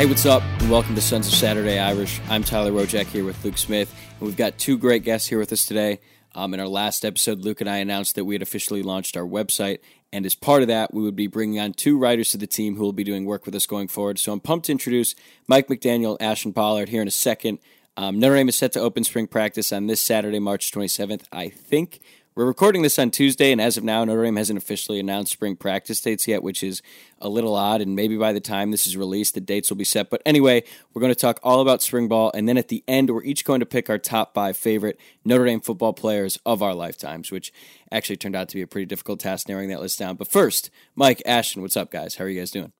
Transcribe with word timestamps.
Hey, 0.00 0.06
what's 0.06 0.24
up? 0.24 0.42
And 0.60 0.70
welcome 0.70 0.94
to 0.94 1.00
Sons 1.02 1.28
of 1.28 1.34
Saturday 1.34 1.78
Irish. 1.78 2.22
I'm 2.30 2.42
Tyler 2.42 2.72
Rojak 2.72 3.04
here 3.08 3.22
with 3.22 3.44
Luke 3.44 3.58
Smith, 3.58 3.94
and 4.18 4.26
we've 4.26 4.34
got 4.34 4.56
two 4.56 4.78
great 4.78 5.04
guests 5.04 5.28
here 5.28 5.38
with 5.38 5.52
us 5.52 5.66
today. 5.66 6.00
Um, 6.34 6.54
in 6.54 6.60
our 6.60 6.68
last 6.68 7.04
episode, 7.04 7.40
Luke 7.40 7.60
and 7.60 7.68
I 7.68 7.76
announced 7.76 8.14
that 8.14 8.24
we 8.24 8.34
had 8.34 8.40
officially 8.40 8.82
launched 8.82 9.14
our 9.14 9.26
website, 9.26 9.80
and 10.10 10.24
as 10.24 10.34
part 10.34 10.62
of 10.62 10.68
that, 10.68 10.94
we 10.94 11.02
would 11.02 11.16
be 11.16 11.26
bringing 11.26 11.60
on 11.60 11.74
two 11.74 11.98
writers 11.98 12.30
to 12.30 12.38
the 12.38 12.46
team 12.46 12.76
who 12.76 12.82
will 12.82 12.94
be 12.94 13.04
doing 13.04 13.26
work 13.26 13.44
with 13.44 13.54
us 13.54 13.66
going 13.66 13.88
forward. 13.88 14.18
So 14.18 14.32
I'm 14.32 14.40
pumped 14.40 14.64
to 14.64 14.72
introduce 14.72 15.14
Mike 15.46 15.68
McDaniel, 15.68 16.16
Ashton 16.18 16.54
Pollard 16.54 16.88
here 16.88 17.02
in 17.02 17.08
a 17.08 17.10
second. 17.10 17.58
Um, 17.98 18.18
Notre 18.18 18.36
Dame 18.36 18.48
is 18.48 18.56
set 18.56 18.72
to 18.72 18.80
open 18.80 19.04
spring 19.04 19.26
practice 19.26 19.70
on 19.70 19.86
this 19.86 20.00
Saturday, 20.00 20.38
March 20.38 20.72
27th. 20.72 21.24
I 21.30 21.50
think 21.50 22.00
we're 22.40 22.46
recording 22.46 22.80
this 22.80 22.98
on 22.98 23.10
Tuesday, 23.10 23.52
and 23.52 23.60
as 23.60 23.76
of 23.76 23.84
now, 23.84 24.02
Notre 24.02 24.24
Dame 24.24 24.36
hasn't 24.36 24.56
officially 24.56 24.98
announced 24.98 25.30
spring 25.30 25.56
practice 25.56 26.00
dates 26.00 26.26
yet, 26.26 26.42
which 26.42 26.62
is 26.62 26.80
a 27.20 27.28
little 27.28 27.54
odd. 27.54 27.82
And 27.82 27.94
maybe 27.94 28.16
by 28.16 28.32
the 28.32 28.40
time 28.40 28.70
this 28.70 28.86
is 28.86 28.96
released, 28.96 29.34
the 29.34 29.42
dates 29.42 29.68
will 29.68 29.76
be 29.76 29.84
set. 29.84 30.08
But 30.08 30.22
anyway, 30.24 30.64
we're 30.94 31.00
going 31.00 31.12
to 31.12 31.20
talk 31.20 31.38
all 31.42 31.60
about 31.60 31.82
spring 31.82 32.08
ball, 32.08 32.30
and 32.34 32.48
then 32.48 32.56
at 32.56 32.68
the 32.68 32.82
end, 32.88 33.10
we're 33.10 33.24
each 33.24 33.44
going 33.44 33.60
to 33.60 33.66
pick 33.66 33.90
our 33.90 33.98
top 33.98 34.32
five 34.32 34.56
favorite 34.56 34.98
Notre 35.22 35.44
Dame 35.44 35.60
football 35.60 35.92
players 35.92 36.38
of 36.46 36.62
our 36.62 36.72
lifetimes, 36.72 37.30
which 37.30 37.52
actually 37.92 38.16
turned 38.16 38.36
out 38.36 38.48
to 38.48 38.56
be 38.56 38.62
a 38.62 38.66
pretty 38.66 38.86
difficult 38.86 39.20
task 39.20 39.46
narrowing 39.46 39.68
that 39.68 39.82
list 39.82 39.98
down. 39.98 40.16
But 40.16 40.28
first, 40.28 40.70
Mike, 40.94 41.20
Ashton, 41.26 41.60
what's 41.60 41.76
up, 41.76 41.90
guys? 41.90 42.14
How 42.14 42.24
are 42.24 42.28
you 42.30 42.40
guys 42.40 42.50
doing? 42.50 42.72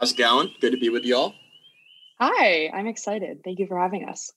How's 0.00 0.10
it 0.10 0.18
going? 0.18 0.50
Good 0.60 0.72
to 0.72 0.76
be 0.76 0.88
with 0.88 1.04
you 1.04 1.14
all. 1.14 1.34
Hi, 2.18 2.68
I'm 2.74 2.88
excited. 2.88 3.44
Thank 3.44 3.60
you 3.60 3.68
for 3.68 3.78
having 3.78 4.08
us. 4.08 4.32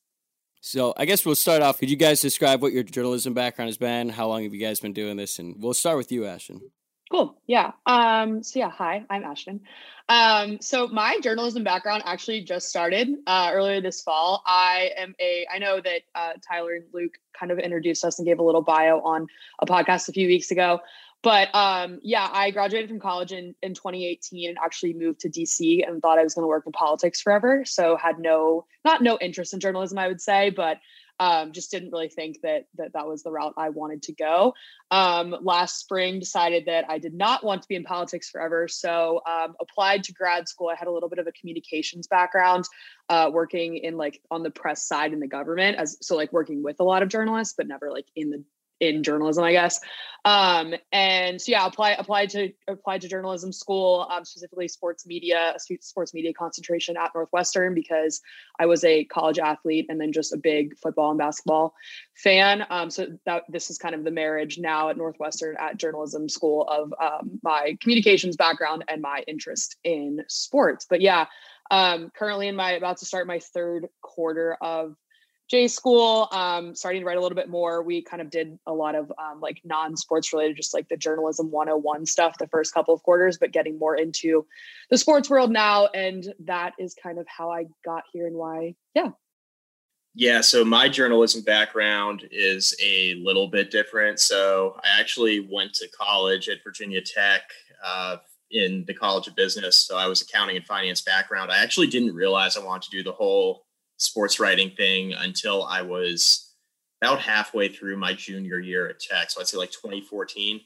So 0.62 0.94
I 0.96 1.06
guess 1.06 1.26
we'll 1.26 1.36
start 1.36 1.64
off. 1.64 1.80
Could 1.80 1.90
you 1.90 1.98
guys 1.98 2.22
describe 2.22 2.62
what 2.62 2.72
your 2.72 2.84
journalism 2.84 3.34
background 3.34 3.70
has 3.70 3.78
been? 3.78 4.10
How 4.10 4.28
long 4.28 4.44
have 4.44 4.54
you 4.54 4.62
guys 4.62 4.80
been 4.80 4.94
doing 4.94 5.18
this? 5.18 5.40
And 5.40 5.56
we'll 5.58 5.74
start 5.74 5.98
with 5.98 6.12
you, 6.12 6.26
Ashton. 6.26 6.62
Cool. 7.12 7.36
Yeah. 7.46 7.72
Um, 7.86 8.42
so 8.42 8.60
yeah, 8.60 8.70
hi, 8.70 9.04
I'm 9.10 9.24
Ashton. 9.24 9.62
Um, 10.08 10.60
so 10.62 10.88
my 10.88 11.20
journalism 11.22 11.64
background 11.64 12.04
actually 12.06 12.42
just 12.42 12.70
started 12.70 13.10
uh, 13.28 13.50
earlier 13.52 13.82
this 13.82 14.02
fall. 14.02 14.44
I 14.46 14.92
am 14.98 15.14
a. 15.20 15.46
I 15.54 15.58
know 15.58 15.82
that 15.82 16.02
uh, 16.16 16.34
Tyler 16.48 16.76
and 16.76 16.86
Luke 16.94 17.18
kind 17.38 17.52
of 17.52 17.60
introduced 17.60 18.06
us 18.06 18.18
and 18.20 18.26
gave 18.26 18.40
a 18.40 18.44
little 18.44 18.62
bio 18.62 19.02
on 19.02 19.28
a 19.60 19.66
podcast 19.66 20.08
a 20.08 20.14
few 20.14 20.28
weeks 20.28 20.52
ago. 20.52 20.80
But 21.24 21.54
um, 21.54 22.00
yeah, 22.02 22.28
I 22.32 22.52
graduated 22.52 22.90
from 22.90 23.00
college 23.00 23.32
in, 23.32 23.54
in 23.62 23.74
2018 23.74 24.50
and 24.50 24.58
actually 24.64 24.94
moved 24.94 25.20
to 25.22 25.30
DC 25.30 25.88
and 25.88 26.02
thought 26.02 26.18
I 26.18 26.24
was 26.24 26.34
going 26.34 26.44
to 26.44 26.48
work 26.48 26.64
in 26.66 26.72
politics 26.72 27.22
forever. 27.22 27.64
So 27.66 27.96
had 27.96 28.18
no, 28.20 28.66
not 28.84 29.04
no 29.04 29.20
interest 29.20 29.54
in 29.54 29.60
journalism, 29.60 30.00
I 30.00 30.08
would 30.08 30.22
say, 30.22 30.50
but 30.50 30.80
um, 31.20 31.52
just 31.52 31.70
didn't 31.70 31.92
really 31.92 32.10
think 32.10 32.42
that, 32.42 32.66
that 32.78 32.94
that 32.94 33.08
was 33.08 33.22
the 33.22 33.30
route 33.30 33.54
I 33.56 33.70
wanted 33.70 34.02
to 34.04 34.14
go. 34.14 34.56
Um, 34.90 35.36
last 35.44 35.80
spring, 35.80 36.20
decided 36.20 36.66
that 36.66 36.86
I 36.90 36.98
did 36.98 37.14
not 37.14 37.44
want 37.44 37.62
to 37.62 37.68
be 37.68 37.76
in 37.76 37.84
politics 37.84 38.28
forever. 38.32 38.68
So 38.68 39.22
um, 39.30 39.54
applied 39.62 40.04
to 40.06 40.14
grad 40.14 40.50
school. 40.50 40.70
I 40.70 40.76
had 40.76 40.88
a 40.88 40.92
little 40.92 41.10
bit 41.10 41.20
of 41.20 41.28
a 41.28 41.32
communications 41.34 42.08
background, 42.08 42.66
uh, 43.10 43.30
working 43.32 43.78
in 43.78 43.98
like 43.98 44.20
on 44.32 44.42
the 44.42 44.50
press 44.50 44.88
side 44.88 45.14
in 45.14 45.20
the 45.20 45.28
government 45.28 45.78
as 45.78 45.96
so 46.02 46.16
like 46.16 46.34
working 46.34 46.64
with 46.64 46.80
a 46.80 46.84
lot 46.84 47.04
of 47.04 47.10
journalists, 47.10 47.54
but 47.56 47.68
never 47.68 47.92
like 47.92 48.08
in 48.16 48.32
the 48.32 48.44
in 48.82 49.04
journalism, 49.04 49.44
I 49.44 49.54
guess. 49.54 49.80
Um, 50.24 50.76
and 50.92 51.42
so 51.42 51.52
yeah, 51.52 51.66
apply 51.66 51.92
applied 51.92 52.30
to 52.32 52.52
applied 52.68 53.02
to 53.02 53.08
journalism 53.08 53.52
school, 53.52 54.08
um, 54.12 54.24
specifically 54.24 54.68
sports 54.68 55.06
media, 55.08 55.56
sports 55.80 56.14
media 56.14 56.32
concentration 56.34 56.96
at 56.96 57.12
Northwestern 57.16 57.74
because 57.74 58.22
I 58.60 58.68
was 58.68 58.84
a 58.84 59.06
college 59.06 59.40
athlete 59.40 59.88
and 59.90 60.00
then 60.00 60.12
just 60.12 60.34
a 60.34 60.38
big 60.38 60.78
football 60.78 61.10
and 61.10 61.18
basketball 61.18 61.74
fan. 62.16 62.66
Um, 62.70 62.92
so 62.92 63.08
that 63.26 63.44
this 63.50 63.72
is 63.72 63.80
kind 63.80 63.96
of 63.96 64.04
the 64.04 64.12
marriage 64.12 64.60
now 64.60 64.90
at 64.90 64.98
Northwestern 64.98 65.56
at 65.60 65.78
journalism 65.78 66.30
school 66.30 66.68
of 66.68 66.94
um, 67.02 67.40
my 67.42 67.78
communications 67.82 68.36
background 68.36 68.84
and 68.90 69.02
my 69.02 69.24
interest 69.28 69.78
in 69.84 70.24
sports. 70.28 70.86
But 70.88 71.02
yeah, 71.02 71.26
um, 71.72 72.12
currently 72.16 72.48
in 72.48 72.56
my 72.56 72.74
about 72.74 72.98
to 72.98 73.06
start 73.06 73.26
my 73.26 73.40
third 73.40 73.88
quarter 74.02 74.56
of 74.62 74.96
J 75.52 75.68
school, 75.68 76.30
um, 76.32 76.74
starting 76.74 77.02
to 77.02 77.06
write 77.06 77.18
a 77.18 77.22
little 77.22 77.36
bit 77.36 77.50
more. 77.50 77.84
We 77.84 78.02
kind 78.02 78.22
of 78.22 78.30
did 78.30 78.58
a 78.66 78.74
lot 78.74 78.96
of 78.96 79.12
um, 79.20 79.42
like 79.42 79.60
non 79.66 79.98
sports 79.98 80.32
related, 80.32 80.56
just 80.56 80.74
like 80.74 80.88
the 80.88 80.96
journalism 80.96 81.52
101 81.52 82.06
stuff 82.06 82.38
the 82.38 82.48
first 82.48 82.74
couple 82.74 82.94
of 82.94 83.04
quarters, 83.04 83.38
but 83.38 83.52
getting 83.52 83.78
more 83.78 83.98
into 83.98 84.46
the 84.90 84.98
sports 84.98 85.30
world 85.30 85.52
now. 85.52 85.88
And 85.88 86.34
that 86.46 86.72
is 86.80 86.96
kind 86.96 87.20
of 87.20 87.28
how 87.28 87.52
I 87.52 87.66
got 87.84 88.04
here 88.14 88.28
and 88.28 88.36
why. 88.38 88.76
Yeah. 88.96 89.10
Yeah. 90.16 90.40
So 90.40 90.64
my 90.64 90.88
journalism 90.88 91.42
background 91.42 92.30
is 92.32 92.74
a 92.82 93.16
little 93.16 93.50
bit 93.50 93.72
different. 93.72 94.22
So 94.22 94.78
I 94.82 95.02
actually 95.02 95.50
went 95.52 95.74
to 95.74 95.88
college 95.90 96.48
at 96.48 96.64
Virginia 96.64 97.02
Tech. 97.02 97.42
Uh, 97.86 98.18
in 98.54 98.84
the 98.86 98.94
College 98.94 99.28
of 99.28 99.36
Business. 99.38 99.78
So 99.78 99.98
I 99.98 100.08
was 100.08 100.22
accounting 100.22 100.58
and 100.58 100.66
finance 100.66 101.02
background. 101.02 101.50
I 101.50 101.64
actually 101.64 101.88
didn't 101.88 102.14
realize 102.14 102.58
I 102.58 102.64
wanted 102.66 102.90
to 102.90 102.98
do 102.98 103.02
the 103.02 103.14
whole 103.14 103.64
sports 104.02 104.40
writing 104.40 104.72
thing 104.72 105.14
until 105.14 105.64
I 105.64 105.84
was 105.84 106.54
about 107.02 107.20
halfway 107.20 107.68
through 107.68 107.98
my 107.98 108.14
junior 108.14 108.60
year 108.60 108.90
at 108.90 109.00
Tech. 109.00 109.30
So 109.30 109.40
I'd 109.40 109.48
say 109.48 109.58
like 109.58 109.72
2014. 109.72 110.60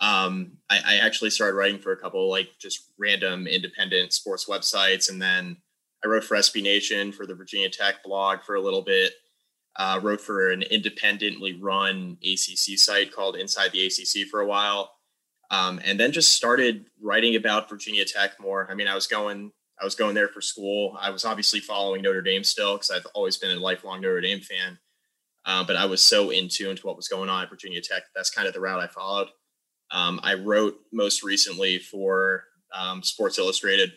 Um, 0.00 0.52
I, 0.70 0.80
I, 0.86 0.96
actually 0.98 1.30
started 1.30 1.56
writing 1.56 1.80
for 1.80 1.90
a 1.90 1.96
couple 1.96 2.30
like 2.30 2.50
just 2.60 2.92
random 2.98 3.48
independent 3.48 4.12
sports 4.12 4.46
websites, 4.48 5.10
and 5.10 5.20
then 5.20 5.56
I 6.04 6.08
wrote 6.08 6.22
for 6.22 6.36
SB 6.36 6.62
Nation 6.62 7.10
for 7.10 7.26
the 7.26 7.34
Virginia 7.34 7.68
Tech 7.68 8.04
blog 8.04 8.42
for 8.42 8.54
a 8.54 8.60
little 8.60 8.82
bit. 8.82 9.14
Uh, 9.74 9.98
wrote 10.00 10.20
for 10.20 10.50
an 10.52 10.62
independently 10.62 11.54
run 11.60 12.16
ACC 12.22 12.78
site 12.78 13.12
called 13.12 13.36
Inside 13.36 13.72
the 13.72 13.86
ACC 13.86 14.28
for 14.28 14.40
a 14.40 14.46
while, 14.46 14.92
um, 15.50 15.80
and 15.84 15.98
then 15.98 16.12
just 16.12 16.32
started 16.32 16.86
writing 17.02 17.34
about 17.34 17.68
Virginia 17.68 18.04
Tech 18.04 18.38
more. 18.38 18.70
I 18.70 18.74
mean, 18.74 18.86
I 18.86 18.94
was 18.94 19.08
going 19.08 19.50
I 19.80 19.84
was 19.84 19.94
going 19.94 20.14
there 20.14 20.28
for 20.28 20.40
school. 20.40 20.96
I 21.00 21.10
was 21.10 21.24
obviously 21.24 21.60
following 21.60 22.02
Notre 22.02 22.22
Dame 22.22 22.44
still 22.44 22.74
because 22.74 22.90
I've 22.90 23.06
always 23.14 23.36
been 23.36 23.56
a 23.56 23.60
lifelong 23.60 24.00
Notre 24.00 24.20
Dame 24.20 24.40
fan. 24.40 24.78
Uh, 25.44 25.64
but 25.64 25.76
I 25.76 25.86
was 25.86 26.02
so 26.02 26.30
in 26.30 26.48
tune 26.48 26.76
to 26.76 26.86
what 26.86 26.96
was 26.96 27.08
going 27.08 27.30
on 27.30 27.42
at 27.42 27.48
Virginia 27.48 27.80
Tech. 27.80 28.02
That's 28.14 28.30
kind 28.30 28.48
of 28.48 28.54
the 28.54 28.60
route 28.60 28.80
I 28.80 28.86
followed. 28.88 29.28
Um, 29.90 30.20
I 30.22 30.34
wrote 30.34 30.76
most 30.92 31.22
recently 31.22 31.78
for 31.78 32.44
um, 32.74 33.02
Sports 33.02 33.38
Illustrated 33.38 33.92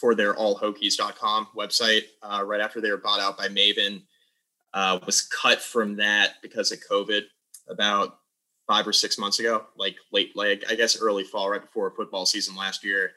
for 0.00 0.14
their 0.14 0.34
allhokies.com 0.34 1.48
website 1.56 2.02
uh, 2.22 2.42
right 2.44 2.60
after 2.60 2.80
they 2.80 2.90
were 2.90 2.96
bought 2.96 3.20
out 3.20 3.38
by 3.38 3.48
Maven. 3.48 4.02
Uh, 4.74 4.98
was 5.06 5.22
cut 5.22 5.60
from 5.60 5.96
that 5.96 6.34
because 6.42 6.72
of 6.72 6.78
COVID 6.90 7.22
about 7.68 8.18
five 8.66 8.86
or 8.86 8.92
six 8.92 9.16
months 9.16 9.38
ago, 9.38 9.64
like 9.76 9.96
late, 10.12 10.36
like 10.36 10.64
I 10.68 10.74
guess 10.74 11.00
early 11.00 11.24
fall, 11.24 11.48
right 11.48 11.62
before 11.62 11.92
football 11.92 12.26
season 12.26 12.56
last 12.56 12.84
year 12.84 13.12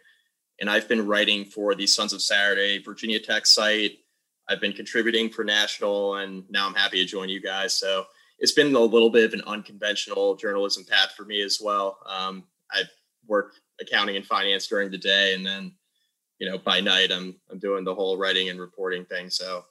and 0.59 0.70
I've 0.70 0.88
been 0.88 1.08
writing 1.08 1.46
for 1.46 1.75
the 1.75 1.88
Sons 1.88 2.14
of 2.14 2.22
Saturday 2.22 2.81
Virginia 2.81 3.20
Tech 3.20 3.46
site. 3.46 4.00
I've 4.47 4.59
been 4.59 4.74
contributing 4.74 5.30
for 5.30 5.44
national, 5.44 6.16
and 6.16 6.44
now 6.50 6.68
I'm 6.68 6.74
happy 6.74 6.97
to 6.97 7.06
join 7.06 7.30
you 7.30 7.42
guys. 7.42 7.74
So 7.74 8.06
it's 8.40 8.52
been 8.52 8.74
a 8.74 8.80
little 8.80 9.09
bit 9.09 9.25
of 9.25 9.34
an 9.34 9.44
unconventional 9.46 10.36
journalism 10.36 10.86
path 10.86 11.14
for 11.16 11.24
me 11.24 11.42
as 11.42 11.59
well. 11.62 12.00
Um, 12.06 12.44
I 12.72 12.84
work 13.28 13.53
accounting 13.80 14.16
and 14.16 14.25
finance 14.25 14.68
during 14.68 14.92
the 14.92 14.98
day, 14.98 15.36
and 15.36 15.46
then 15.46 15.74
you 16.40 16.50
know 16.50 16.58
by 16.58 16.81
night 16.81 17.12
I'm 17.12 17.36
I'm 17.50 17.59
doing 17.59 17.84
the 17.84 17.96
whole 17.96 18.18
writing 18.18 18.50
and 18.50 18.59
reporting 18.59 19.06
thing. 19.06 19.30
So 19.30 19.66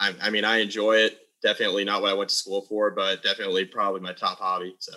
I, 0.00 0.14
I 0.20 0.30
mean 0.30 0.44
I 0.44 0.58
enjoy 0.58 0.96
it. 0.96 1.18
Definitely 1.42 1.84
not 1.84 2.02
what 2.02 2.12
I 2.12 2.14
went 2.14 2.30
to 2.30 2.36
school 2.36 2.62
for, 2.62 2.90
but 2.92 3.22
definitely 3.22 3.64
probably 3.64 4.00
my 4.00 4.12
top 4.12 4.38
hobby. 4.38 4.76
So. 4.78 4.92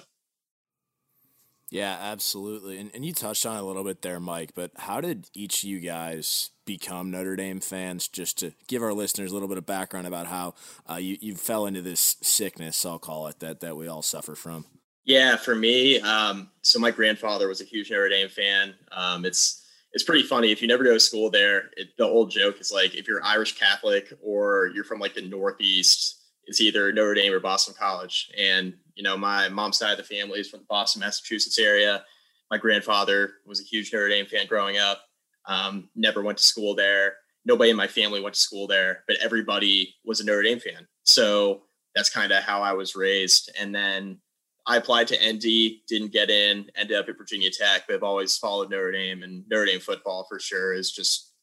Yeah, 1.76 1.98
absolutely. 2.00 2.78
And, 2.78 2.90
and 2.94 3.04
you 3.04 3.12
touched 3.12 3.46
on 3.46 3.58
it 3.58 3.60
a 3.60 3.66
little 3.66 3.84
bit 3.84 4.02
there, 4.02 4.22
Mike, 4.22 4.52
but 4.56 4.72
how 4.78 5.02
did 5.02 5.30
each 5.34 5.62
of 5.62 5.70
you 5.70 5.82
guys 5.82 6.52
become 6.64 7.12
Notre 7.12 7.36
Dame 7.36 7.60
fans? 7.60 8.08
Just 8.08 8.40
to 8.40 8.54
give 8.68 8.82
our 8.82 8.94
listeners 8.94 9.32
a 9.32 9.34
little 9.34 9.50
bit 9.50 9.58
of 9.58 9.66
background 9.66 10.08
about 10.08 10.28
how 10.28 10.54
uh, 10.90 10.96
you, 10.96 11.18
you 11.20 11.36
fell 11.36 11.66
into 11.66 11.82
this 11.82 12.16
sickness, 12.22 12.86
I'll 12.86 12.98
call 12.98 13.28
it, 13.28 13.42
that, 13.42 13.60
that 13.60 13.76
we 13.76 13.90
all 13.90 14.02
suffer 14.02 14.36
from. 14.36 14.64
Yeah, 15.04 15.36
for 15.36 15.54
me, 15.54 16.00
um, 16.00 16.50
so 16.62 16.80
my 16.80 16.92
grandfather 16.92 17.50
was 17.50 17.60
a 17.60 17.66
huge 17.66 17.92
Notre 17.92 18.08
Dame 18.08 18.30
fan. 18.30 18.74
Um, 18.94 19.26
it's 19.26 19.68
it's 19.92 20.04
pretty 20.04 20.24
funny 20.24 20.54
if 20.54 20.62
you 20.62 20.70
never 20.70 20.84
go 20.86 20.94
to 20.94 21.00
school 21.00 21.30
there. 21.30 21.72
It, 21.76 21.90
the 21.98 22.06
old 22.06 22.32
joke 22.32 22.62
is 22.62 22.72
like 22.72 22.96
if 22.96 23.06
you're 23.06 23.24
Irish 23.24 23.60
Catholic 23.60 24.14
or 24.24 24.72
you're 24.74 24.86
from 24.86 25.00
like 25.00 25.14
the 25.14 25.22
Northeast, 25.24 26.25
it's 26.48 26.62
either 26.62 26.92
Notre 26.92 27.16
Dame 27.16 27.34
or 27.34 27.40
Boston 27.40 27.74
College. 27.78 28.32
And 28.38 28.74
you 28.96 29.04
know, 29.04 29.18
my 29.18 29.50
mom's 29.50 29.78
side 29.78 29.92
of 29.92 29.98
the 29.98 30.04
family 30.04 30.40
is 30.40 30.50
from 30.50 30.62
the 30.62 30.68
Boston, 30.70 31.02
Massachusetts 31.02 31.60
area. 31.60 32.04
My 32.52 32.58
grandfather 32.58 33.34
was 33.46 33.60
a 33.60 33.64
huge 33.64 33.92
Notre 33.92 34.10
Dame 34.10 34.26
fan 34.26 34.48
growing 34.48 34.78
up. 34.78 35.02
Um, 35.48 35.90
never 35.96 36.22
went 36.22 36.38
to 36.38 36.44
school 36.44 36.76
there. 36.76 37.16
Nobody 37.46 37.70
in 37.70 37.78
my 37.78 37.88
family 37.88 38.22
went 38.22 38.36
to 38.36 38.42
school 38.42 38.68
there, 38.68 39.04
but 39.08 39.18
everybody 39.22 39.96
was 40.04 40.20
a 40.20 40.26
Notre 40.26 40.44
Dame 40.44 40.60
fan. 40.60 40.88
So 41.04 41.64
that's 41.96 42.10
kind 42.10 42.32
of 42.32 42.44
how 42.44 42.62
I 42.62 42.74
was 42.74 42.96
raised. 42.96 43.52
And 43.60 43.74
then 43.74 44.20
I 44.68 44.78
applied 44.78 45.08
to 45.10 45.34
ND, 45.34 45.82
didn't 45.88 46.12
get 46.12 46.30
in, 46.30 46.70
ended 46.76 46.98
up 46.98 47.08
at 47.08 47.18
Virginia 47.18 47.52
Tech, 47.52 47.84
but 47.88 47.96
I've 47.96 48.04
always 48.04 48.38
followed 48.38 48.72
Notre 48.72 48.92
Dame 48.92 49.22
and 49.22 49.44
Notre 49.48 49.66
Dame 49.66 49.80
football 49.80 50.26
for 50.28 50.40
sure 50.40 50.74
is 50.74 50.92
just 50.92 51.34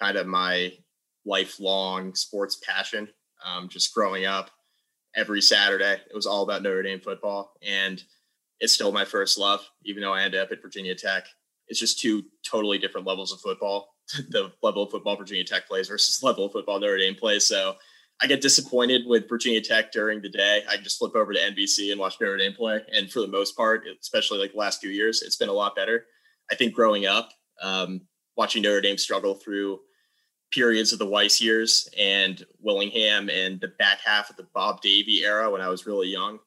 kind 0.00 0.16
of 0.16 0.26
my 0.26 0.72
lifelong 1.24 2.14
sports 2.14 2.60
passion. 2.66 3.08
Um, 3.44 3.68
just 3.68 3.94
growing 3.94 4.24
up, 4.24 4.50
every 5.16 5.40
Saturday. 5.40 5.92
It 5.92 6.14
was 6.14 6.26
all 6.26 6.42
about 6.42 6.62
Notre 6.62 6.82
Dame 6.82 7.00
football. 7.00 7.52
And 7.62 8.02
it's 8.60 8.72
still 8.72 8.92
my 8.92 9.04
first 9.04 9.38
love, 9.38 9.60
even 9.84 10.02
though 10.02 10.12
I 10.12 10.22
ended 10.22 10.40
up 10.40 10.52
at 10.52 10.62
Virginia 10.62 10.94
Tech. 10.94 11.24
It's 11.68 11.80
just 11.80 12.00
two 12.00 12.24
totally 12.48 12.78
different 12.78 13.06
levels 13.06 13.32
of 13.32 13.40
football. 13.40 13.94
the 14.30 14.52
level 14.62 14.82
of 14.82 14.90
football 14.90 15.16
Virginia 15.16 15.44
Tech 15.44 15.66
plays 15.66 15.88
versus 15.88 16.22
level 16.22 16.46
of 16.46 16.52
football 16.52 16.80
Notre 16.80 16.98
Dame 16.98 17.14
plays. 17.14 17.46
So 17.46 17.74
I 18.22 18.26
get 18.26 18.40
disappointed 18.40 19.02
with 19.06 19.28
Virginia 19.28 19.60
Tech 19.60 19.92
during 19.92 20.22
the 20.22 20.28
day. 20.28 20.62
I 20.68 20.76
just 20.76 20.98
flip 20.98 21.16
over 21.16 21.32
to 21.32 21.38
NBC 21.38 21.90
and 21.90 22.00
watch 22.00 22.16
Notre 22.20 22.36
Dame 22.36 22.52
play. 22.52 22.80
And 22.92 23.10
for 23.10 23.20
the 23.20 23.28
most 23.28 23.56
part, 23.56 23.84
especially 24.00 24.38
like 24.38 24.52
the 24.52 24.58
last 24.58 24.80
few 24.80 24.90
years, 24.90 25.22
it's 25.22 25.36
been 25.36 25.48
a 25.48 25.54
lot 25.54 25.74
better. 25.74 26.06
I 26.50 26.54
think 26.54 26.74
growing 26.74 27.06
up, 27.06 27.30
um, 27.62 28.02
watching 28.36 28.62
Notre 28.62 28.80
Dame 28.80 28.98
struggle 28.98 29.34
through 29.34 29.80
periods 30.54 30.92
of 30.92 30.98
the 30.98 31.06
Weis 31.06 31.40
years 31.40 31.88
and 31.98 32.44
Willingham 32.60 33.28
and 33.28 33.60
the 33.60 33.72
back 33.78 33.98
half 34.04 34.30
of 34.30 34.36
the 34.36 34.46
Bob 34.54 34.80
Davie 34.80 35.24
era 35.24 35.50
when 35.50 35.60
I 35.60 35.68
was 35.68 35.86
really 35.86 36.08
young, 36.08 36.38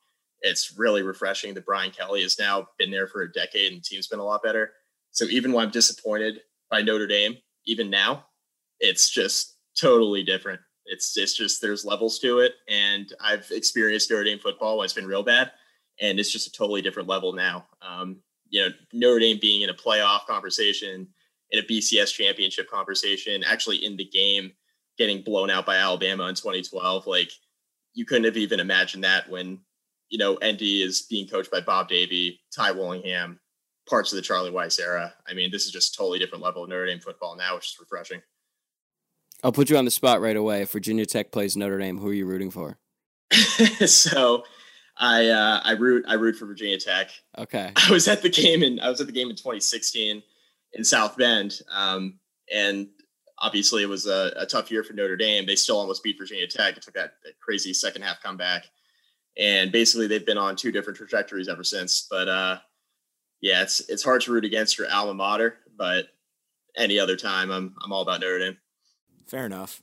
it's 0.41 0.77
really 0.77 1.03
refreshing 1.03 1.53
that 1.53 1.65
Brian 1.65 1.91
Kelly 1.91 2.21
has 2.21 2.39
now 2.39 2.67
been 2.77 2.91
there 2.91 3.07
for 3.07 3.23
a 3.23 3.31
decade 3.31 3.71
and 3.71 3.81
the 3.81 3.83
team's 3.83 4.07
been 4.07 4.19
a 4.19 4.23
lot 4.23 4.43
better. 4.43 4.71
So 5.11 5.25
even 5.25 5.51
when 5.51 5.65
I'm 5.65 5.71
disappointed 5.71 6.41
by 6.69 6.81
Notre 6.81 7.07
Dame, 7.07 7.37
even 7.65 7.89
now, 7.89 8.25
it's 8.79 9.09
just 9.09 9.57
totally 9.79 10.23
different. 10.23 10.61
It's 10.85 11.17
it's 11.17 11.35
just 11.35 11.61
there's 11.61 11.83
levels 11.83 12.19
to 12.19 12.39
it, 12.39 12.53
and 12.69 13.11
I've 13.19 13.49
experienced 13.51 14.09
Notre 14.09 14.23
Dame 14.23 14.39
football 14.39 14.77
when 14.77 14.85
it's 14.85 14.93
been 14.93 15.07
real 15.07 15.23
bad, 15.23 15.51
and 15.99 16.17
it's 16.17 16.31
just 16.31 16.47
a 16.47 16.51
totally 16.51 16.81
different 16.81 17.09
level 17.09 17.33
now. 17.33 17.65
Um, 17.81 18.17
you 18.49 18.61
know, 18.61 18.69
Notre 18.93 19.19
Dame 19.19 19.39
being 19.41 19.63
in 19.63 19.69
a 19.69 19.73
playoff 19.73 20.25
conversation, 20.27 21.07
in 21.51 21.59
a 21.59 21.63
BCS 21.63 22.13
championship 22.13 22.69
conversation, 22.69 23.43
actually 23.43 23.77
in 23.77 23.95
the 23.95 24.05
game, 24.05 24.51
getting 24.97 25.21
blown 25.21 25.49
out 25.49 25.65
by 25.65 25.77
Alabama 25.77 26.27
in 26.27 26.35
2012, 26.35 27.07
like 27.07 27.31
you 27.93 28.05
couldn't 28.05 28.25
have 28.25 28.37
even 28.37 28.59
imagined 28.59 29.03
that 29.03 29.29
when 29.29 29.59
you 30.09 30.17
know 30.17 30.33
ND 30.35 30.61
is 30.61 31.03
being 31.03 31.27
coached 31.27 31.51
by 31.51 31.61
Bob 31.61 31.89
Davie, 31.89 32.41
Ty 32.55 32.71
Willingham, 32.71 33.39
parts 33.87 34.11
of 34.11 34.17
the 34.17 34.21
Charlie 34.21 34.51
Weis 34.51 34.79
era. 34.79 35.13
I 35.27 35.33
mean, 35.33 35.51
this 35.51 35.65
is 35.65 35.71
just 35.71 35.95
totally 35.95 36.19
different 36.19 36.43
level 36.43 36.63
of 36.63 36.69
Notre 36.69 36.85
Dame 36.85 36.99
football 36.99 37.35
now, 37.35 37.55
which 37.55 37.67
is 37.67 37.77
refreshing. 37.79 38.21
I'll 39.43 39.51
put 39.51 39.69
you 39.69 39.77
on 39.77 39.85
the 39.85 39.91
spot 39.91 40.19
right 40.19 40.35
away. 40.35 40.63
If 40.63 40.71
Virginia 40.71 41.05
Tech 41.05 41.31
plays 41.31 41.55
Notre 41.55 41.77
Dame, 41.77 41.97
who 41.97 42.09
are 42.09 42.13
you 42.13 42.25
rooting 42.25 42.51
for? 42.51 42.77
so 43.85 44.43
I 44.97 45.27
uh, 45.27 45.61
I 45.63 45.71
root 45.73 46.05
I 46.07 46.15
root 46.15 46.35
for 46.35 46.45
Virginia 46.45 46.77
Tech. 46.77 47.11
Okay. 47.37 47.71
I 47.75 47.91
was 47.91 48.07
at 48.07 48.21
the 48.21 48.29
game 48.29 48.63
in 48.63 48.79
I 48.79 48.89
was 48.89 49.01
at 49.01 49.07
the 49.07 49.13
game 49.13 49.29
in 49.29 49.35
2016 49.35 50.23
in 50.73 50.83
South 50.83 51.17
Bend, 51.17 51.61
um, 51.71 52.19
and 52.53 52.87
obviously 53.39 53.83
it 53.83 53.89
was 53.89 54.05
a, 54.05 54.33
a, 54.37 54.45
tough 54.45 54.71
year 54.71 54.83
for 54.83 54.93
Notre 54.93 55.15
Dame. 55.15 55.45
They 55.45 55.55
still 55.55 55.77
almost 55.77 56.03
beat 56.03 56.17
Virginia 56.17 56.47
Tech. 56.47 56.75
It 56.75 56.83
took 56.83 56.93
that, 56.95 57.13
that, 57.23 57.39
crazy 57.39 57.73
second 57.73 58.01
half 58.01 58.21
comeback, 58.21 58.65
and 59.37 59.71
basically 59.71 60.07
they've 60.07 60.25
been 60.25 60.37
on 60.37 60.55
two 60.55 60.71
different 60.71 60.97
trajectories 60.97 61.47
ever 61.47 61.63
since. 61.63 62.07
But 62.09 62.27
uh, 62.27 62.57
yeah, 63.41 63.61
it's 63.61 63.81
it's 63.89 64.03
hard 64.03 64.21
to 64.21 64.31
root 64.31 64.45
against 64.45 64.77
your 64.77 64.91
alma 64.91 65.13
mater, 65.13 65.57
but 65.77 66.07
any 66.75 66.99
other 66.99 67.15
time, 67.15 67.51
I'm 67.51 67.75
I'm 67.83 67.91
all 67.91 68.01
about 68.01 68.21
Notre 68.21 68.39
Dame. 68.39 68.57
Fair 69.27 69.45
enough. 69.45 69.81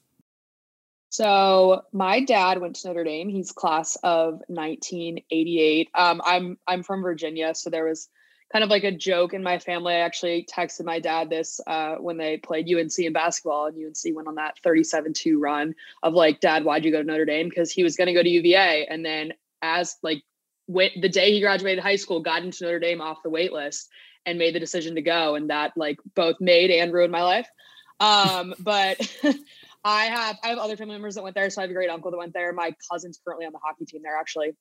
So 1.11 1.83
my 1.93 2.25
dad 2.25 2.61
went 2.61 2.75
to 2.77 2.89
Notre 2.89 3.05
Dame. 3.05 3.29
He's 3.29 3.53
class 3.53 3.97
of 4.03 4.43
1988. 4.49 5.89
Um, 5.95 6.21
I'm 6.25 6.59
I'm 6.67 6.83
from 6.83 7.03
Virginia, 7.03 7.55
so 7.55 7.71
there 7.71 7.85
was 7.85 8.09
kind 8.55 8.63
of 8.63 8.71
like 8.71 8.85
a 8.85 8.93
joke 8.93 9.35
in 9.35 9.43
my 9.43 9.59
family. 9.59 9.95
I 9.95 9.99
actually 9.99 10.47
texted 10.49 10.85
my 10.85 11.01
dad 11.01 11.29
this 11.29 11.61
uh, 11.67 11.97
when 11.97 12.17
they 12.17 12.37
played 12.37 12.73
UNC 12.73 12.97
in 13.01 13.13
basketball, 13.13 13.67
and 13.67 13.77
UNC 13.77 14.15
went 14.15 14.29
on 14.29 14.37
that 14.37 14.55
37-2 14.65 15.35
run 15.41 15.75
of 16.05 16.15
like, 16.15 16.39
Dad, 16.39 16.65
why'd 16.65 16.85
you 16.85 16.93
go 16.93 17.03
to 17.03 17.07
Notre 17.07 17.25
Dame? 17.25 17.49
Because 17.49 17.73
he 17.73 17.83
was 17.83 17.97
going 17.97 18.07
to 18.07 18.13
go 18.13 18.23
to 18.23 18.29
UVA, 18.29 18.87
and 18.89 19.05
then 19.05 19.33
as 19.61 19.97
like 20.05 20.23
went 20.69 20.93
the 21.01 21.09
day 21.09 21.33
he 21.33 21.41
graduated 21.41 21.83
high 21.83 21.97
school, 21.97 22.21
got 22.21 22.45
into 22.45 22.63
Notre 22.63 22.79
Dame 22.79 23.01
off 23.01 23.25
the 23.25 23.31
wait 23.31 23.53
list 23.53 23.89
and 24.25 24.39
made 24.39 24.55
the 24.55 24.61
decision 24.61 24.95
to 24.95 25.03
go, 25.03 25.35
and 25.35 25.51
that 25.51 25.73
like 25.77 25.99
both 26.15 26.37
made 26.41 26.71
and 26.71 26.93
ruined 26.93 27.11
my 27.11 27.25
life. 27.25 27.49
Um, 27.99 28.55
but 28.61 29.01
I 29.85 30.05
have 30.07 30.39
I 30.43 30.49
have 30.49 30.59
other 30.59 30.77
family 30.77 30.95
members 30.95 31.15
that 31.17 31.23
went 31.23 31.35
there. 31.35 31.49
So 31.51 31.61
I 31.61 31.65
have 31.65 31.71
a 31.71 31.75
great 31.75 31.91
uncle 31.91 32.11
that 32.11 32.17
went 32.17 32.33
there. 32.33 32.53
My 32.53 32.75
cousin's 32.91 33.21
currently 33.25 33.47
on 33.47 33.53
the 33.53 33.59
hockey 33.63 33.85
team 33.85 34.01
there 34.03 34.17
actually. 34.17 34.57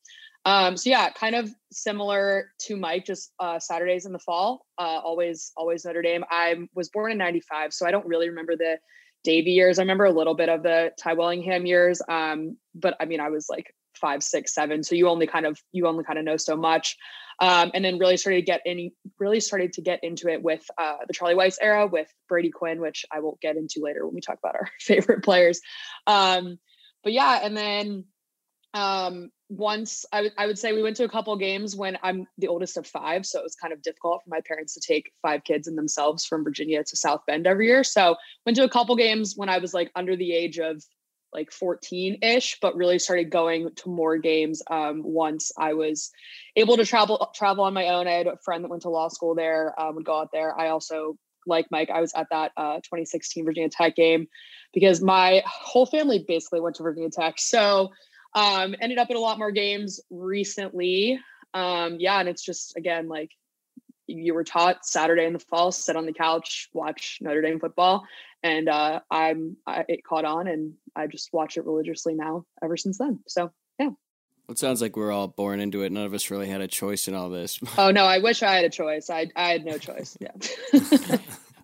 Um, 0.45 0.75
so 0.75 0.89
yeah, 0.89 1.09
kind 1.11 1.35
of 1.35 1.49
similar 1.71 2.51
to 2.63 2.75
Mike, 2.75 3.05
just 3.05 3.31
uh, 3.39 3.57
Saturdays 3.57 4.05
in 4.05 4.11
the 4.11 4.19
fall. 4.19 4.65
Uh, 4.77 4.99
always 5.03 5.53
always 5.55 5.85
Notre 5.85 6.01
Dame. 6.01 6.25
I 6.29 6.67
was 6.75 6.89
born 6.89 7.11
in 7.11 7.17
'95, 7.17 7.73
so 7.73 7.87
I 7.87 7.91
don't 7.91 8.05
really 8.05 8.29
remember 8.29 8.57
the 8.57 8.77
Davie 9.23 9.51
years. 9.51 9.79
I 9.79 9.83
remember 9.83 10.05
a 10.05 10.11
little 10.11 10.35
bit 10.35 10.49
of 10.49 10.63
the 10.63 10.91
Ty 10.99 11.13
Willingham 11.13 11.65
years, 11.65 12.01
um, 12.09 12.57
but 12.75 12.95
I 12.99 13.05
mean 13.05 13.19
I 13.19 13.29
was 13.29 13.47
like 13.49 13.73
five, 13.95 14.23
six, 14.23 14.53
seven. 14.53 14.83
So 14.83 14.95
you 14.95 15.07
only 15.07 15.27
kind 15.27 15.45
of 15.45 15.59
you 15.71 15.87
only 15.87 16.03
kind 16.03 16.19
of 16.19 16.25
know 16.25 16.37
so 16.37 16.55
much 16.55 16.97
um, 17.39 17.71
and 17.73 17.83
then 17.83 17.99
really 17.99 18.17
started 18.17 18.39
to 18.39 18.45
get 18.45 18.61
any 18.65 18.93
really 19.19 19.39
started 19.39 19.73
to 19.73 19.81
get 19.81 19.99
into 20.03 20.27
it 20.27 20.43
with 20.43 20.65
uh, 20.77 20.97
the 21.07 21.13
Charlie 21.13 21.35
Weis 21.35 21.57
era 21.61 21.87
with 21.87 22.07
Brady 22.29 22.51
Quinn, 22.51 22.79
which 22.79 23.05
I 23.11 23.19
will 23.19 23.37
get 23.41 23.57
into 23.57 23.81
later 23.81 24.05
when 24.05 24.15
we 24.15 24.21
talk 24.21 24.37
about 24.41 24.55
our 24.55 24.69
favorite 24.79 25.23
players. 25.23 25.61
Um, 26.07 26.59
but 27.03 27.13
yeah, 27.13 27.39
and 27.43 27.55
then 27.55 28.05
um, 28.73 29.29
once 29.49 30.05
I, 30.11 30.17
w- 30.17 30.33
I 30.37 30.47
would 30.47 30.57
say 30.57 30.73
we 30.73 30.81
went 30.81 30.95
to 30.97 31.03
a 31.03 31.09
couple 31.09 31.35
games 31.37 31.75
when 31.75 31.97
I'm 32.01 32.25
the 32.37 32.47
oldest 32.47 32.77
of 32.77 32.87
five, 32.87 33.25
so 33.25 33.39
it 33.39 33.43
was 33.43 33.55
kind 33.55 33.71
of 33.71 33.81
difficult 33.81 34.23
for 34.23 34.29
my 34.29 34.41
parents 34.47 34.73
to 34.73 34.79
take 34.79 35.11
five 35.21 35.43
kids 35.43 35.67
and 35.67 35.77
themselves 35.77 36.25
from 36.25 36.43
Virginia 36.43 36.83
to 36.83 36.95
South 36.95 37.21
Bend 37.27 37.45
every 37.45 37.67
year. 37.67 37.83
So 37.83 38.15
went 38.45 38.55
to 38.57 38.63
a 38.63 38.69
couple 38.69 38.95
games 38.95 39.33
when 39.35 39.49
I 39.49 39.59
was 39.59 39.73
like 39.73 39.91
under 39.95 40.15
the 40.15 40.33
age 40.33 40.59
of 40.59 40.83
like 41.33 41.51
14 41.51 42.19
ish, 42.21 42.57
but 42.61 42.75
really 42.75 42.99
started 42.99 43.29
going 43.29 43.69
to 43.75 43.89
more 43.89 44.17
games 44.17 44.61
um, 44.69 45.01
once 45.03 45.51
I 45.57 45.73
was 45.73 46.11
able 46.55 46.77
to 46.77 46.85
travel 46.85 47.31
travel 47.35 47.63
on 47.63 47.73
my 47.73 47.89
own. 47.89 48.07
I 48.07 48.11
had 48.11 48.27
a 48.27 48.37
friend 48.43 48.63
that 48.63 48.69
went 48.69 48.83
to 48.83 48.89
law 48.89 49.07
school 49.07 49.35
there, 49.35 49.79
um, 49.79 49.95
would 49.95 50.05
go 50.05 50.19
out 50.19 50.29
there. 50.31 50.57
I 50.57 50.69
also, 50.69 51.17
like 51.47 51.67
Mike, 51.71 51.89
I 51.89 52.01
was 52.01 52.13
at 52.15 52.27
that 52.31 52.51
uh, 52.57 52.75
2016 52.75 53.45
Virginia 53.45 53.69
Tech 53.69 53.95
game 53.95 54.27
because 54.73 55.01
my 55.01 55.43
whole 55.45 55.85
family 55.85 56.23
basically 56.27 56.61
went 56.61 56.75
to 56.77 56.83
Virginia 56.83 57.09
Tech. 57.09 57.35
So 57.37 57.89
um, 58.35 58.75
ended 58.81 58.97
up 58.97 59.09
at 59.09 59.15
a 59.15 59.19
lot 59.19 59.37
more 59.37 59.51
games 59.51 59.99
recently. 60.09 61.19
Um, 61.53 61.97
yeah, 61.99 62.19
and 62.19 62.27
it's 62.27 62.43
just 62.43 62.75
again 62.77 63.07
like 63.07 63.31
you 64.07 64.33
were 64.33 64.43
taught 64.43 64.85
Saturday 64.85 65.25
in 65.25 65.33
the 65.33 65.39
fall, 65.39 65.71
sit 65.71 65.95
on 65.95 66.05
the 66.05 66.13
couch, 66.13 66.69
watch 66.73 67.19
Notre 67.21 67.41
Dame 67.41 67.59
football, 67.59 68.05
and 68.41 68.67
uh, 68.67 68.99
I'm 69.09 69.57
I, 69.65 69.85
it 69.87 70.03
caught 70.03 70.25
on, 70.25 70.47
and 70.47 70.73
I 70.95 71.07
just 71.07 71.31
watch 71.31 71.57
it 71.57 71.65
religiously 71.65 72.15
now 72.15 72.45
ever 72.63 72.77
since 72.77 72.97
then. 72.97 73.19
So 73.27 73.51
yeah. 73.79 73.89
It 74.49 74.59
sounds 74.59 74.81
like 74.81 74.97
we're 74.97 75.11
all 75.11 75.29
born 75.29 75.61
into 75.61 75.83
it. 75.83 75.91
None 75.91 76.05
of 76.05 76.13
us 76.13 76.29
really 76.29 76.49
had 76.49 76.59
a 76.59 76.67
choice 76.67 77.07
in 77.07 77.15
all 77.15 77.29
this. 77.29 77.59
oh 77.77 77.91
no, 77.91 78.05
I 78.05 78.19
wish 78.19 78.43
I 78.43 78.55
had 78.55 78.65
a 78.65 78.69
choice. 78.69 79.09
I 79.09 79.31
I 79.35 79.51
had 79.51 79.65
no 79.65 79.77
choice. 79.77 80.17
Yeah. 80.19 80.31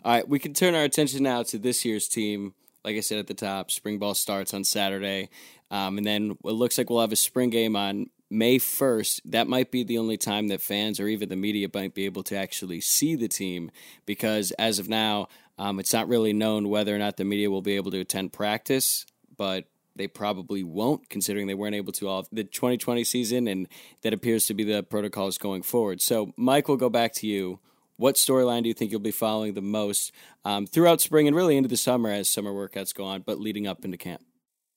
all 0.06 0.14
right, 0.14 0.28
we 0.28 0.40
can 0.40 0.54
turn 0.54 0.76
our 0.76 0.84
attention 0.84 1.24
now 1.24 1.44
to 1.44 1.58
this 1.58 1.84
year's 1.84 2.08
team. 2.08 2.54
Like 2.86 2.96
I 2.96 3.02
said 3.02 3.20
at 3.20 3.28
the 3.28 3.34
top, 3.34 3.72
spring 3.72 4.00
ball 4.00 4.16
starts 4.16 4.54
on 4.54 4.64
Saturday, 4.64 5.30
um, 5.72 5.98
and 5.98 6.06
then 6.06 6.38
it 6.44 6.52
looks 6.52 6.78
like 6.78 6.90
we'll 6.90 7.02
have 7.02 7.12
a 7.12 7.18
spring 7.18 7.50
game 7.50 7.76
on 7.76 8.10
May 8.30 8.60
1st, 8.60 9.22
that 9.26 9.48
might 9.48 9.72
be 9.72 9.84
the 9.84 9.98
only 9.98 10.18
time 10.18 10.50
that 10.50 10.62
fans 10.62 11.00
or 11.00 11.08
even 11.08 11.30
the 11.30 11.36
media 11.36 11.68
might 11.74 11.96
be 11.96 12.06
able 12.06 12.24
to 12.24 12.36
actually 12.36 12.80
see 12.80 13.16
the 13.16 13.28
team 13.28 13.72
because 14.06 14.52
as 14.52 14.78
of 14.78 14.88
now, 14.88 15.28
um, 15.58 15.80
it's 15.80 15.94
not 15.94 16.08
really 16.08 16.32
known 16.32 16.70
whether 16.70 16.96
or 16.96 17.00
not 17.00 17.18
the 17.18 17.26
media 17.26 17.50
will 17.50 17.62
be 17.62 17.76
able 17.76 17.92
to 17.92 18.00
attend 18.00 18.32
practice, 18.32 19.06
but 19.36 19.66
they 19.96 20.08
probably 20.08 20.64
won't, 20.64 21.10
considering 21.10 21.48
they 21.48 21.56
weren't 21.56 21.76
able 21.76 21.92
to 21.94 22.08
all 22.08 22.26
the 22.32 22.44
2020 22.44 23.04
season, 23.04 23.48
and 23.48 23.68
that 24.02 24.14
appears 24.14 24.46
to 24.46 24.54
be 24.54 24.64
the 24.64 24.84
protocols 24.84 25.38
going 25.38 25.64
forward. 25.64 26.02
So, 26.02 26.32
Mike, 26.38 26.68
we'll 26.68 26.78
go 26.78 26.90
back 26.90 27.14
to 27.16 27.28
you. 27.28 27.60
What 27.98 28.16
storyline 28.16 28.62
do 28.64 28.70
you 28.70 28.74
think 28.74 28.92
you'll 28.92 29.02
be 29.02 29.12
following 29.12 29.56
the 29.56 29.62
most 29.62 30.14
um, 30.46 30.66
throughout 30.66 31.02
spring 31.02 31.28
and 31.28 31.36
really 31.36 31.58
into 31.58 31.68
the 31.68 31.76
summer 31.76 32.10
as 32.10 32.30
summer 32.30 32.52
workouts 32.52 32.96
go 32.96 33.04
on, 33.04 33.24
but 33.24 33.42
leading 33.42 33.68
up 33.68 33.84
into 33.84 33.98
camp? 33.98 34.22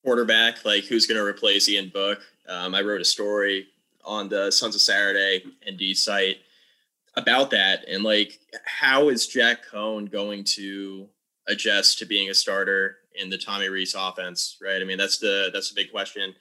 Quarterback, 0.04 0.64
like 0.64 0.84
who's 0.84 1.06
going 1.06 1.18
to 1.18 1.24
replace 1.24 1.68
Ian 1.68 1.90
Book? 1.92 2.20
Um, 2.48 2.74
I 2.74 2.80
wrote 2.80 3.00
a 3.00 3.04
story 3.04 3.66
on 4.04 4.28
the 4.28 4.50
Sons 4.50 4.74
of 4.74 4.80
Saturday 4.80 5.44
ND 5.70 5.96
site 5.96 6.38
about 7.14 7.50
that 7.50 7.84
and 7.88 8.02
like 8.02 8.40
how 8.64 9.08
is 9.08 9.26
Jack 9.26 9.58
Coan 9.70 10.10
going 10.10 10.44
to 10.44 11.08
adjust 11.46 11.98
to 11.98 12.06
being 12.06 12.30
a 12.30 12.34
starter 12.34 12.96
in 13.14 13.30
the 13.30 13.38
Tommy 13.38 13.68
Rees 13.68 13.94
offense, 13.96 14.56
right? 14.62 14.80
I 14.80 14.84
mean, 14.84 14.98
that's 14.98 15.18
the 15.18 15.50
that's 15.52 15.70
the 15.72 15.80
big 15.80 15.90
question. 15.90 16.34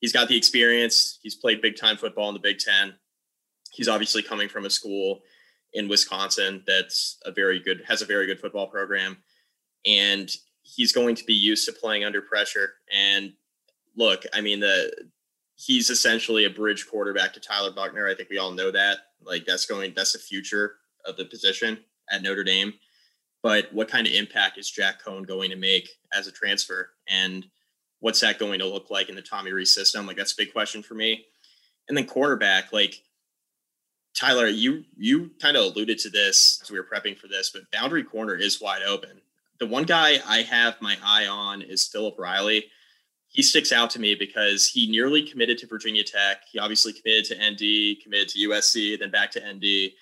He's 0.00 0.12
got 0.12 0.28
the 0.28 0.36
experience. 0.36 1.18
He's 1.22 1.34
played 1.34 1.62
big 1.62 1.76
time 1.76 1.96
football 1.96 2.28
in 2.28 2.34
the 2.34 2.40
Big 2.40 2.58
Ten. 2.58 2.94
He's 3.72 3.88
obviously 3.88 4.22
coming 4.22 4.48
from 4.48 4.64
a 4.64 4.70
school 4.70 5.22
in 5.72 5.88
Wisconsin 5.88 6.62
that's 6.66 7.18
a 7.24 7.32
very 7.32 7.58
good 7.58 7.82
has 7.86 8.02
a 8.02 8.06
very 8.06 8.26
good 8.26 8.40
football 8.40 8.66
program, 8.66 9.16
and 9.86 10.30
he's 10.74 10.92
going 10.92 11.14
to 11.16 11.24
be 11.24 11.34
used 11.34 11.66
to 11.66 11.72
playing 11.72 12.04
under 12.04 12.22
pressure. 12.22 12.74
And 12.94 13.32
look, 13.96 14.24
I 14.32 14.40
mean 14.40 14.60
the 14.60 14.92
he's 15.56 15.90
essentially 15.90 16.44
a 16.44 16.50
bridge 16.50 16.86
quarterback 16.88 17.32
to 17.34 17.40
Tyler 17.40 17.72
Buchner. 17.72 18.08
I 18.08 18.14
think 18.14 18.30
we 18.30 18.38
all 18.38 18.52
know 18.52 18.70
that. 18.70 18.98
Like 19.22 19.44
that's 19.46 19.66
going 19.66 19.92
that's 19.94 20.12
the 20.12 20.18
future 20.18 20.76
of 21.06 21.16
the 21.16 21.24
position 21.24 21.78
at 22.10 22.22
Notre 22.22 22.44
Dame. 22.44 22.74
But 23.42 23.72
what 23.72 23.88
kind 23.88 24.06
of 24.06 24.12
impact 24.12 24.58
is 24.58 24.70
Jack 24.70 25.02
Coan 25.02 25.26
going 25.26 25.50
to 25.50 25.56
make 25.56 25.88
as 26.14 26.26
a 26.26 26.32
transfer? 26.32 26.90
And 27.08 27.44
what's 27.98 28.20
that 28.20 28.38
going 28.38 28.60
to 28.60 28.66
look 28.66 28.90
like 28.90 29.08
in 29.08 29.16
the 29.16 29.22
Tommy 29.22 29.52
Rees 29.52 29.72
system? 29.72 30.06
Like 30.06 30.16
that's 30.16 30.32
a 30.32 30.36
big 30.36 30.52
question 30.52 30.82
for 30.82 30.94
me. 30.94 31.26
And 31.88 31.96
then 31.96 32.06
quarterback, 32.06 32.72
like 32.72 33.02
Tyler, 34.14 34.46
you 34.46 34.84
you 34.96 35.30
kind 35.40 35.56
of 35.56 35.64
alluded 35.64 35.98
to 36.00 36.10
this 36.10 36.60
as 36.62 36.70
we 36.70 36.78
were 36.78 36.86
prepping 36.86 37.16
for 37.16 37.28
this, 37.28 37.50
but 37.50 37.70
boundary 37.72 38.04
corner 38.04 38.36
is 38.36 38.60
wide 38.60 38.82
open 38.82 39.21
the 39.62 39.68
one 39.68 39.84
guy 39.84 40.18
I 40.26 40.38
have 40.38 40.74
my 40.80 40.96
eye 41.04 41.28
on 41.28 41.62
is 41.62 41.86
Philip 41.86 42.18
Riley. 42.18 42.64
He 43.28 43.44
sticks 43.44 43.70
out 43.70 43.90
to 43.90 44.00
me 44.00 44.16
because 44.16 44.66
he 44.66 44.90
nearly 44.90 45.22
committed 45.22 45.56
to 45.58 45.68
Virginia 45.68 46.02
Tech. 46.02 46.38
He 46.50 46.58
obviously 46.58 46.92
committed 46.92 47.26
to 47.26 47.36
ND, 47.36 48.02
committed 48.02 48.28
to 48.30 48.48
USC, 48.48 48.98
then 48.98 49.12
back 49.12 49.30
to 49.30 49.38
ND. 49.40 49.92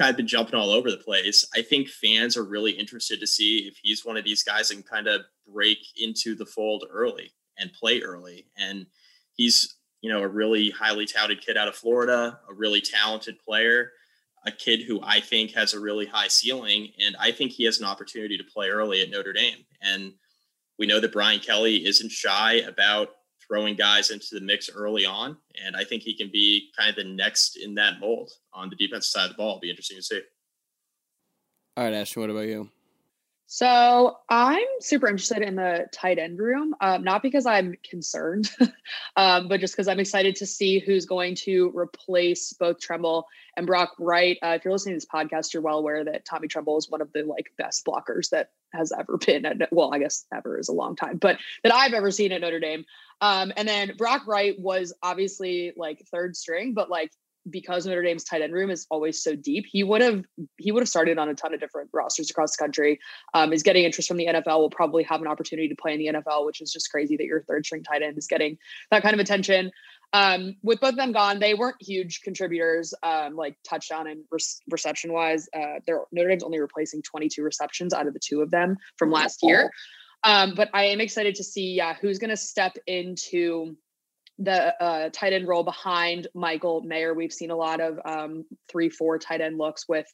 Kind 0.00 0.10
of 0.10 0.16
been 0.16 0.26
jumping 0.26 0.56
all 0.56 0.70
over 0.70 0.90
the 0.90 0.96
place. 0.96 1.46
I 1.54 1.62
think 1.62 1.86
fans 1.86 2.36
are 2.36 2.42
really 2.42 2.72
interested 2.72 3.20
to 3.20 3.26
see 3.28 3.68
if 3.68 3.76
he's 3.80 4.04
one 4.04 4.16
of 4.16 4.24
these 4.24 4.42
guys 4.42 4.72
can 4.72 4.82
kind 4.82 5.06
of 5.06 5.20
break 5.46 5.78
into 5.96 6.34
the 6.34 6.46
fold 6.46 6.84
early 6.90 7.30
and 7.56 7.72
play 7.72 8.00
early. 8.00 8.46
And 8.58 8.84
he's, 9.34 9.76
you 10.00 10.10
know, 10.10 10.22
a 10.22 10.28
really 10.28 10.70
highly 10.70 11.06
touted 11.06 11.40
kid 11.40 11.56
out 11.56 11.68
of 11.68 11.76
Florida, 11.76 12.40
a 12.50 12.52
really 12.52 12.80
talented 12.80 13.38
player 13.38 13.92
a 14.46 14.52
kid 14.52 14.82
who 14.82 15.00
I 15.02 15.20
think 15.20 15.52
has 15.52 15.74
a 15.74 15.80
really 15.80 16.06
high 16.06 16.28
ceiling, 16.28 16.88
and 17.04 17.16
I 17.18 17.32
think 17.32 17.52
he 17.52 17.64
has 17.64 17.78
an 17.78 17.86
opportunity 17.86 18.36
to 18.36 18.44
play 18.44 18.68
early 18.68 19.00
at 19.00 19.10
Notre 19.10 19.32
Dame. 19.32 19.64
And 19.80 20.12
we 20.78 20.86
know 20.86 21.00
that 21.00 21.12
Brian 21.12 21.40
Kelly 21.40 21.86
isn't 21.86 22.10
shy 22.10 22.54
about 22.54 23.08
throwing 23.46 23.76
guys 23.76 24.10
into 24.10 24.28
the 24.32 24.40
mix 24.40 24.70
early 24.70 25.06
on, 25.06 25.36
and 25.64 25.76
I 25.76 25.84
think 25.84 26.02
he 26.02 26.16
can 26.16 26.30
be 26.32 26.70
kind 26.76 26.90
of 26.90 26.96
the 26.96 27.04
next 27.04 27.56
in 27.56 27.74
that 27.74 28.00
mold 28.00 28.30
on 28.52 28.70
the 28.70 28.76
defensive 28.76 29.10
side 29.10 29.24
of 29.24 29.30
the 29.30 29.36
ball. 29.36 29.50
It'll 29.50 29.60
be 29.60 29.70
interesting 29.70 29.98
to 29.98 30.02
see. 30.02 30.20
All 31.76 31.84
right, 31.84 31.94
Ashton, 31.94 32.22
what 32.22 32.30
about 32.30 32.46
you? 32.46 32.70
So 33.54 34.16
I'm 34.28 34.66
super 34.80 35.06
interested 35.06 35.40
in 35.40 35.54
the 35.54 35.86
tight 35.92 36.18
end 36.18 36.40
room, 36.40 36.74
um, 36.80 37.04
not 37.04 37.22
because 37.22 37.46
I'm 37.46 37.76
concerned, 37.88 38.50
um, 39.16 39.46
but 39.46 39.60
just 39.60 39.74
because 39.74 39.86
I'm 39.86 40.00
excited 40.00 40.34
to 40.36 40.46
see 40.46 40.80
who's 40.80 41.06
going 41.06 41.36
to 41.44 41.70
replace 41.72 42.52
both 42.52 42.80
Tremble 42.80 43.28
and 43.56 43.64
Brock 43.64 43.92
Wright. 44.00 44.38
Uh, 44.42 44.56
if 44.56 44.64
you're 44.64 44.72
listening 44.72 44.94
to 44.94 44.96
this 44.96 45.06
podcast, 45.06 45.54
you're 45.54 45.62
well 45.62 45.78
aware 45.78 46.04
that 46.04 46.24
Tommy 46.24 46.48
Tremble 46.48 46.78
is 46.78 46.90
one 46.90 47.00
of 47.00 47.12
the 47.12 47.22
like 47.22 47.52
best 47.56 47.86
blockers 47.86 48.30
that 48.30 48.50
has 48.72 48.90
ever 48.90 49.18
been. 49.18 49.46
At, 49.46 49.72
well, 49.72 49.94
I 49.94 50.00
guess 50.00 50.26
ever 50.34 50.58
is 50.58 50.68
a 50.68 50.72
long 50.72 50.96
time, 50.96 51.18
but 51.18 51.38
that 51.62 51.72
I've 51.72 51.94
ever 51.94 52.10
seen 52.10 52.32
at 52.32 52.40
Notre 52.40 52.58
Dame. 52.58 52.84
Um, 53.20 53.52
and 53.56 53.68
then 53.68 53.92
Brock 53.96 54.26
Wright 54.26 54.58
was 54.58 54.92
obviously 55.00 55.74
like 55.76 56.04
third 56.10 56.34
string, 56.34 56.74
but 56.74 56.90
like 56.90 57.12
because 57.48 57.86
Notre 57.86 58.02
Dame's 58.02 58.24
tight 58.24 58.42
end 58.42 58.52
room 58.52 58.70
is 58.70 58.86
always 58.90 59.22
so 59.22 59.34
deep, 59.34 59.66
he 59.70 59.82
would 59.82 60.00
have 60.00 60.24
he 60.58 60.72
would 60.72 60.82
have 60.82 60.88
started 60.88 61.18
on 61.18 61.28
a 61.28 61.34
ton 61.34 61.54
of 61.54 61.60
different 61.60 61.90
rosters 61.92 62.30
across 62.30 62.56
the 62.56 62.62
country. 62.62 62.98
Um, 63.34 63.52
is 63.52 63.62
getting 63.62 63.84
interest 63.84 64.08
from 64.08 64.16
the 64.16 64.26
NFL. 64.26 64.58
Will 64.58 64.70
probably 64.70 65.02
have 65.04 65.20
an 65.20 65.26
opportunity 65.26 65.68
to 65.68 65.74
play 65.74 65.92
in 65.92 65.98
the 65.98 66.20
NFL, 66.20 66.46
which 66.46 66.60
is 66.60 66.72
just 66.72 66.90
crazy 66.90 67.16
that 67.16 67.24
your 67.24 67.42
third 67.42 67.66
string 67.66 67.82
tight 67.82 68.02
end 68.02 68.18
is 68.18 68.26
getting 68.26 68.58
that 68.90 69.02
kind 69.02 69.14
of 69.14 69.20
attention. 69.20 69.70
Um, 70.12 70.54
with 70.62 70.80
both 70.80 70.90
of 70.90 70.96
them 70.96 71.12
gone, 71.12 71.40
they 71.40 71.54
weren't 71.54 71.76
huge 71.80 72.20
contributors, 72.22 72.94
um, 73.02 73.34
like 73.34 73.56
touchdown 73.68 74.06
and 74.06 74.20
re- 74.30 74.38
reception 74.70 75.12
wise. 75.12 75.48
Uh, 75.54 75.80
they're 75.86 76.02
Notre 76.12 76.28
Dame's 76.28 76.44
only 76.44 76.60
replacing 76.60 77.02
22 77.02 77.42
receptions 77.42 77.92
out 77.92 78.06
of 78.06 78.14
the 78.14 78.20
two 78.20 78.40
of 78.40 78.50
them 78.50 78.76
from 78.96 79.10
last 79.10 79.40
year. 79.42 79.70
Um, 80.22 80.54
but 80.54 80.70
I 80.72 80.84
am 80.84 81.00
excited 81.00 81.34
to 81.34 81.44
see, 81.44 81.74
yeah, 81.74 81.94
who's 82.00 82.18
going 82.18 82.30
to 82.30 82.36
step 82.36 82.76
into 82.86 83.76
the 84.38 84.82
uh, 84.82 85.10
tight 85.12 85.32
end 85.32 85.46
role 85.46 85.62
behind 85.62 86.26
Michael 86.34 86.82
Mayer. 86.82 87.14
We've 87.14 87.32
seen 87.32 87.50
a 87.50 87.56
lot 87.56 87.80
of 87.80 87.98
um, 88.04 88.44
three, 88.68 88.88
four 88.88 89.18
tight 89.18 89.40
end 89.40 89.58
looks 89.58 89.88
with 89.88 90.06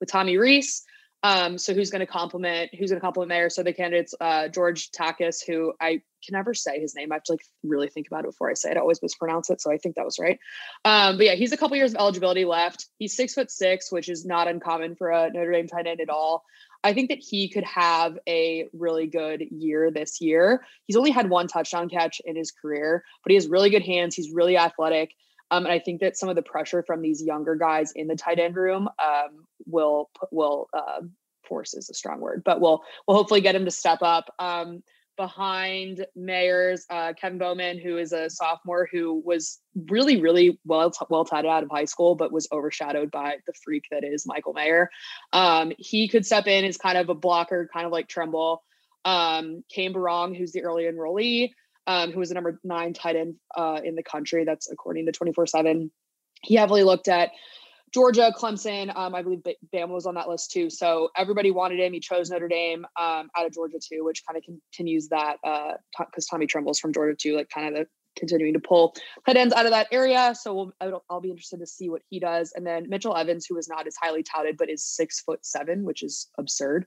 with 0.00 0.10
Tommy 0.10 0.36
Rees. 0.36 0.84
Um, 1.24 1.56
so 1.56 1.72
who's 1.72 1.90
going 1.90 2.00
to 2.00 2.06
complement? 2.06 2.74
Who's 2.74 2.90
going 2.90 3.00
to 3.00 3.04
complement 3.04 3.30
Mayer? 3.30 3.48
So 3.48 3.62
the 3.62 3.72
candidates, 3.72 4.14
uh, 4.20 4.48
George 4.48 4.90
Takacs, 4.90 5.38
who 5.44 5.72
I 5.80 6.02
can 6.24 6.32
never 6.32 6.52
say 6.52 6.78
his 6.78 6.94
name. 6.94 7.10
I 7.10 7.16
have 7.16 7.24
to 7.24 7.32
like 7.32 7.44
really 7.62 7.88
think 7.88 8.06
about 8.08 8.24
it 8.24 8.28
before 8.28 8.50
I 8.50 8.54
say 8.54 8.70
it. 8.70 8.76
I 8.76 8.80
always 8.80 9.00
mispronounce 9.00 9.48
it, 9.48 9.62
so 9.62 9.72
I 9.72 9.78
think 9.78 9.96
that 9.96 10.04
was 10.04 10.18
right. 10.18 10.38
Um, 10.84 11.16
but 11.16 11.24
yeah, 11.24 11.34
he's 11.34 11.52
a 11.52 11.56
couple 11.56 11.78
years 11.78 11.94
of 11.94 12.00
eligibility 12.00 12.44
left. 12.44 12.86
He's 12.98 13.16
six 13.16 13.32
foot 13.32 13.50
six, 13.50 13.90
which 13.90 14.10
is 14.10 14.26
not 14.26 14.48
uncommon 14.48 14.96
for 14.96 15.10
a 15.10 15.30
Notre 15.32 15.52
Dame 15.52 15.66
tight 15.66 15.86
end 15.86 16.00
at 16.02 16.10
all. 16.10 16.44
I 16.84 16.92
think 16.92 17.08
that 17.08 17.18
he 17.18 17.48
could 17.48 17.64
have 17.64 18.18
a 18.28 18.68
really 18.74 19.06
good 19.06 19.42
year 19.50 19.90
this 19.90 20.20
year. 20.20 20.64
He's 20.84 20.96
only 20.96 21.10
had 21.10 21.30
one 21.30 21.48
touchdown 21.48 21.88
catch 21.88 22.20
in 22.24 22.36
his 22.36 22.52
career, 22.52 23.02
but 23.24 23.30
he 23.30 23.34
has 23.34 23.48
really 23.48 23.70
good 23.70 23.82
hands. 23.82 24.14
He's 24.14 24.30
really 24.30 24.58
athletic. 24.58 25.14
Um, 25.50 25.64
and 25.64 25.72
I 25.72 25.78
think 25.78 26.00
that 26.00 26.16
some 26.16 26.28
of 26.28 26.36
the 26.36 26.42
pressure 26.42 26.82
from 26.86 27.00
these 27.00 27.22
younger 27.22 27.56
guys 27.56 27.92
in 27.92 28.06
the 28.06 28.16
tight 28.16 28.38
end 28.38 28.56
room 28.56 28.88
um, 29.02 29.46
will 29.66 30.10
will 30.30 30.68
uh, 30.74 31.00
force 31.42 31.74
is 31.74 31.88
a 31.90 31.94
strong 31.94 32.20
word, 32.20 32.42
but 32.44 32.60
we'll 32.60 32.82
we'll 33.06 33.16
hopefully 33.16 33.40
get 33.40 33.54
him 33.54 33.64
to 33.64 33.70
step 33.70 34.00
up. 34.02 34.32
Um, 34.38 34.82
behind 35.16 36.06
Mayer's 36.16 36.84
uh, 36.90 37.12
Kevin 37.20 37.38
Bauman, 37.38 37.78
who 37.78 37.98
is 37.98 38.12
a 38.12 38.28
sophomore 38.30 38.88
who 38.90 39.22
was 39.24 39.60
really, 39.88 40.20
really 40.20 40.58
well 40.64 40.92
well 41.10 41.24
taught 41.24 41.46
out 41.46 41.62
of 41.62 41.70
high 41.70 41.84
school, 41.84 42.14
but 42.14 42.32
was 42.32 42.48
overshadowed 42.52 43.10
by 43.10 43.36
the 43.46 43.52
freak 43.64 43.84
that 43.90 44.04
is 44.04 44.26
Michael 44.26 44.52
Mayer. 44.52 44.90
Um, 45.32 45.72
he 45.78 46.08
could 46.08 46.26
step 46.26 46.46
in 46.46 46.64
as 46.64 46.76
kind 46.76 46.98
of 46.98 47.08
a 47.08 47.14
blocker, 47.14 47.68
kind 47.72 47.86
of 47.86 47.92
like 47.92 48.08
Tremble. 48.08 48.62
Um, 49.04 49.64
Cane 49.70 49.92
Berrong, 49.92 50.36
who's 50.36 50.52
the 50.52 50.62
early 50.62 50.84
enrollee, 50.84 51.50
um, 51.86 52.12
who 52.12 52.18
was 52.18 52.30
the 52.30 52.34
number 52.34 52.58
nine 52.64 52.94
tight 52.94 53.16
end 53.16 53.36
uh, 53.54 53.80
in 53.84 53.96
the 53.96 54.02
country. 54.02 54.44
That's 54.44 54.70
according 54.70 55.06
to 55.06 55.12
24 55.12 55.46
7. 55.46 55.90
He 56.42 56.54
heavily 56.56 56.82
looked 56.82 57.08
at 57.08 57.30
Georgia, 57.94 58.34
Clemson. 58.36 58.94
Um, 58.96 59.14
I 59.14 59.22
believe 59.22 59.42
Bama 59.72 59.90
was 59.90 60.04
on 60.04 60.16
that 60.16 60.28
list 60.28 60.50
too. 60.50 60.68
So 60.68 61.10
everybody 61.16 61.52
wanted 61.52 61.78
him. 61.78 61.92
He 61.92 62.00
chose 62.00 62.28
Notre 62.28 62.48
Dame 62.48 62.84
um, 63.00 63.30
out 63.36 63.46
of 63.46 63.54
Georgia 63.54 63.78
too, 63.78 64.04
which 64.04 64.24
kind 64.26 64.36
of 64.36 64.42
continues 64.42 65.08
that 65.08 65.36
because 65.40 66.26
uh, 66.28 66.30
Tommy 66.30 66.46
Tremble's 66.46 66.80
from 66.80 66.92
Georgia 66.92 67.14
too, 67.16 67.36
like 67.36 67.48
kind 67.48 67.68
of 67.68 67.74
the 67.74 67.86
continuing 68.16 68.52
to 68.52 68.60
pull 68.60 68.94
tight 69.26 69.36
ends 69.36 69.54
out 69.54 69.64
of 69.64 69.70
that 69.70 69.86
area. 69.92 70.34
So 70.34 70.54
we'll, 70.54 70.72
I'll, 70.80 71.04
I'll, 71.08 71.20
be 71.20 71.30
interested 71.30 71.60
to 71.60 71.66
see 71.66 71.88
what 71.88 72.02
he 72.10 72.18
does. 72.18 72.52
And 72.54 72.66
then 72.66 72.88
Mitchell 72.88 73.16
Evans, 73.16 73.46
who 73.46 73.56
is 73.58 73.68
not 73.68 73.86
as 73.86 73.96
highly 74.00 74.24
touted, 74.24 74.56
but 74.56 74.68
is 74.68 74.84
six 74.84 75.20
foot 75.20 75.44
seven, 75.44 75.84
which 75.84 76.02
is 76.02 76.28
absurd. 76.36 76.86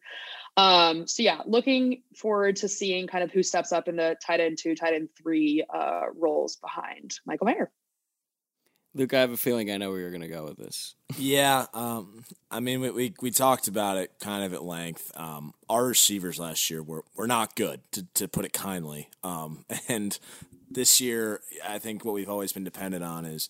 Um, 0.57 1.07
so 1.07 1.23
yeah, 1.23 1.41
looking 1.45 2.03
forward 2.17 2.57
to 2.57 2.67
seeing 2.67 3.07
kind 3.07 3.23
of 3.23 3.31
who 3.31 3.43
steps 3.43 3.71
up 3.71 3.87
in 3.87 3.95
the 3.95 4.17
tight 4.25 4.41
end 4.41 4.57
two, 4.61 4.75
tight 4.75 4.93
end 4.93 5.09
three 5.21 5.63
uh, 5.73 6.03
roles 6.15 6.57
behind 6.57 7.19
Michael 7.25 7.47
Mayer. 7.47 7.71
Luke, 8.97 9.13
I 9.13 9.19
have 9.19 9.31
a 9.31 9.37
feeling 9.37 9.69
I 9.69 9.77
know 9.77 9.91
where 9.91 9.99
you're 9.99 10.09
going 10.09 10.21
to 10.23 10.27
go 10.27 10.45
with 10.45 10.57
this. 10.57 10.95
yeah, 11.19 11.67
um, 11.75 12.23
I 12.49 12.59
mean, 12.59 12.81
we, 12.81 12.89
we, 12.89 13.13
we 13.21 13.29
talked 13.29 13.67
about 13.67 13.97
it 13.97 14.11
kind 14.19 14.43
of 14.43 14.55
at 14.55 14.63
length. 14.63 15.11
Um, 15.15 15.53
our 15.69 15.85
receivers 15.85 16.39
last 16.39 16.71
year 16.71 16.81
were 16.81 17.03
were 17.15 17.27
not 17.27 17.55
good, 17.55 17.81
to 17.91 18.07
to 18.15 18.27
put 18.27 18.43
it 18.43 18.53
kindly. 18.53 19.09
Um, 19.23 19.65
and 19.87 20.17
this 20.71 20.99
year, 20.99 21.41
I 21.65 21.77
think 21.77 22.05
what 22.05 22.15
we've 22.15 22.29
always 22.29 22.53
been 22.53 22.63
dependent 22.63 23.03
on 23.03 23.23
is 23.23 23.49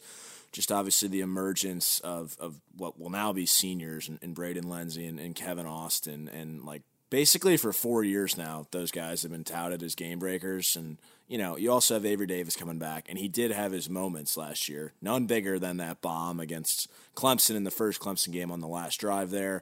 just 0.51 0.69
obviously 0.69 1.07
the 1.07 1.21
emergence 1.21 2.01
of 2.01 2.35
of 2.41 2.59
what 2.75 2.99
will 2.99 3.09
now 3.09 3.31
be 3.31 3.45
seniors 3.45 4.09
and, 4.09 4.19
in 4.21 4.33
Braden 4.33 4.67
Lenzy 4.67 5.05
and, 5.05 5.17
and 5.17 5.33
Kevin 5.33 5.65
Austin, 5.65 6.27
and 6.27 6.65
like 6.65 6.81
basically 7.09 7.57
for 7.57 7.73
four 7.73 8.03
years 8.03 8.37
now, 8.37 8.67
those 8.71 8.91
guys 8.91 9.23
have 9.23 9.31
been 9.31 9.43
touted 9.43 9.83
as 9.83 9.95
game 9.95 10.19
breakers 10.19 10.75
and 10.75 10.97
you 11.27 11.37
know, 11.37 11.57
you 11.57 11.71
also 11.71 11.95
have 11.95 12.05
Avery 12.05 12.25
Davis 12.25 12.55
coming 12.55 12.79
back, 12.79 13.07
and 13.09 13.17
he 13.17 13.27
did 13.27 13.51
have 13.51 13.73
his 13.73 13.89
moments 13.89 14.37
last 14.37 14.69
year. 14.69 14.93
None 15.01 15.25
bigger 15.25 15.59
than 15.59 15.77
that 15.77 16.01
bomb 16.01 16.39
against 16.39 16.89
Clemson 17.15 17.55
in 17.55 17.65
the 17.65 17.71
first 17.71 17.99
Clemson 17.99 18.31
game 18.31 18.49
on 18.49 18.61
the 18.61 18.67
last 18.67 18.99
drive 18.99 19.29
there. 19.29 19.61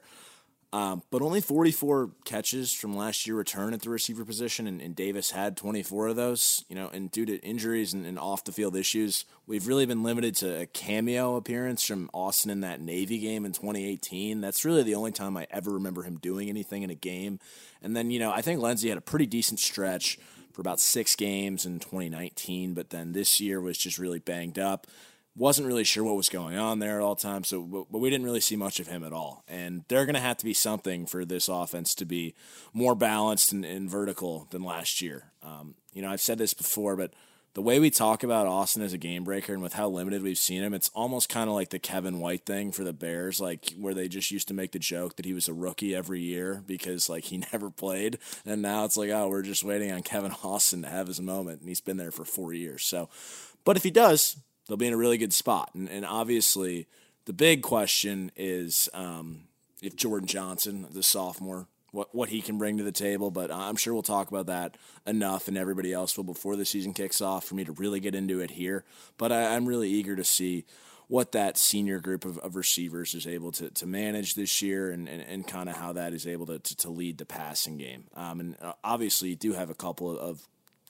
Um, 0.72 1.02
but 1.10 1.22
only 1.22 1.40
44 1.40 2.10
catches 2.24 2.72
from 2.72 2.96
last 2.96 3.26
year 3.26 3.36
return 3.36 3.72
at 3.72 3.82
the 3.82 3.88
receiver 3.88 4.24
position, 4.24 4.66
and, 4.66 4.80
and 4.80 4.96
Davis 4.96 5.30
had 5.30 5.56
24 5.56 6.08
of 6.08 6.16
those. 6.16 6.64
You 6.68 6.74
know, 6.74 6.88
and 6.92 7.10
due 7.10 7.24
to 7.24 7.38
injuries 7.38 7.94
and, 7.94 8.04
and 8.04 8.18
off 8.18 8.44
the 8.44 8.52
field 8.52 8.76
issues, 8.76 9.24
we've 9.46 9.68
really 9.68 9.86
been 9.86 10.02
limited 10.02 10.34
to 10.36 10.62
a 10.62 10.66
cameo 10.66 11.36
appearance 11.36 11.86
from 11.86 12.10
Austin 12.12 12.50
in 12.50 12.60
that 12.60 12.80
Navy 12.80 13.18
game 13.18 13.44
in 13.44 13.52
2018. 13.52 14.40
That's 14.40 14.64
really 14.64 14.82
the 14.82 14.96
only 14.96 15.12
time 15.12 15.36
I 15.36 15.46
ever 15.50 15.70
remember 15.70 16.02
him 16.02 16.18
doing 16.18 16.48
anything 16.48 16.82
in 16.82 16.90
a 16.90 16.94
game. 16.94 17.38
And 17.80 17.96
then, 17.96 18.10
you 18.10 18.18
know, 18.18 18.32
I 18.32 18.42
think 18.42 18.60
Lenzy 18.60 18.88
had 18.88 18.98
a 18.98 19.02
pretty 19.02 19.26
decent 19.26 19.60
stretch 19.60 20.18
for 20.52 20.62
about 20.62 20.80
six 20.80 21.14
games 21.14 21.64
in 21.64 21.78
2019, 21.78 22.74
but 22.74 22.90
then 22.90 23.12
this 23.12 23.40
year 23.40 23.60
was 23.60 23.78
just 23.78 23.98
really 23.98 24.18
banged 24.18 24.58
up. 24.58 24.86
Wasn't 25.36 25.68
really 25.68 25.84
sure 25.84 26.02
what 26.02 26.16
was 26.16 26.30
going 26.30 26.56
on 26.56 26.78
there 26.78 26.96
at 26.98 27.04
all 27.04 27.14
times, 27.14 27.48
so 27.48 27.60
but 27.62 27.98
we 27.98 28.08
didn't 28.08 28.24
really 28.24 28.40
see 28.40 28.56
much 28.56 28.80
of 28.80 28.86
him 28.86 29.04
at 29.04 29.12
all. 29.12 29.44
And 29.46 29.84
they're 29.88 30.06
going 30.06 30.14
to 30.14 30.20
have 30.20 30.38
to 30.38 30.44
be 30.44 30.54
something 30.54 31.04
for 31.04 31.24
this 31.24 31.48
offense 31.48 31.94
to 31.96 32.06
be 32.06 32.34
more 32.72 32.94
balanced 32.94 33.52
and, 33.52 33.64
and 33.64 33.90
vertical 33.90 34.46
than 34.50 34.62
last 34.62 35.02
year. 35.02 35.32
Um, 35.42 35.74
you 35.92 36.00
know, 36.00 36.10
I've 36.10 36.22
said 36.22 36.38
this 36.38 36.54
before, 36.54 36.96
but 36.96 37.12
the 37.56 37.62
way 37.62 37.80
we 37.80 37.88
talk 37.88 38.22
about 38.22 38.46
Austin 38.46 38.82
as 38.82 38.92
a 38.92 38.98
game 38.98 39.24
breaker 39.24 39.54
and 39.54 39.62
with 39.62 39.72
how 39.72 39.88
limited 39.88 40.22
we've 40.22 40.36
seen 40.36 40.62
him, 40.62 40.74
it's 40.74 40.90
almost 40.94 41.30
kind 41.30 41.48
of 41.48 41.56
like 41.56 41.70
the 41.70 41.78
Kevin 41.78 42.20
White 42.20 42.44
thing 42.44 42.70
for 42.70 42.84
the 42.84 42.92
Bears, 42.92 43.40
like 43.40 43.72
where 43.78 43.94
they 43.94 44.08
just 44.08 44.30
used 44.30 44.48
to 44.48 44.54
make 44.54 44.72
the 44.72 44.78
joke 44.78 45.16
that 45.16 45.24
he 45.24 45.32
was 45.32 45.48
a 45.48 45.54
rookie 45.54 45.94
every 45.94 46.20
year 46.20 46.62
because 46.66 47.08
like 47.08 47.24
he 47.24 47.38
never 47.52 47.70
played, 47.70 48.18
and 48.44 48.60
now 48.60 48.84
it's 48.84 48.98
like 48.98 49.08
oh 49.08 49.28
we're 49.28 49.40
just 49.40 49.64
waiting 49.64 49.90
on 49.90 50.02
Kevin 50.02 50.32
Austin 50.44 50.82
to 50.82 50.88
have 50.88 51.06
his 51.06 51.18
moment, 51.18 51.60
and 51.60 51.68
he's 51.70 51.80
been 51.80 51.96
there 51.96 52.10
for 52.10 52.26
four 52.26 52.52
years. 52.52 52.84
So, 52.84 53.08
but 53.64 53.78
if 53.78 53.84
he 53.84 53.90
does, 53.90 54.36
they'll 54.66 54.76
be 54.76 54.86
in 54.86 54.92
a 54.92 54.98
really 54.98 55.18
good 55.18 55.32
spot, 55.32 55.70
and, 55.74 55.88
and 55.88 56.04
obviously 56.04 56.86
the 57.26 57.32
big 57.32 57.62
question 57.62 58.30
is 58.36 58.88
um, 58.94 59.42
if 59.82 59.96
Jordan 59.96 60.28
Johnson, 60.28 60.86
the 60.90 61.02
sophomore, 61.02 61.66
what 61.90 62.14
what 62.14 62.28
he 62.28 62.40
can 62.40 62.58
bring 62.58 62.78
to 62.78 62.84
the 62.84 62.92
table. 62.92 63.30
But 63.30 63.50
I'm 63.50 63.76
sure 63.76 63.92
we'll 63.94 64.02
talk 64.02 64.28
about 64.28 64.46
that 64.46 64.76
enough, 65.06 65.48
and 65.48 65.56
everybody 65.56 65.92
else 65.92 66.16
will 66.16 66.24
before 66.24 66.56
the 66.56 66.64
season 66.64 66.94
kicks 66.94 67.20
off 67.20 67.44
for 67.44 67.54
me 67.54 67.64
to 67.64 67.72
really 67.72 68.00
get 68.00 68.14
into 68.14 68.40
it 68.40 68.52
here. 68.52 68.84
But 69.18 69.32
I, 69.32 69.54
I'm 69.54 69.66
really 69.66 69.88
eager 69.88 70.14
to 70.16 70.24
see 70.24 70.64
what 71.08 71.32
that 71.32 71.56
senior 71.56 72.00
group 72.00 72.24
of, 72.24 72.36
of 72.38 72.56
receivers 72.56 73.14
is 73.14 73.26
able 73.26 73.52
to, 73.52 73.70
to 73.70 73.86
manage 73.86 74.34
this 74.34 74.60
year 74.60 74.90
and, 74.90 75.08
and, 75.08 75.22
and 75.22 75.46
kind 75.46 75.68
of 75.68 75.76
how 75.76 75.92
that 75.92 76.12
is 76.12 76.26
able 76.26 76.46
to, 76.46 76.58
to, 76.58 76.76
to 76.76 76.90
lead 76.90 77.16
the 77.18 77.24
passing 77.24 77.78
game. 77.78 78.04
Um, 78.16 78.40
and 78.40 78.56
uh, 78.60 78.72
obviously, 78.82 79.30
you 79.30 79.36
do 79.36 79.52
have 79.52 79.70
a 79.70 79.74
couple 79.74 80.18
of 80.18 80.42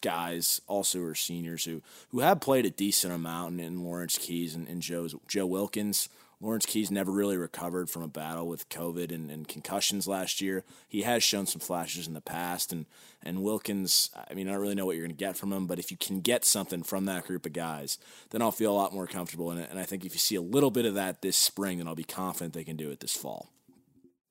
guys 0.02 0.60
also 0.66 1.02
are 1.02 1.14
seniors 1.14 1.64
who, 1.64 1.82
who 2.10 2.20
have 2.20 2.40
played 2.40 2.66
a 2.66 2.70
decent 2.70 3.12
amount 3.12 3.60
in, 3.60 3.84
Lawrence 3.84 4.18
Keys 4.18 4.54
and, 4.54 4.68
and 4.68 4.82
Joe's, 4.82 5.14
Joe 5.28 5.46
Wilkins. 5.46 6.08
Lawrence 6.40 6.66
Keys 6.66 6.90
never 6.90 7.10
really 7.10 7.38
recovered 7.38 7.88
from 7.88 8.02
a 8.02 8.08
battle 8.08 8.46
with 8.46 8.68
COVID 8.68 9.10
and, 9.10 9.30
and, 9.30 9.48
concussions 9.48 10.06
last 10.06 10.42
year. 10.42 10.64
He 10.86 11.02
has 11.02 11.22
shown 11.22 11.46
some 11.46 11.60
flashes 11.60 12.06
in 12.06 12.12
the 12.12 12.20
past, 12.20 12.72
and 12.72 12.84
and 13.22 13.42
Wilkins. 13.42 14.10
I 14.30 14.34
mean, 14.34 14.46
I 14.46 14.52
don't 14.52 14.60
really 14.60 14.74
know 14.74 14.84
what 14.84 14.96
you're 14.96 15.06
going 15.06 15.16
to 15.16 15.24
get 15.24 15.36
from 15.36 15.52
him, 15.52 15.66
but 15.66 15.78
if 15.78 15.90
you 15.90 15.96
can 15.96 16.20
get 16.20 16.44
something 16.44 16.82
from 16.82 17.06
that 17.06 17.26
group 17.26 17.46
of 17.46 17.54
guys, 17.54 17.98
then 18.30 18.42
I'll 18.42 18.52
feel 18.52 18.70
a 18.70 18.76
lot 18.76 18.92
more 18.92 19.06
comfortable 19.06 19.50
in 19.50 19.58
it. 19.58 19.70
And 19.70 19.78
I 19.78 19.84
think 19.84 20.04
if 20.04 20.12
you 20.12 20.18
see 20.18 20.36
a 20.36 20.42
little 20.42 20.70
bit 20.70 20.84
of 20.84 20.94
that 20.94 21.22
this 21.22 21.36
spring, 21.36 21.78
then 21.78 21.88
I'll 21.88 21.94
be 21.94 22.04
confident 22.04 22.52
they 22.52 22.64
can 22.64 22.76
do 22.76 22.90
it 22.90 23.00
this 23.00 23.16
fall. 23.16 23.50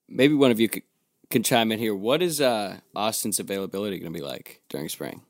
Maybe 0.08 0.34
one 0.34 0.52
of 0.52 0.60
you 0.60 0.68
could, 0.68 0.84
can 1.30 1.42
chime 1.42 1.72
in 1.72 1.80
here. 1.80 1.94
What 1.94 2.22
is 2.22 2.40
uh, 2.40 2.78
Austin's 2.94 3.40
availability 3.40 3.98
going 3.98 4.12
to 4.12 4.18
be 4.18 4.24
like 4.24 4.60
during 4.68 4.88
spring? 4.88 5.22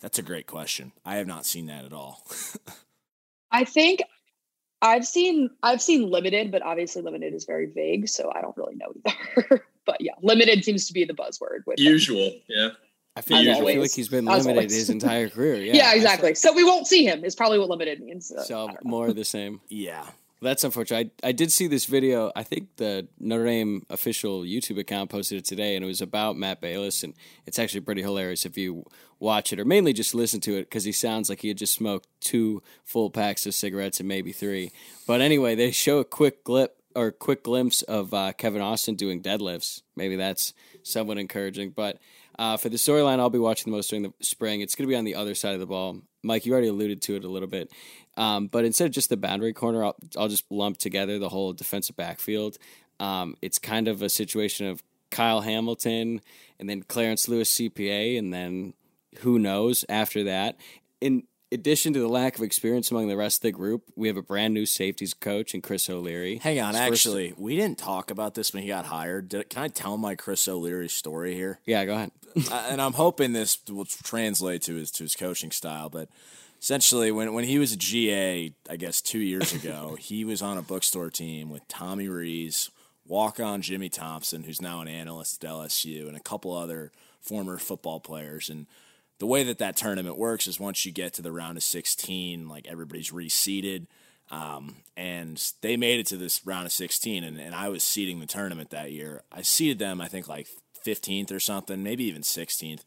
That's 0.00 0.18
a 0.18 0.22
great 0.22 0.46
question. 0.46 0.92
I 1.04 1.16
have 1.16 1.26
not 1.26 1.46
seen 1.46 1.66
that 1.66 1.84
at 1.84 1.92
all. 1.92 2.26
I 3.50 3.64
think 3.64 4.02
I've 4.80 5.06
seen 5.06 5.50
I've 5.62 5.80
seen 5.80 6.10
limited, 6.10 6.50
but 6.50 6.62
obviously 6.62 7.02
limited 7.02 7.34
is 7.34 7.44
very 7.44 7.66
vague, 7.66 8.08
so 8.08 8.32
I 8.34 8.40
don't 8.40 8.56
really 8.56 8.74
know 8.74 8.92
either. 9.06 9.64
but 9.86 10.00
yeah, 10.00 10.14
limited 10.22 10.64
seems 10.64 10.86
to 10.86 10.92
be 10.92 11.04
the 11.04 11.14
buzzword. 11.14 11.66
With 11.66 11.78
usual, 11.78 12.18
him. 12.18 12.40
yeah. 12.48 12.68
I 13.14 13.20
feel, 13.20 13.36
I 13.36 13.72
feel 13.72 13.82
like 13.82 13.92
he's 13.92 14.08
been 14.08 14.24
limited 14.24 14.70
his 14.70 14.88
entire 14.88 15.28
career. 15.28 15.56
Yeah, 15.62 15.74
yeah 15.74 15.94
exactly. 15.94 16.34
So 16.34 16.54
we 16.54 16.64
won't 16.64 16.86
see 16.86 17.04
him. 17.04 17.24
Is 17.24 17.36
probably 17.36 17.58
what 17.58 17.68
limited 17.68 18.00
means. 18.00 18.28
So, 18.28 18.42
so 18.42 18.70
more 18.82 19.08
of 19.08 19.16
the 19.16 19.24
same. 19.24 19.60
yeah, 19.68 20.06
that's 20.42 20.64
unfortunate. 20.64 21.12
I, 21.22 21.28
I 21.28 21.32
did 21.32 21.52
see 21.52 21.68
this 21.68 21.86
video. 21.86 22.32
I 22.34 22.42
think 22.42 22.76
the 22.76 23.08
Notre 23.18 23.44
Dame 23.44 23.86
official 23.88 24.42
YouTube 24.42 24.78
account 24.78 25.10
posted 25.10 25.38
it 25.38 25.44
today, 25.44 25.76
and 25.76 25.84
it 25.84 25.88
was 25.88 26.00
about 26.00 26.36
Matt 26.36 26.60
Balis, 26.60 27.04
and 27.04 27.14
it's 27.46 27.58
actually 27.58 27.80
pretty 27.80 28.02
hilarious 28.02 28.44
if 28.44 28.58
you 28.58 28.84
watch 29.20 29.52
it 29.52 29.60
or 29.60 29.64
mainly 29.64 29.92
just 29.92 30.14
listen 30.14 30.40
to 30.40 30.56
it 30.56 30.64
because 30.64 30.82
he 30.84 30.90
sounds 30.90 31.28
like 31.28 31.40
he 31.40 31.48
had 31.48 31.56
just 31.56 31.72
smoked 31.72 32.08
two 32.20 32.60
full 32.84 33.08
packs 33.08 33.46
of 33.46 33.54
cigarettes 33.54 34.00
and 34.00 34.08
maybe 34.08 34.32
three. 34.32 34.72
But 35.06 35.20
anyway, 35.20 35.54
they 35.54 35.70
show 35.70 35.98
a 35.98 36.04
quick 36.04 36.42
clip 36.42 36.76
or 36.94 37.12
quick 37.12 37.44
glimpse 37.44 37.82
of 37.82 38.12
uh, 38.12 38.32
Kevin 38.32 38.60
Austin 38.60 38.96
doing 38.96 39.22
deadlifts. 39.22 39.82
Maybe 39.96 40.16
that's 40.16 40.52
somewhat 40.82 41.18
encouraging. 41.18 41.70
But 41.70 41.98
uh, 42.38 42.56
for 42.56 42.68
the 42.68 42.76
storyline, 42.76 43.20
I'll 43.20 43.30
be 43.30 43.38
watching 43.38 43.70
the 43.70 43.76
most 43.76 43.90
during 43.90 44.02
the 44.02 44.12
spring. 44.20 44.60
It's 44.60 44.74
going 44.74 44.86
to 44.86 44.92
be 44.92 44.96
on 44.96 45.04
the 45.04 45.14
other 45.14 45.34
side 45.34 45.54
of 45.54 45.60
the 45.60 45.66
ball. 45.66 46.02
Mike, 46.22 46.46
you 46.46 46.52
already 46.52 46.68
alluded 46.68 47.02
to 47.02 47.16
it 47.16 47.24
a 47.24 47.28
little 47.28 47.48
bit. 47.48 47.70
Um, 48.16 48.46
but 48.46 48.64
instead 48.64 48.86
of 48.86 48.92
just 48.92 49.08
the 49.08 49.16
boundary 49.16 49.52
corner, 49.52 49.84
I'll, 49.84 49.96
I'll 50.16 50.28
just 50.28 50.44
lump 50.50 50.78
together 50.78 51.18
the 51.18 51.28
whole 51.28 51.52
defensive 51.52 51.96
backfield. 51.96 52.58
Um, 53.00 53.36
it's 53.42 53.58
kind 53.58 53.88
of 53.88 54.02
a 54.02 54.08
situation 54.08 54.66
of 54.66 54.82
Kyle 55.10 55.40
Hamilton 55.40 56.20
and 56.58 56.68
then 56.68 56.82
Clarence 56.82 57.28
Lewis 57.28 57.54
CPA, 57.54 58.18
and 58.18 58.32
then 58.32 58.74
who 59.20 59.38
knows 59.38 59.84
after 59.88 60.24
that. 60.24 60.56
In 61.00 61.24
addition 61.52 61.92
to 61.92 62.00
the 62.00 62.08
lack 62.08 62.36
of 62.36 62.42
experience 62.42 62.90
among 62.90 63.08
the 63.08 63.16
rest 63.16 63.38
of 63.38 63.42
the 63.42 63.52
group, 63.52 63.84
we 63.94 64.08
have 64.08 64.16
a 64.16 64.22
brand 64.22 64.54
new 64.54 64.66
safeties 64.66 65.14
coach 65.14 65.54
and 65.54 65.62
Chris 65.62 65.88
O'Leary. 65.88 66.38
Hang 66.38 66.60
on, 66.60 66.74
actually, 66.74 67.30
first... 67.30 67.40
we 67.40 67.56
didn't 67.56 67.78
talk 67.78 68.10
about 68.10 68.34
this 68.34 68.52
when 68.52 68.62
he 68.62 68.68
got 68.68 68.86
hired. 68.86 69.28
Did, 69.28 69.48
can 69.50 69.62
I 69.62 69.68
tell 69.68 69.96
my 69.96 70.14
Chris 70.14 70.48
O'Leary 70.48 70.88
story 70.88 71.34
here? 71.34 71.60
Yeah, 71.64 71.84
go 71.84 71.94
ahead. 71.94 72.10
and 72.52 72.80
I'm 72.80 72.94
hoping 72.94 73.32
this 73.32 73.58
will 73.68 73.84
translate 73.84 74.62
to 74.62 74.74
his 74.74 74.90
to 74.92 75.04
his 75.04 75.14
coaching 75.14 75.50
style, 75.50 75.88
but 75.88 76.08
essentially 76.60 77.10
when, 77.10 77.32
when 77.34 77.44
he 77.44 77.58
was 77.58 77.72
a 77.72 77.76
GA, 77.76 78.52
I 78.70 78.76
guess 78.76 79.02
two 79.02 79.18
years 79.18 79.52
ago, 79.64 79.96
he 79.98 80.24
was 80.24 80.40
on 80.40 80.56
a 80.56 80.62
bookstore 80.62 81.10
team 81.10 81.50
with 81.50 81.66
Tommy 81.68 82.08
Rees, 82.08 82.70
walk 83.06 83.40
on 83.40 83.62
Jimmy 83.62 83.88
Thompson, 83.88 84.44
who's 84.44 84.62
now 84.62 84.80
an 84.80 84.88
analyst 84.88 85.44
at 85.44 85.50
LSU, 85.50 86.08
and 86.08 86.16
a 86.16 86.20
couple 86.20 86.56
other 86.56 86.92
former 87.20 87.58
football 87.58 88.00
players. 88.00 88.48
And 88.48 88.66
the 89.22 89.26
way 89.26 89.44
that 89.44 89.58
that 89.58 89.76
tournament 89.76 90.18
works 90.18 90.48
is 90.48 90.58
once 90.58 90.84
you 90.84 90.90
get 90.90 91.14
to 91.14 91.22
the 91.22 91.30
round 91.30 91.56
of 91.56 91.62
16, 91.62 92.48
like 92.48 92.66
everybody's 92.66 93.12
reseeded. 93.12 93.86
Um, 94.32 94.78
and 94.96 95.40
they 95.60 95.76
made 95.76 96.00
it 96.00 96.06
to 96.08 96.16
this 96.16 96.44
round 96.44 96.66
of 96.66 96.72
16, 96.72 97.22
and, 97.22 97.38
and 97.38 97.54
I 97.54 97.68
was 97.68 97.84
seeding 97.84 98.18
the 98.18 98.26
tournament 98.26 98.70
that 98.70 98.90
year. 98.90 99.22
I 99.30 99.42
seeded 99.42 99.78
them, 99.78 100.00
I 100.00 100.08
think, 100.08 100.26
like 100.26 100.48
15th 100.84 101.30
or 101.30 101.38
something, 101.38 101.84
maybe 101.84 102.02
even 102.02 102.22
16th 102.22 102.80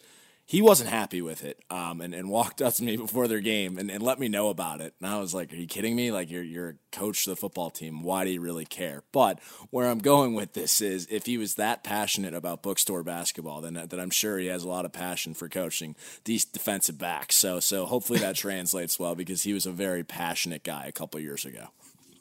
he 0.47 0.61
wasn't 0.61 0.91
happy 0.91 1.23
with 1.23 1.43
it 1.43 1.59
um, 1.71 2.01
and, 2.01 2.13
and 2.13 2.29
walked 2.29 2.61
up 2.61 2.75
to 2.75 2.83
me 2.83 2.97
before 2.97 3.27
their 3.27 3.39
game 3.39 3.79
and, 3.79 3.89
and 3.89 4.03
let 4.03 4.19
me 4.19 4.27
know 4.27 4.49
about 4.49 4.79
it. 4.79 4.93
And 5.01 5.09
I 5.09 5.19
was 5.19 5.33
like, 5.33 5.51
Are 5.51 5.55
you 5.55 5.65
kidding 5.65 5.95
me? 5.95 6.11
Like, 6.11 6.29
you're, 6.29 6.43
you're 6.43 6.69
a 6.69 6.75
coach 6.91 7.25
of 7.25 7.31
the 7.31 7.35
football 7.35 7.71
team. 7.71 8.03
Why 8.03 8.23
do 8.25 8.29
you 8.29 8.39
really 8.39 8.65
care? 8.65 9.03
But 9.11 9.39
where 9.71 9.89
I'm 9.89 9.97
going 9.97 10.35
with 10.35 10.53
this 10.53 10.81
is 10.81 11.07
if 11.09 11.25
he 11.25 11.39
was 11.39 11.55
that 11.55 11.83
passionate 11.83 12.35
about 12.35 12.61
bookstore 12.61 13.01
basketball, 13.01 13.61
then, 13.61 13.73
then 13.89 13.99
I'm 13.99 14.11
sure 14.11 14.37
he 14.37 14.47
has 14.47 14.63
a 14.63 14.69
lot 14.69 14.85
of 14.85 14.93
passion 14.93 15.33
for 15.33 15.49
coaching 15.49 15.95
these 16.25 16.45
defensive 16.45 16.99
backs. 16.99 17.35
So, 17.35 17.59
so 17.59 17.87
hopefully 17.87 18.19
that 18.19 18.35
translates 18.35 18.99
well 18.99 19.15
because 19.15 19.43
he 19.43 19.53
was 19.53 19.65
a 19.65 19.71
very 19.71 20.03
passionate 20.03 20.63
guy 20.63 20.85
a 20.85 20.91
couple 20.91 21.19
years 21.19 21.45
ago. 21.45 21.69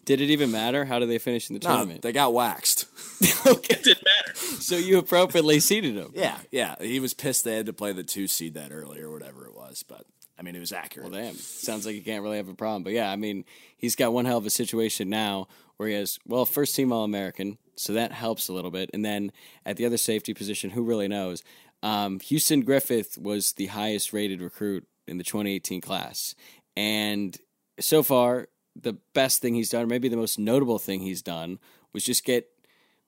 Did 0.04 0.20
it 0.20 0.30
even 0.30 0.50
matter? 0.50 0.84
How 0.84 0.98
did 0.98 1.08
they 1.08 1.18
finish 1.18 1.48
in 1.48 1.58
the 1.58 1.66
no, 1.66 1.74
tournament? 1.74 2.02
They 2.02 2.12
got 2.12 2.32
waxed. 2.32 2.86
okay. 3.46 3.74
It 3.74 3.84
didn't 3.84 4.04
matter. 4.04 4.34
So 4.60 4.76
you 4.76 4.98
appropriately 4.98 5.60
seeded 5.60 5.96
him. 5.96 6.12
Yeah, 6.14 6.38
yeah. 6.50 6.74
He 6.80 7.00
was 7.00 7.14
pissed 7.14 7.44
they 7.44 7.56
had 7.56 7.66
to 7.66 7.72
play 7.72 7.92
the 7.92 8.02
two 8.02 8.26
seed 8.26 8.54
that 8.54 8.72
early 8.72 9.00
or 9.00 9.10
whatever 9.10 9.46
it 9.46 9.54
was, 9.54 9.84
but 9.86 10.04
I 10.38 10.42
mean 10.42 10.56
it 10.56 10.60
was 10.60 10.72
accurate. 10.72 11.10
Well, 11.10 11.20
damn. 11.20 11.34
Sounds 11.34 11.86
like 11.86 11.94
you 11.94 12.02
can't 12.02 12.22
really 12.22 12.36
have 12.36 12.48
a 12.48 12.54
problem. 12.54 12.82
But 12.82 12.92
yeah, 12.92 13.10
I 13.10 13.16
mean 13.16 13.44
he's 13.76 13.96
got 13.96 14.12
one 14.12 14.24
hell 14.24 14.38
of 14.38 14.46
a 14.46 14.50
situation 14.50 15.08
now 15.08 15.48
where 15.76 15.88
he 15.88 15.94
has 15.94 16.18
well 16.26 16.44
first 16.44 16.74
team 16.74 16.92
All 16.92 17.04
American, 17.04 17.58
so 17.76 17.92
that 17.92 18.12
helps 18.12 18.48
a 18.48 18.52
little 18.52 18.70
bit. 18.70 18.90
And 18.92 19.04
then 19.04 19.32
at 19.64 19.76
the 19.76 19.86
other 19.86 19.96
safety 19.96 20.34
position, 20.34 20.70
who 20.70 20.82
really 20.82 21.08
knows? 21.08 21.42
Um, 21.82 22.20
Houston 22.20 22.62
Griffith 22.62 23.18
was 23.18 23.52
the 23.52 23.66
highest 23.66 24.12
rated 24.12 24.40
recruit 24.40 24.86
in 25.06 25.18
the 25.18 25.24
2018 25.24 25.80
class, 25.80 26.34
and 26.76 27.36
so 27.80 28.02
far 28.02 28.48
the 28.76 28.94
best 29.12 29.40
thing 29.40 29.54
he's 29.54 29.70
done, 29.70 29.84
or 29.84 29.86
maybe 29.86 30.08
the 30.08 30.16
most 30.16 30.38
notable 30.38 30.78
thing 30.78 31.00
he's 31.00 31.22
done, 31.22 31.58
was 31.92 32.04
just 32.04 32.24
get 32.24 32.48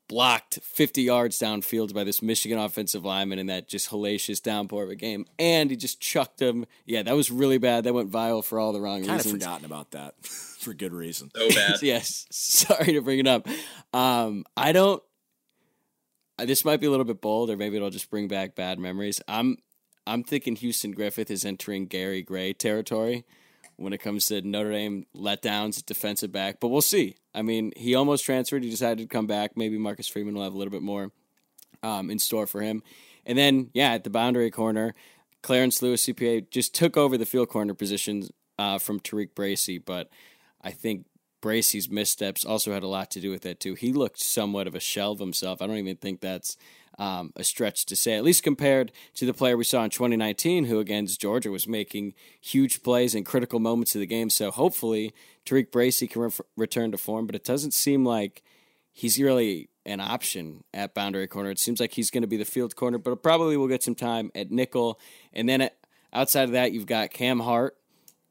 blocked 0.08 0.60
50 0.62 1.02
yards 1.02 1.38
downfield 1.38 1.92
by 1.92 2.04
this 2.04 2.22
Michigan 2.22 2.58
offensive 2.58 3.04
lineman 3.04 3.38
in 3.38 3.46
that 3.46 3.68
just 3.68 3.90
hellacious 3.90 4.40
downpour 4.40 4.84
of 4.84 4.90
a 4.90 4.94
game. 4.94 5.26
And 5.38 5.70
he 5.70 5.76
just 5.76 6.00
chucked 6.00 6.40
him. 6.40 6.66
Yeah, 6.84 7.02
that 7.02 7.16
was 7.16 7.30
really 7.30 7.58
bad. 7.58 7.84
That 7.84 7.94
went 7.94 8.10
viral 8.10 8.44
for 8.44 8.58
all 8.58 8.72
the 8.72 8.80
wrong 8.80 9.00
kind 9.00 9.12
reasons. 9.12 9.32
Kind 9.32 9.42
of 9.42 9.42
forgotten 9.42 9.64
about 9.64 9.90
that 9.92 10.14
for 10.22 10.74
good 10.74 10.92
reason. 10.92 11.30
So 11.34 11.48
bad. 11.48 11.74
yes. 11.82 12.26
Sorry 12.30 12.92
to 12.92 13.00
bring 13.00 13.18
it 13.18 13.26
up. 13.26 13.48
Um, 13.92 14.44
I 14.56 14.72
don't. 14.72 15.02
This 16.38 16.66
might 16.66 16.80
be 16.80 16.86
a 16.86 16.90
little 16.90 17.06
bit 17.06 17.22
bold, 17.22 17.48
or 17.48 17.56
maybe 17.56 17.76
it'll 17.76 17.88
just 17.88 18.10
bring 18.10 18.28
back 18.28 18.54
bad 18.54 18.78
memories. 18.78 19.22
I'm 19.26 19.56
I'm 20.06 20.22
thinking 20.22 20.54
Houston 20.56 20.92
Griffith 20.92 21.30
is 21.30 21.46
entering 21.46 21.86
Gary 21.86 22.22
Gray 22.22 22.52
territory 22.52 23.24
when 23.76 23.92
it 23.92 23.98
comes 23.98 24.26
to 24.26 24.40
Notre 24.42 24.70
Dame 24.70 25.06
letdowns 25.14 25.78
at 25.78 25.86
defensive 25.86 26.32
back, 26.32 26.60
but 26.60 26.68
we'll 26.68 26.80
see. 26.80 27.16
I 27.34 27.42
mean, 27.42 27.72
he 27.76 27.94
almost 27.94 28.24
transferred. 28.24 28.64
He 28.64 28.70
decided 28.70 28.98
to 28.98 29.14
come 29.14 29.26
back. 29.26 29.56
Maybe 29.56 29.76
Marcus 29.78 30.08
Freeman 30.08 30.34
will 30.34 30.44
have 30.44 30.54
a 30.54 30.56
little 30.56 30.70
bit 30.70 30.82
more 30.82 31.12
um, 31.82 32.10
in 32.10 32.18
store 32.18 32.46
for 32.46 32.62
him. 32.62 32.82
And 33.26 33.36
then, 33.36 33.70
yeah, 33.74 33.92
at 33.92 34.04
the 34.04 34.10
boundary 34.10 34.50
corner, 34.50 34.94
Clarence 35.42 35.82
Lewis 35.82 36.06
CPA 36.06 36.50
just 36.50 36.74
took 36.74 36.96
over 36.96 37.18
the 37.18 37.26
field 37.26 37.48
corner 37.48 37.74
position 37.74 38.28
uh, 38.58 38.78
from 38.78 39.00
TaRiq 39.00 39.34
Bracy, 39.34 39.78
but 39.78 40.08
I 40.62 40.70
think 40.70 41.04
Bracy's 41.40 41.90
missteps 41.90 42.44
also 42.44 42.72
had 42.72 42.82
a 42.82 42.88
lot 42.88 43.10
to 43.12 43.20
do 43.20 43.30
with 43.30 43.42
that 43.42 43.60
too. 43.60 43.74
He 43.74 43.92
looked 43.92 44.20
somewhat 44.20 44.66
of 44.66 44.74
a 44.74 44.80
shell 44.80 45.12
of 45.12 45.18
himself. 45.18 45.60
I 45.60 45.66
don't 45.66 45.76
even 45.76 45.96
think 45.96 46.20
that's 46.20 46.56
um, 46.98 47.32
a 47.36 47.44
stretch 47.44 47.84
to 47.86 47.96
say, 47.96 48.16
at 48.16 48.24
least 48.24 48.42
compared 48.42 48.92
to 49.14 49.26
the 49.26 49.34
player 49.34 49.56
we 49.56 49.64
saw 49.64 49.84
in 49.84 49.90
2019, 49.90 50.64
who 50.64 50.80
against 50.80 51.20
Georgia 51.20 51.50
was 51.50 51.68
making 51.68 52.14
huge 52.40 52.82
plays 52.82 53.14
in 53.14 53.24
critical 53.24 53.60
moments 53.60 53.94
of 53.94 54.00
the 54.00 54.06
game. 54.06 54.30
So 54.30 54.50
hopefully 54.50 55.14
TaRiq 55.44 55.70
Bracy 55.70 56.06
can 56.06 56.22
re- 56.22 56.30
return 56.56 56.92
to 56.92 56.98
form, 56.98 57.26
but 57.26 57.34
it 57.34 57.44
doesn't 57.44 57.74
seem 57.74 58.04
like 58.04 58.42
he's 58.92 59.18
really 59.18 59.68
an 59.84 60.00
option 60.00 60.64
at 60.72 60.94
boundary 60.94 61.26
corner. 61.26 61.50
It 61.50 61.58
seems 61.58 61.80
like 61.80 61.92
he's 61.92 62.10
going 62.10 62.22
to 62.22 62.28
be 62.28 62.38
the 62.38 62.44
field 62.44 62.74
corner, 62.76 62.98
but 62.98 63.22
probably 63.22 63.56
will 63.56 63.68
get 63.68 63.82
some 63.82 63.94
time 63.94 64.30
at 64.34 64.50
nickel. 64.50 64.98
And 65.32 65.48
then 65.48 65.60
at, 65.60 65.76
outside 66.12 66.44
of 66.44 66.52
that, 66.52 66.72
you've 66.72 66.86
got 66.86 67.10
Cam 67.10 67.40
Hart. 67.40 67.76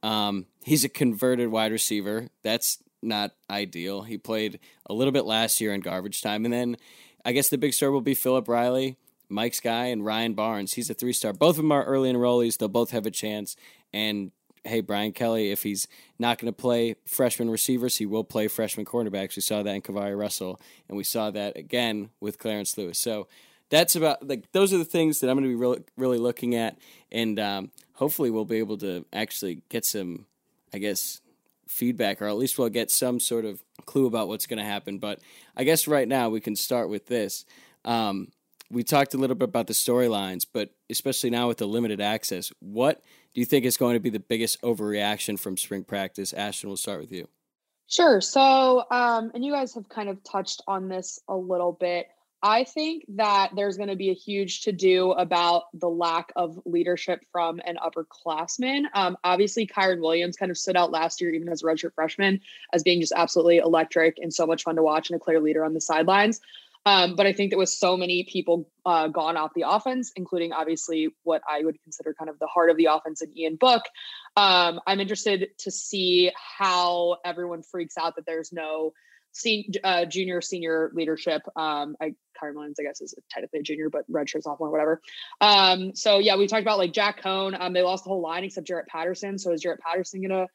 Um, 0.04 0.47
he's 0.63 0.84
a 0.84 0.89
converted 0.89 1.49
wide 1.49 1.71
receiver. 1.71 2.30
That's 2.43 2.80
not 3.01 3.32
ideal. 3.49 4.01
He 4.01 4.17
played 4.17 4.60
a 4.88 4.93
little 4.93 5.12
bit 5.12 5.25
last 5.25 5.62
year 5.62 5.73
in 5.73 5.82
garbage 5.82 6.21
time. 6.21 6.45
And 6.45 6.54
then 6.54 6.78
I 7.25 7.31
guess 7.31 7.49
the 7.49 7.57
big 7.57 7.73
star 7.73 7.89
will 7.89 8.01
be 8.01 8.13
Philip 8.13 8.47
Riley, 8.47 8.97
Mike's 9.29 9.59
guy, 9.59 9.85
and 9.85 10.05
Ryan 10.05 10.35
Barnes. 10.35 10.73
He's 10.73 10.91
a 10.91 10.93
three 10.93 11.11
star. 11.11 11.33
Both 11.33 11.57
of 11.57 11.63
them 11.63 11.71
are 11.71 11.83
early 11.83 12.13
enrollees. 12.13 12.57
They'll 12.57 12.69
both 12.69 12.91
have 12.91 13.07
a 13.07 13.11
chance. 13.11 13.55
And 13.91 14.31
hey, 14.63 14.81
Brian 14.81 15.11
Kelly, 15.11 15.51
if 15.51 15.63
he's 15.63 15.88
not 16.19 16.38
going 16.38 16.51
to 16.51 16.55
play 16.55 16.95
freshman 17.05 17.49
receivers, 17.49 17.97
he 17.97 18.05
will 18.05 18.23
play 18.23 18.47
freshman 18.47 18.85
cornerbacks. 18.85 19.35
We 19.35 19.41
saw 19.41 19.63
that 19.63 19.73
in 19.73 19.81
KeiVarae 19.81 20.17
Russell, 20.17 20.61
and 20.88 20.97
we 20.97 21.03
saw 21.03 21.31
that 21.31 21.57
again 21.57 22.09
with 22.19 22.38
Clarence 22.38 22.77
Lewis. 22.77 22.99
So 22.99 23.27
that's 23.69 23.95
about 23.95 24.27
like 24.27 24.51
those 24.51 24.73
are 24.73 24.77
the 24.77 24.85
things 24.85 25.19
that 25.19 25.29
I'm 25.29 25.35
going 25.35 25.45
to 25.45 25.49
be 25.49 25.55
really, 25.55 25.83
really 25.97 26.19
looking 26.19 26.53
at, 26.53 26.77
and 27.11 27.39
um, 27.39 27.71
hopefully 27.93 28.29
we'll 28.29 28.45
be 28.45 28.59
able 28.59 28.77
to 28.79 29.05
actually 29.11 29.61
get 29.69 29.85
some, 29.85 30.25
I 30.73 30.77
guess, 30.77 31.21
feedback, 31.67 32.21
or 32.21 32.28
at 32.28 32.38
least 32.38 32.58
we'll 32.58 32.69
get 32.69 32.91
some 32.91 33.19
sort 33.19 33.45
of 33.45 33.63
clue 33.86 34.06
about 34.06 34.28
what's 34.28 34.45
going 34.45 34.60
to 34.60 34.65
happen. 34.65 34.99
But 34.99 35.19
I 35.56 35.63
guess 35.63 35.88
right 35.88 36.08
now 36.08 36.30
we 36.30 36.39
can 36.41 36.56
start 36.56 36.89
with 36.89 37.08
this. 37.08 37.45
Um, 37.84 38.30
we 38.71 38.84
talked 38.84 39.13
a 39.13 39.17
little 39.17 39.36
bit 39.36 39.49
about 39.49 39.67
the 39.67 39.73
storylines, 39.73 40.45
but 40.51 40.71
especially 40.89 41.30
now 41.30 41.47
with 41.47 41.58
the 41.58 41.67
limited 41.67 42.01
access, 42.01 42.51
what 42.60 43.04
do 43.34 43.41
you 43.41 43.45
think 43.45 43.65
is 43.65 43.78
going 43.78 43.93
to 43.93 43.99
be 43.99 44.10
the 44.10 44.19
biggest 44.19 44.62
overreaction 44.62 45.39
from 45.39 45.58
spring 45.58 45.84
practice? 45.84 46.34
Ashton, 46.34 46.69
we'll 46.69 46.78
start 46.78 46.99
with 46.99 47.12
you. 47.12 47.28
Sure. 47.88 48.19
So, 48.21 48.86
um, 48.89 49.32
and 49.36 49.45
you 49.45 49.51
guys 49.51 49.75
have 49.75 49.88
kind 49.89 50.10
of 50.10 50.23
touched 50.23 50.63
on 50.67 50.89
this 50.89 51.19
a 51.28 51.36
little 51.36 51.71
bit. 51.71 52.08
I 52.43 52.63
think 52.63 53.05
that 53.15 53.51
there's 53.55 53.77
going 53.77 53.89
to 53.89 53.95
be 53.95 54.11
a 54.11 54.13
huge 54.13 54.61
to 54.61 54.71
do 54.71 55.11
about 55.11 55.63
the 55.73 55.89
lack 55.89 56.31
of 56.35 56.59
leadership 56.65 57.21
from 57.31 57.59
an 57.65 57.77
upperclassman. 57.77 58.83
Um, 58.93 59.17
obviously, 59.23 59.65
Kyren 59.65 59.99
Williams 59.99 60.37
kind 60.37 60.51
of 60.51 60.57
stood 60.57 60.75
out 60.75 60.91
last 60.91 61.21
year, 61.21 61.33
even 61.33 61.49
as 61.49 61.63
a 61.63 61.65
redshirt 61.65 61.93
freshman, 61.95 62.41
as 62.71 62.83
being 62.83 63.01
just 63.01 63.13
absolutely 63.15 63.57
electric 63.57 64.17
and 64.19 64.33
so 64.33 64.45
much 64.45 64.63
fun 64.63 64.75
to 64.75 64.83
watch 64.83 65.09
and 65.09 65.17
a 65.17 65.19
clear 65.19 65.39
leader 65.39 65.65
on 65.65 65.73
the 65.73 65.81
sidelines. 65.81 66.39
Um, 66.85 67.15
but 67.15 67.25
I 67.25 67.33
think 67.33 67.49
that 67.49 67.57
with 67.57 67.69
so 67.69 67.97
many 67.97 68.23
people 68.23 68.69
uh, 68.85 69.07
gone 69.07 69.37
off 69.37 69.55
the 69.55 69.65
offense, 69.67 70.11
including 70.15 70.53
obviously 70.53 71.09
what 71.23 71.41
I 71.49 71.63
would 71.63 71.81
consider 71.81 72.13
kind 72.13 72.29
of 72.29 72.37
the 72.37 72.45
heart 72.45 72.69
of 72.69 72.77
the 72.77 72.89
offense 72.91 73.23
in 73.23 73.35
Ian 73.35 73.55
Book, 73.55 73.81
um, 74.37 74.79
I'm 74.85 74.99
interested 74.99 75.49
to 75.59 75.71
see 75.71 76.31
how 76.35 77.17
everyone 77.25 77.63
freaks 77.63 77.97
out 77.97 78.17
that 78.17 78.27
there's 78.27 78.53
no 78.53 78.93
senior, 79.35 79.79
uh, 79.83 80.05
junior, 80.05 80.41
senior 80.41 80.91
leadership. 80.93 81.41
Um, 81.55 81.95
I 82.01 82.15
Kyren 82.41 82.55
Williams, 82.55 82.77
I 82.79 82.83
guess, 82.83 83.01
is 83.01 83.13
technically 83.29 83.59
a 83.59 83.63
junior, 83.63 83.89
but 83.89 84.09
redshirt 84.11 84.43
sophomore, 84.43 84.71
whatever. 84.71 85.01
Um, 85.39 85.95
so 85.95 86.19
yeah, 86.19 86.35
we 86.35 86.47
talked 86.47 86.63
about 86.63 86.77
like 86.77 86.93
Jack 86.93 87.21
Coan. 87.21 87.59
Um, 87.59 87.73
they 87.73 87.81
lost 87.81 88.03
the 88.03 88.09
whole 88.09 88.21
line 88.21 88.43
except 88.43 88.67
Jarrett 88.67 88.87
Patterson. 88.87 89.37
So 89.37 89.51
is 89.51 89.61
Jarrett 89.61 89.79
Patterson 89.81 90.21
gonna 90.21 90.47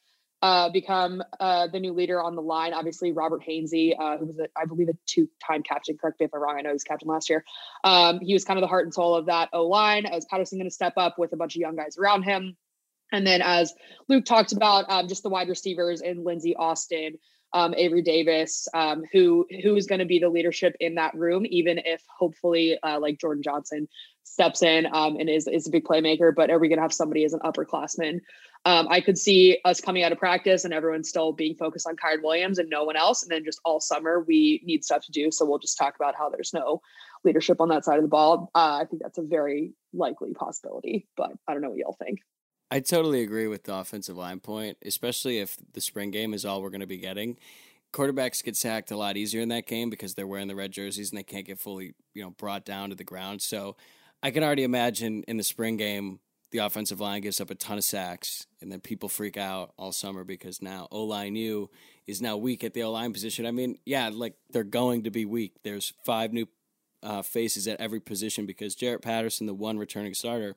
uh, 0.43 0.71
become 0.71 1.23
uh, 1.39 1.69
the 1.69 1.79
new 1.79 1.93
leader 1.93 2.23
on 2.23 2.35
the 2.35 2.43
line. 2.43 2.73
Obviously, 2.73 3.13
Robert 3.13 3.43
Hainsey, 3.47 3.95
uh, 3.99 4.17
who 4.17 4.27
was, 4.27 4.39
a, 4.39 4.49
I 4.57 4.65
believe, 4.65 4.89
a 4.89 4.95
two-time 5.07 5.63
captain. 5.63 5.99
Correct 5.99 6.19
me 6.19 6.27
if 6.27 6.35
I'm 6.35 6.41
wrong. 6.41 6.57
I 6.59 6.63
know 6.63 6.71
he 6.71 6.75
was 6.75 6.85
captain 6.85 7.09
last 7.09 7.29
year. 7.29 7.45
Um, 7.85 8.21
he 8.21 8.33
was 8.33 8.45
kind 8.45 8.59
of 8.59 8.63
the 8.63 8.69
heart 8.69 8.85
and 8.85 8.95
soul 8.95 9.15
of 9.15 9.27
that 9.27 9.51
O 9.53 9.67
line. 9.67 10.07
Is 10.07 10.25
Patterson 10.25 10.59
going 10.59 10.69
to 10.69 10.75
step 10.75 10.95
up 10.97 11.19
with 11.19 11.35
a 11.35 11.37
bunch 11.37 11.57
of 11.57 11.61
young 11.61 11.77
guys 11.77 11.99
around 11.99 12.23
him? 12.23 12.57
And 13.13 13.27
then, 13.27 13.43
as 13.43 13.75
Luke 14.09 14.25
talked 14.25 14.53
about, 14.53 14.89
um, 14.89 15.09
just 15.09 15.23
the 15.23 15.29
wide 15.29 15.49
receivers 15.49 16.01
and 16.01 16.25
Lenzy 16.25 16.57
Austin, 16.57 17.19
um, 17.53 17.75
Avery 17.77 18.03
Davis, 18.03 18.69
um, 18.75 19.03
who 19.13 19.47
who 19.63 19.77
is 19.77 19.87
going 19.87 19.99
to 19.99 20.05
be 20.05 20.19
the 20.19 20.29
leadership 20.29 20.77
in 20.81 20.95
that 20.97 21.15
room, 21.15 21.47
even 21.49 21.79
if 21.85 22.03
hopefully, 22.19 22.79
uh, 22.83 22.99
like 23.01 23.19
Jordan 23.19 23.43
Johnson 23.43 23.89
steps 24.23 24.63
in 24.63 24.87
um, 24.93 25.17
and 25.17 25.29
is 25.29 25.47
is 25.47 25.67
a 25.67 25.71
big 25.71 25.85
playmaker. 25.85 26.35
But 26.35 26.51
are 26.51 26.59
we 26.59 26.69
going 26.69 26.79
to 26.79 26.83
have 26.83 26.93
somebody 26.93 27.25
as 27.25 27.33
an 27.33 27.41
upperclassman? 27.41 28.21
Um, 28.67 28.89
I 28.91 29.01
could 29.01 29.17
see 29.17 29.59
us 29.65 29.81
coming 29.81 30.03
out 30.03 30.13
of 30.13 30.19
practice 30.19 30.65
and 30.65 30.75
everyone 30.75 31.03
still 31.03 31.33
being 31.33 31.55
focused 31.57 31.89
on 31.89 31.97
Kyren 31.97 32.23
Williams 32.23 32.59
and 32.59 32.69
no 32.69 32.85
one 32.85 32.97
else. 32.97 33.23
And 33.23 33.31
then 33.31 33.45
just 33.45 33.61
all 33.65 33.81
summer, 33.81 34.21
we 34.21 34.61
need 34.65 34.85
stuff 34.85 35.05
to 35.07 35.13
do. 35.13 35.31
So 35.31 35.47
we'll 35.47 35.59
just 35.59 35.79
talk 35.79 35.97
about 35.97 36.15
how 36.15 36.29
there's 36.29 36.53
no 36.53 36.83
leadership 37.25 37.61
on 37.61 37.71
that 37.71 37.85
side 37.87 37.97
of 37.97 38.03
the 38.03 38.09
ball. 38.09 38.51
Uh, 38.55 38.81
I 38.83 38.85
think 38.85 39.03
that's 39.03 39.19
a 39.19 39.23
very 39.23 39.73
likely 39.95 40.35
possibility, 40.35 41.09
but 41.17 41.33
I 41.49 41.55
don't 41.55 41.63
know 41.63 41.71
what 41.71 41.79
y'all 41.79 41.97
think. 42.05 42.21
I 42.71 42.81
totally 42.81 43.23
agree 43.23 43.49
with 43.49 43.65
the 43.65 43.75
offensive 43.75 44.17
line 44.17 44.41
point, 44.41 44.79
especially 44.85 45.39
if 45.39 45.57
the 45.73 45.81
spring 45.81 46.11
game 46.11 46.33
is 46.33 46.45
all 46.45 46.63
we're 46.63 46.71
going 46.71 46.81
to 46.81 46.87
be 46.87 46.99
getting. 46.99 47.37
Quarterbacks 47.93 48.45
get 48.45 48.57
sacked 48.57 48.93
a 48.93 48.97
lot 48.97 49.17
easier 49.17 49.41
in 49.41 49.49
that 49.49 49.67
game 49.67 49.91
because 49.91 50.15
they're 50.15 50.27
wearing 50.27 50.47
the 50.47 50.55
red 50.55 50.71
jerseys 50.71 51.11
and 51.11 51.19
they 51.19 51.25
can't 51.25 51.47
get 51.47 51.59
fully, 51.59 51.95
you 52.15 52.23
know, 52.23 52.31
brought 52.31 52.65
down 52.65 52.91
to 52.91 52.95
the 52.95 53.03
ground. 53.03 53.43
So 53.43 53.77
I 54.23 54.31
can 54.31 54.45
already 54.45 54.63
imagine 54.63 55.25
in 55.27 55.37
the 55.37 55.43
spring 55.43 55.77
game 55.77 56.21
the 56.51 56.59
offensive 56.59 57.01
line 57.01 57.23
gives 57.23 57.41
up 57.41 57.51
a 57.51 57.55
ton 57.55 57.79
of 57.79 57.85
sacks, 57.85 58.47
and 58.61 58.73
then 58.73 58.81
people 58.81 59.09
freak 59.09 59.37
out 59.37 59.73
all 59.77 59.93
summer 59.93 60.25
because 60.25 60.61
now 60.61 60.89
O 60.91 61.05
line 61.05 61.37
U 61.37 61.71
is 62.07 62.21
now 62.21 62.37
weak 62.37 62.65
at 62.65 62.75
the 62.75 62.83
O 62.83 62.91
line 62.91 63.13
position. 63.13 63.47
I 63.47 63.53
mean, 63.53 63.79
yeah, 63.85 64.11
like 64.13 64.35
they're 64.51 64.65
going 64.65 65.05
to 65.05 65.11
be 65.11 65.25
weak. 65.25 65.55
There's 65.63 65.93
five 66.05 66.33
new 66.33 66.49
uh, 67.03 67.23
faces 67.23 67.69
at 67.69 67.81
every 67.81 68.01
position 68.01 68.47
because 68.47 68.75
Jarrett 68.75 69.03
Patterson, 69.03 69.47
the 69.47 69.55
one 69.55 69.79
returning 69.79 70.13
starter, 70.15 70.57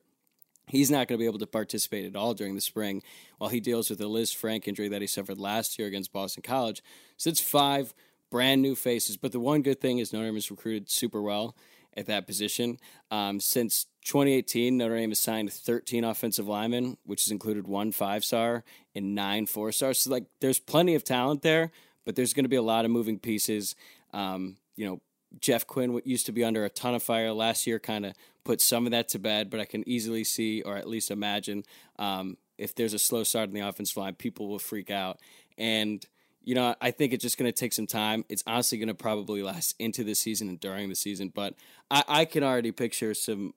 he's 0.66 0.90
not 0.90 1.08
going 1.08 1.18
to 1.18 1.22
be 1.22 1.26
able 1.26 1.38
to 1.38 1.46
participate 1.46 2.06
at 2.06 2.16
all 2.16 2.34
during 2.34 2.54
the 2.54 2.60
spring 2.60 3.02
while 3.38 3.50
he 3.50 3.60
deals 3.60 3.90
with 3.90 3.98
the 3.98 4.08
Liz 4.08 4.32
Lisfranc 4.32 4.66
injury 4.66 4.88
that 4.88 5.00
he 5.00 5.06
suffered 5.06 5.38
last 5.38 5.78
year 5.78 5.88
against 5.88 6.12
Boston 6.12 6.42
College. 6.42 6.82
So 7.16 7.30
it's 7.30 7.40
five 7.40 7.94
brand 8.30 8.62
new 8.62 8.74
faces. 8.74 9.16
But 9.16 9.32
the 9.32 9.40
one 9.40 9.62
good 9.62 9.80
thing 9.80 9.98
is 9.98 10.12
Notre 10.12 10.26
Dame 10.26 10.36
is 10.36 10.50
recruited 10.50 10.90
super 10.90 11.22
well 11.22 11.54
at 11.96 12.06
that 12.06 12.26
position. 12.26 12.78
Um, 13.10 13.38
since 13.40 13.86
2018, 14.04 14.76
Notre 14.76 14.96
Dame 14.96 15.10
has 15.10 15.20
signed 15.20 15.52
13 15.52 16.04
offensive 16.04 16.48
linemen, 16.48 16.96
which 17.04 17.24
has 17.24 17.30
included 17.30 17.66
one 17.66 17.92
five 17.92 18.24
star 18.24 18.64
and 18.94 19.14
nine 19.14 19.46
four 19.46 19.72
stars. 19.72 20.00
So, 20.00 20.10
like, 20.10 20.24
there's 20.40 20.58
plenty 20.58 20.94
of 20.94 21.04
talent 21.04 21.42
there, 21.42 21.70
but 22.04 22.16
there's 22.16 22.34
going 22.34 22.44
to 22.44 22.48
be 22.48 22.56
a 22.56 22.62
lot 22.62 22.84
of 22.84 22.90
moving 22.90 23.18
pieces. 23.18 23.76
Um, 24.12 24.56
you 24.76 24.86
know, 24.86 25.00
Jeff 25.40 25.66
Quinn 25.66 26.00
used 26.04 26.26
to 26.26 26.32
be 26.32 26.44
under 26.44 26.64
a 26.64 26.70
ton 26.70 26.94
of 26.94 27.02
fire 27.02 27.32
last 27.32 27.66
year, 27.66 27.78
kind 27.78 28.06
of 28.06 28.14
put 28.44 28.60
some 28.60 28.86
of 28.86 28.92
that 28.92 29.08
to 29.08 29.18
bed, 29.18 29.50
but 29.50 29.60
I 29.60 29.64
can 29.64 29.88
easily 29.88 30.24
see, 30.24 30.62
or 30.62 30.76
at 30.76 30.88
least 30.88 31.10
imagine, 31.10 31.64
um, 31.98 32.36
if 32.58 32.74
there's 32.74 32.94
a 32.94 32.98
slow 32.98 33.24
start 33.24 33.48
in 33.48 33.54
the 33.54 33.66
offensive 33.66 33.96
line, 33.96 34.14
people 34.14 34.48
will 34.48 34.58
freak 34.58 34.90
out. 34.90 35.18
And 35.58 36.04
you 36.44 36.54
know, 36.54 36.74
I 36.80 36.90
think 36.90 37.14
it's 37.14 37.22
just 37.22 37.38
going 37.38 37.50
to 37.50 37.58
take 37.58 37.72
some 37.72 37.86
time. 37.86 38.24
It's 38.28 38.44
honestly 38.46 38.76
going 38.76 38.88
to 38.88 38.94
probably 38.94 39.42
last 39.42 39.74
into 39.78 40.04
the 40.04 40.14
season 40.14 40.50
and 40.50 40.60
during 40.60 40.90
the 40.90 40.94
season, 40.94 41.32
but 41.34 41.54
I, 41.90 42.04
I 42.06 42.24
can 42.26 42.44
already 42.44 42.70
picture 42.70 43.14
some 43.14 43.54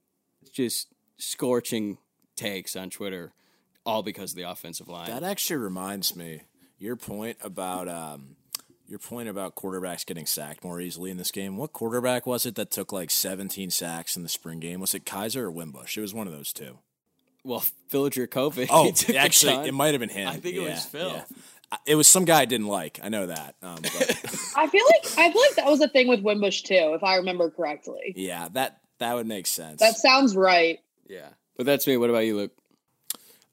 just 0.54 0.88
scorching 1.18 1.98
takes 2.38 2.78
on 2.78 2.90
Twitter, 2.90 3.34
all 3.86 4.04
because 4.04 4.32
of 4.32 4.38
the 4.38 4.44
offensive 4.44 4.88
line. 4.88 5.10
That 5.10 5.24
actually 5.24 5.58
reminds 5.58 6.16
me 6.16 6.44
your 6.80 6.96
point 6.96 7.38
about 7.42 7.90
um, 7.90 8.37
your 8.88 9.00
point 9.00 9.28
about 9.30 9.56
quarterbacks 9.56 10.06
getting 10.06 10.26
sacked 10.26 10.64
more 10.64 10.80
easily 10.80 11.12
in 11.12 11.18
this 11.18 11.32
game. 11.32 11.58
What 11.58 11.74
quarterback 11.74 12.26
was 12.26 12.46
it 12.46 12.56
that 12.56 12.72
took 12.72 12.92
like 12.92 13.12
17 13.12 13.70
sacks 13.70 14.16
in 14.16 14.24
the 14.24 14.30
spring 14.30 14.60
game? 14.60 14.80
Was 14.80 14.96
it 14.96 15.06
Kizer 15.06 15.42
or 15.42 15.52
Wimbush? 15.52 15.98
It 15.98 16.02
was 16.02 16.14
one 16.14 16.28
of 16.28 16.34
those 16.34 16.54
two. 16.54 16.80
Well, 17.44 17.64
Phil 17.90 18.10
Jurkovec. 18.10 18.68
Oh, 18.72 18.92
actually, 19.16 19.68
it 19.68 19.74
might 19.74 19.94
have 19.94 20.00
been 20.00 20.10
him. 20.10 20.28
I 20.28 20.38
think 20.38 20.56
yeah, 20.56 20.62
it 20.62 20.70
was 20.70 20.86
Phil. 20.86 21.10
Yeah. 21.10 21.24
It 21.86 21.96
was 21.96 22.08
some 22.08 22.24
guy 22.24 22.42
I 22.42 22.46
didn't 22.46 22.68
like. 22.68 23.00
I 23.04 23.10
know 23.10 23.28
that. 23.28 23.56
Um, 23.62 23.78
I 24.56 24.68
feel 24.68 24.86
like 24.86 25.18
I 25.18 25.32
feel 25.32 25.42
like 25.42 25.56
that 25.56 25.66
was 25.66 25.82
a 25.82 25.90
thing 25.90 26.08
with 26.08 26.22
Wimbush 26.22 26.62
too, 26.62 26.94
if 26.96 27.04
I 27.04 27.18
remember 27.18 27.50
correctly. 27.50 28.14
Yeah, 28.16 28.48
that 28.54 28.80
that 29.00 29.16
would 29.16 29.28
make 29.28 29.48
sense. 29.48 29.82
That 29.82 29.98
sounds 29.98 30.36
right. 30.36 30.80
Yeah, 31.10 31.28
but 31.58 31.66
that's 31.66 31.86
me. 31.86 31.98
What 31.98 32.10
about 32.10 32.20
you, 32.26 32.38
Luke? 32.38 32.52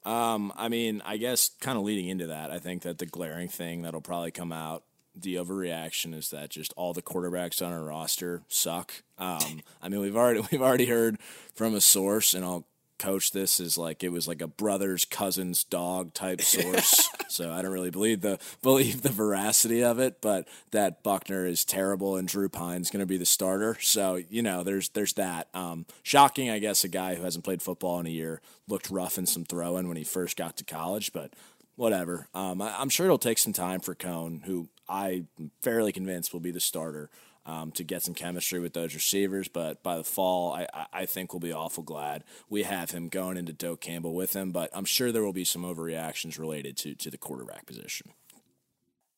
Um, 0.05 0.53
I 0.55 0.69
mean, 0.69 1.01
I 1.03 1.17
guess 1.17 1.49
kind 1.59 1.77
of 1.77 1.83
leading 1.83 2.07
into 2.07 2.27
that, 2.27 2.51
I 2.51 2.59
think 2.59 2.83
that 2.83 2.99
the 2.99 3.05
glaring 3.05 3.49
thing 3.49 3.81
that'll 3.81 4.01
probably 4.01 4.31
come 4.31 4.51
out, 4.53 4.83
the 5.15 5.35
overreaction 5.35 6.13
is 6.13 6.29
that 6.29 6.49
just 6.49 6.73
all 6.75 6.93
the 6.93 7.01
quarterbacks 7.01 7.65
on 7.65 7.71
our 7.71 7.83
roster 7.83 8.43
suck. 8.47 9.03
Um, 9.17 9.61
I 9.81 9.89
mean, 9.89 10.01
we've 10.01 10.15
already 10.15 10.41
we've 10.51 10.61
already 10.61 10.87
heard 10.87 11.19
from 11.53 11.75
a 11.75 11.81
source, 11.81 12.33
and 12.33 12.43
I'll 12.43 12.67
coach 12.97 13.31
this 13.31 13.59
is 13.59 13.77
like 13.77 14.03
it 14.03 14.09
was 14.09 14.27
like 14.27 14.41
a 14.41 14.47
brother's 14.47 15.03
cousin's 15.05 15.63
dog 15.63 16.13
type 16.13 16.41
source. 16.41 17.09
so 17.27 17.51
I 17.51 17.61
don't 17.61 17.71
really 17.71 17.91
believe 17.91 18.21
the 18.21 18.39
believe 18.61 19.01
the 19.01 19.09
veracity 19.09 19.83
of 19.83 19.99
it, 19.99 20.21
but 20.21 20.47
that 20.71 21.03
Buchner 21.03 21.45
is 21.45 21.65
terrible 21.65 22.15
and 22.15 22.27
Drew 22.27 22.49
Pyne's 22.49 22.89
going 22.89 23.01
to 23.01 23.05
be 23.05 23.17
the 23.17 23.25
starter. 23.25 23.77
So 23.81 24.15
you 24.29 24.41
know, 24.41 24.63
there's 24.63 24.89
there's 24.89 25.13
that. 25.13 25.49
Um, 25.53 25.85
shocking, 26.03 26.49
I 26.49 26.59
guess. 26.59 26.83
A 26.83 26.87
guy 26.87 27.15
who 27.15 27.23
hasn't 27.23 27.45
played 27.45 27.61
football 27.61 27.99
in 27.99 28.05
a 28.05 28.09
year 28.09 28.41
looked 28.67 28.89
rough 28.89 29.17
in 29.17 29.25
some 29.25 29.45
throwing 29.45 29.87
when 29.87 29.97
he 29.97 30.03
first 30.03 30.37
got 30.37 30.57
to 30.57 30.63
college, 30.63 31.13
but 31.13 31.31
whatever. 31.75 32.27
Um, 32.33 32.61
I, 32.61 32.81
am 32.81 32.89
sure 32.89 33.05
it'll 33.05 33.17
take 33.17 33.37
some 33.37 33.53
time 33.53 33.79
for 33.79 33.95
Coan, 33.95 34.43
who 34.45 34.69
I'm 34.87 35.27
fairly 35.61 35.91
convinced 35.91 36.33
will 36.33 36.39
be 36.39 36.51
the 36.51 36.59
starter 36.59 37.09
um, 37.45 37.71
to 37.71 37.83
get 37.83 38.03
some 38.03 38.13
chemistry 38.13 38.59
with 38.59 38.73
those 38.73 38.93
receivers. 38.93 39.47
But 39.47 39.83
by 39.83 39.97
the 39.97 40.03
fall, 40.03 40.53
I, 40.53 40.87
I 40.91 41.05
think 41.05 41.33
we'll 41.33 41.39
be 41.39 41.53
awful 41.53 41.83
glad 41.83 42.23
we 42.49 42.63
have 42.63 42.91
him 42.91 43.07
going 43.07 43.37
into 43.37 43.53
Doak 43.53 43.81
Campbell 43.81 44.13
with 44.13 44.35
him. 44.35 44.51
But 44.51 44.69
I'm 44.73 44.85
sure 44.85 45.11
there 45.11 45.23
will 45.23 45.33
be 45.33 45.45
some 45.45 45.63
overreactions 45.63 46.39
related 46.39 46.77
to 46.77 46.95
to 46.95 47.09
the 47.09 47.17
quarterback 47.17 47.65
position. 47.65 48.11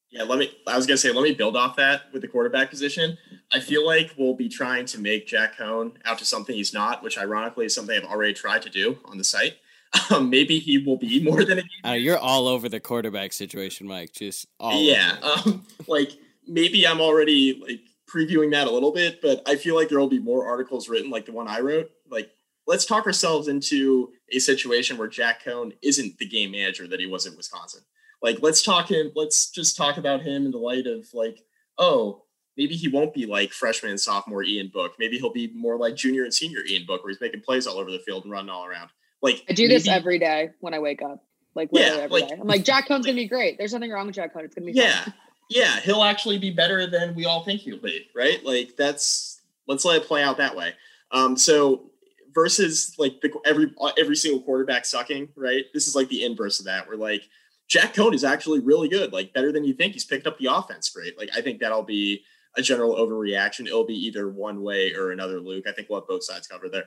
Yeah, 0.09 0.23
let 0.23 0.39
me. 0.39 0.51
I 0.65 0.75
was 0.77 0.85
gonna 0.85 0.97
say, 0.97 1.11
let 1.11 1.23
me 1.23 1.33
build 1.33 1.57
off 1.57 1.75
that 1.77 2.03
with 2.13 2.21
the 2.21 2.27
quarterback 2.27 2.69
position. 2.69 3.17
I 3.51 3.59
feel 3.59 3.85
like 3.85 4.13
we'll 4.17 4.35
be 4.35 4.49
trying 4.49 4.85
to 4.87 4.99
make 4.99 5.27
Jack 5.27 5.57
Coan 5.57 5.93
out 6.05 6.19
to 6.19 6.25
something 6.25 6.55
he's 6.55 6.73
not, 6.73 7.03
which 7.03 7.17
ironically 7.17 7.65
is 7.65 7.75
something 7.75 7.97
I've 7.97 8.09
already 8.09 8.33
tried 8.33 8.61
to 8.63 8.69
do 8.69 8.99
on 9.05 9.17
the 9.17 9.23
site. 9.23 9.57
Um, 10.09 10.29
maybe 10.29 10.59
he 10.59 10.77
will 10.77 10.97
be 10.97 11.21
more 11.21 11.43
than 11.43 11.59
a. 11.59 11.89
Uh, 11.89 11.93
you're 11.93 12.17
all 12.17 12.47
over 12.47 12.69
the 12.69 12.79
quarterback 12.79 13.33
situation, 13.33 13.87
Mike. 13.87 14.13
Just 14.13 14.47
all. 14.57 14.81
Yeah, 14.81 15.17
um, 15.45 15.65
like 15.87 16.11
maybe 16.47 16.87
I'm 16.87 17.01
already 17.01 17.61
like 17.61 17.81
previewing 18.09 18.51
that 18.51 18.67
a 18.67 18.71
little 18.71 18.91
bit, 18.91 19.21
but 19.21 19.41
I 19.45 19.55
feel 19.55 19.75
like 19.75 19.89
there 19.89 19.99
will 19.99 20.07
be 20.07 20.19
more 20.19 20.47
articles 20.47 20.87
written 20.87 21.11
like 21.11 21.25
the 21.25 21.33
one 21.33 21.47
I 21.47 21.59
wrote. 21.59 21.91
Like, 22.09 22.31
let's 22.65 22.85
talk 22.85 23.05
ourselves 23.05 23.47
into 23.47 24.11
a 24.31 24.39
situation 24.39 24.97
where 24.97 25.07
Jack 25.07 25.43
Coan 25.43 25.73
isn't 25.81 26.17
the 26.17 26.27
game 26.27 26.51
manager 26.51 26.87
that 26.87 26.99
he 26.99 27.05
was 27.05 27.25
in 27.25 27.35
Wisconsin. 27.35 27.81
Like, 28.21 28.39
let's 28.41 28.63
talk 28.63 28.89
him. 28.89 29.11
Let's 29.15 29.49
just 29.49 29.77
talk 29.77 29.97
about 29.97 30.21
him 30.21 30.45
in 30.45 30.51
the 30.51 30.57
light 30.57 30.87
of 30.87 31.05
like, 31.13 31.41
oh, 31.77 32.23
maybe 32.55 32.75
he 32.75 32.87
won't 32.87 33.13
be 33.13 33.25
like 33.25 33.51
freshman 33.51 33.91
and 33.91 33.99
sophomore 33.99 34.43
Ian 34.43 34.69
Book. 34.73 34.93
Maybe 34.97 35.17
he'll 35.17 35.31
be 35.31 35.51
more 35.53 35.77
like 35.77 35.95
junior 35.95 36.23
and 36.23 36.33
senior 36.33 36.61
Ian 36.65 36.85
Book, 36.85 37.03
where 37.03 37.11
he's 37.11 37.21
making 37.21 37.41
plays 37.41 37.67
all 37.67 37.77
over 37.77 37.91
the 37.91 37.99
field 37.99 38.23
and 38.23 38.31
running 38.31 38.49
all 38.49 38.65
around. 38.65 38.89
Like 39.21 39.43
I 39.49 39.53
do 39.53 39.63
maybe, 39.63 39.73
this 39.75 39.87
every 39.87 40.19
day 40.19 40.51
when 40.59 40.73
I 40.73 40.79
wake 40.79 41.01
up. 41.01 41.23
like 41.55 41.71
literally 41.71 41.97
yeah, 41.97 42.03
every 42.03 42.21
like, 42.21 42.29
day. 42.29 42.37
I'm 42.39 42.47
like, 42.47 42.63
Jack 42.63 42.87
Coan's 42.87 43.05
gonna 43.05 43.15
be 43.15 43.27
great. 43.27 43.57
There's 43.57 43.73
nothing 43.73 43.91
wrong 43.91 44.07
with 44.07 44.15
Jack 44.15 44.33
Coan. 44.33 44.43
It's 44.43 44.55
gonna 44.55 44.67
be 44.67 44.73
yeah, 44.73 45.03
fun. 45.03 45.13
yeah. 45.49 45.79
He'll 45.79 46.03
actually 46.03 46.37
be 46.37 46.51
better 46.51 46.87
than 46.87 47.15
we 47.15 47.25
all 47.25 47.43
think 47.43 47.61
he'll 47.61 47.81
be, 47.81 48.07
right? 48.15 48.43
Like 48.45 48.75
that's 48.77 49.41
let's 49.67 49.85
let 49.85 50.01
it 50.01 50.07
play 50.07 50.23
out 50.23 50.37
that 50.37 50.55
way. 50.55 50.73
Um, 51.11 51.37
so 51.37 51.91
versus 52.33 52.93
like 52.99 53.19
the, 53.21 53.31
every 53.45 53.73
every 53.97 54.15
single 54.15 54.41
quarterback 54.41 54.85
sucking, 54.85 55.29
right? 55.35 55.65
This 55.73 55.87
is 55.87 55.95
like 55.95 56.09
the 56.09 56.23
inverse 56.23 56.59
of 56.59 56.65
that. 56.65 56.87
Where 56.87 56.97
like 56.97 57.23
Jack 57.67 57.93
Coan 57.93 58.13
is 58.13 58.23
actually 58.23 58.59
really 58.59 58.87
good, 58.87 59.11
like 59.11 59.33
better 59.33 59.51
than 59.51 59.63
you 59.63 59.73
think. 59.73 59.93
He's 59.93 60.05
picked 60.05 60.27
up 60.27 60.37
the 60.37 60.47
offense 60.47 60.89
great. 60.89 61.17
Like 61.17 61.29
I 61.35 61.41
think 61.41 61.59
that'll 61.59 61.83
be 61.83 62.23
a 62.55 62.61
general 62.61 62.95
overreaction. 62.95 63.65
It'll 63.65 63.85
be 63.85 64.05
either 64.05 64.29
one 64.29 64.61
way 64.61 64.93
or 64.93 65.11
another. 65.11 65.39
Luke, 65.39 65.65
I 65.67 65.71
think 65.71 65.89
we'll 65.89 65.99
have 65.99 66.07
both 66.07 66.23
sides 66.23 66.47
covered 66.47 66.71
there. 66.71 66.85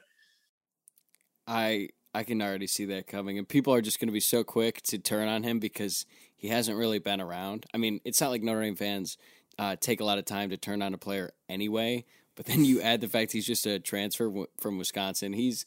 I 1.47 1.89
I 2.15 2.25
can 2.25 2.43
already 2.43 2.67
see 2.67 2.87
that 2.87 3.07
coming, 3.07 3.39
and 3.39 3.49
people 3.49 3.73
are 3.73 3.81
just 3.81 4.01
going 4.01 4.09
to 4.09 4.13
be 4.13 4.21
so 4.21 4.43
quick 4.43 4.83
to 4.83 4.99
turn 4.99 5.29
on 5.29 5.43
him 5.43 5.59
because 5.61 6.07
he 6.37 6.49
hasn't 6.49 6.77
really 6.77 6.99
been 6.99 7.21
around. 7.21 7.67
I 7.73 7.79
mean, 7.79 8.01
it's 8.05 8.21
not 8.21 8.31
like 8.31 8.43
Notre 8.43 8.63
Dame 8.63 8.75
fans 8.75 9.17
uh, 9.59 9.77
take 9.77 10.01
a 10.01 10.05
lot 10.05 10.19
of 10.19 10.25
time 10.25 10.51
to 10.51 10.57
turn 10.57 10.83
on 10.83 10.95
a 10.95 10.99
player 10.99 11.33
anyway. 11.49 12.05
But 12.35 12.47
then 12.47 12.65
you 12.65 12.81
add 12.81 13.03
the 13.03 13.09
fact 13.09 13.33
he's 13.33 13.47
just 13.47 13.67
a 13.67 13.79
transfer 13.79 14.33
from 14.59 14.79
Wisconsin. 14.79 15.35
He's, 15.35 15.67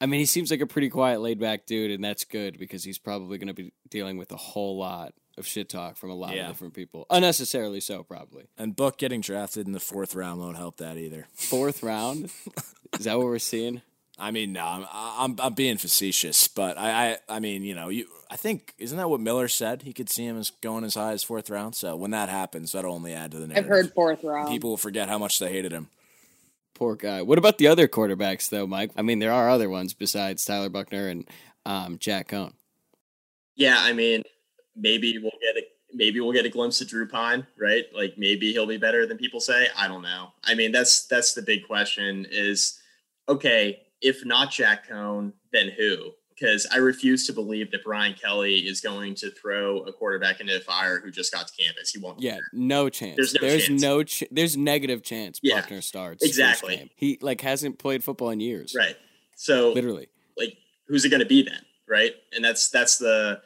I 0.00 0.06
mean, 0.06 0.20
he 0.20 0.26
seems 0.26 0.50
like 0.50 0.60
a 0.60 0.66
pretty 0.66 0.88
quiet, 0.88 1.20
laid 1.20 1.40
back 1.40 1.66
dude, 1.66 1.90
and 1.90 2.04
that's 2.04 2.24
good 2.24 2.58
because 2.58 2.84
he's 2.84 2.98
probably 2.98 3.38
going 3.38 3.48
to 3.48 3.54
be 3.54 3.72
dealing 3.88 4.16
with 4.16 4.30
a 4.30 4.36
whole 4.36 4.78
lot 4.78 5.14
of 5.36 5.46
shit 5.48 5.68
talk 5.68 5.96
from 5.96 6.10
a 6.10 6.14
lot 6.14 6.36
yeah. 6.36 6.42
of 6.42 6.48
different 6.48 6.74
people, 6.74 7.06
unnecessarily 7.10 7.80
so, 7.80 8.04
probably. 8.04 8.46
And 8.56 8.76
Book 8.76 8.98
getting 8.98 9.20
drafted 9.20 9.66
in 9.66 9.72
the 9.72 9.80
fourth 9.80 10.14
round 10.14 10.40
won't 10.40 10.56
help 10.56 10.76
that 10.76 10.96
either. 10.96 11.26
Fourth 11.34 11.82
round, 11.82 12.30
is 12.98 13.04
that 13.06 13.18
what 13.18 13.26
we're 13.26 13.40
seeing? 13.40 13.82
I 14.20 14.30
mean, 14.30 14.52
no, 14.52 14.64
I'm, 14.64 14.86
I'm, 14.92 15.36
I'm 15.40 15.54
being 15.54 15.78
facetious, 15.78 16.46
but 16.46 16.76
I, 16.76 17.12
I, 17.12 17.16
I 17.28 17.40
mean, 17.40 17.62
you 17.62 17.74
know, 17.74 17.88
you, 17.88 18.06
I 18.30 18.36
think 18.36 18.74
isn't 18.78 18.96
that 18.96 19.08
what 19.08 19.20
Miller 19.20 19.48
said? 19.48 19.82
He 19.82 19.92
could 19.92 20.10
see 20.10 20.26
him 20.26 20.38
as 20.38 20.50
going 20.50 20.84
as 20.84 20.94
high 20.94 21.12
as 21.12 21.22
fourth 21.22 21.48
round. 21.48 21.74
So 21.74 21.96
when 21.96 22.10
that 22.10 22.28
happens, 22.28 22.72
that'll 22.72 22.94
only 22.94 23.14
add 23.14 23.32
to 23.32 23.38
the 23.38 23.46
narrative. 23.46 23.64
I've 23.64 23.70
heard 23.70 23.92
fourth 23.94 24.22
round. 24.22 24.48
People 24.48 24.70
will 24.70 24.76
forget 24.76 25.08
how 25.08 25.18
much 25.18 25.38
they 25.38 25.50
hated 25.50 25.72
him. 25.72 25.88
Poor 26.74 26.96
guy. 26.96 27.22
What 27.22 27.38
about 27.38 27.58
the 27.58 27.66
other 27.66 27.88
quarterbacks, 27.88 28.48
though, 28.48 28.66
Mike? 28.66 28.90
I 28.96 29.02
mean, 29.02 29.18
there 29.18 29.32
are 29.32 29.50
other 29.50 29.68
ones 29.68 29.94
besides 29.94 30.44
Tyler 30.44 30.68
Buchner 30.68 31.08
and 31.08 31.26
um, 31.66 31.98
Jack 31.98 32.28
Coan. 32.28 32.52
Yeah, 33.56 33.76
I 33.78 33.92
mean, 33.92 34.22
maybe 34.76 35.18
we'll 35.18 35.32
get 35.40 35.62
a 35.62 35.66
maybe 35.92 36.20
we'll 36.20 36.32
get 36.32 36.46
a 36.46 36.50
glimpse 36.50 36.80
of 36.80 36.88
Drew 36.88 37.08
Pyne, 37.08 37.46
right? 37.58 37.84
Like 37.94 38.14
maybe 38.16 38.52
he'll 38.52 38.66
be 38.66 38.76
better 38.76 39.06
than 39.06 39.18
people 39.18 39.40
say. 39.40 39.68
I 39.76 39.88
don't 39.88 40.02
know. 40.02 40.28
I 40.44 40.54
mean, 40.54 40.72
that's 40.72 41.06
that's 41.06 41.34
the 41.34 41.42
big 41.42 41.66
question. 41.66 42.26
Is 42.30 42.78
okay 43.28 43.80
if 44.00 44.24
not 44.24 44.50
Jack 44.50 44.88
Coan, 44.88 45.32
then 45.52 45.70
who? 45.76 46.12
Because 46.34 46.66
I 46.72 46.78
refuse 46.78 47.26
to 47.26 47.34
believe 47.34 47.70
that 47.70 47.84
Brian 47.84 48.14
Kelly 48.14 48.60
is 48.60 48.80
going 48.80 49.14
to 49.16 49.30
throw 49.30 49.80
a 49.80 49.92
quarterback 49.92 50.40
into 50.40 50.54
the 50.54 50.60
fire 50.60 50.98
who 50.98 51.10
just 51.10 51.32
got 51.32 51.46
to 51.46 51.62
campus. 51.62 51.90
He 51.90 51.98
won't. 51.98 52.20
Yeah, 52.20 52.38
no 52.52 52.88
chance. 52.88 53.16
There's 53.16 53.34
no 53.34 53.40
there's 53.46 53.66
chance. 53.66 53.82
no 53.82 54.02
ch- 54.02 54.24
there's 54.30 54.56
negative 54.56 55.02
chance 55.02 55.38
yeah, 55.42 55.60
Buchner 55.60 55.82
starts. 55.82 56.24
Exactly. 56.24 56.90
He 56.96 57.18
like 57.20 57.42
hasn't 57.42 57.78
played 57.78 58.02
football 58.02 58.30
in 58.30 58.40
years. 58.40 58.74
Right. 58.76 58.96
So 59.36 59.72
literally, 59.72 60.08
like, 60.38 60.56
who's 60.88 61.04
it 61.04 61.10
going 61.10 61.20
to 61.20 61.26
be 61.26 61.42
then? 61.42 61.60
Right. 61.86 62.14
And 62.34 62.42
that's 62.42 62.70
that's 62.70 62.96
the 62.96 63.42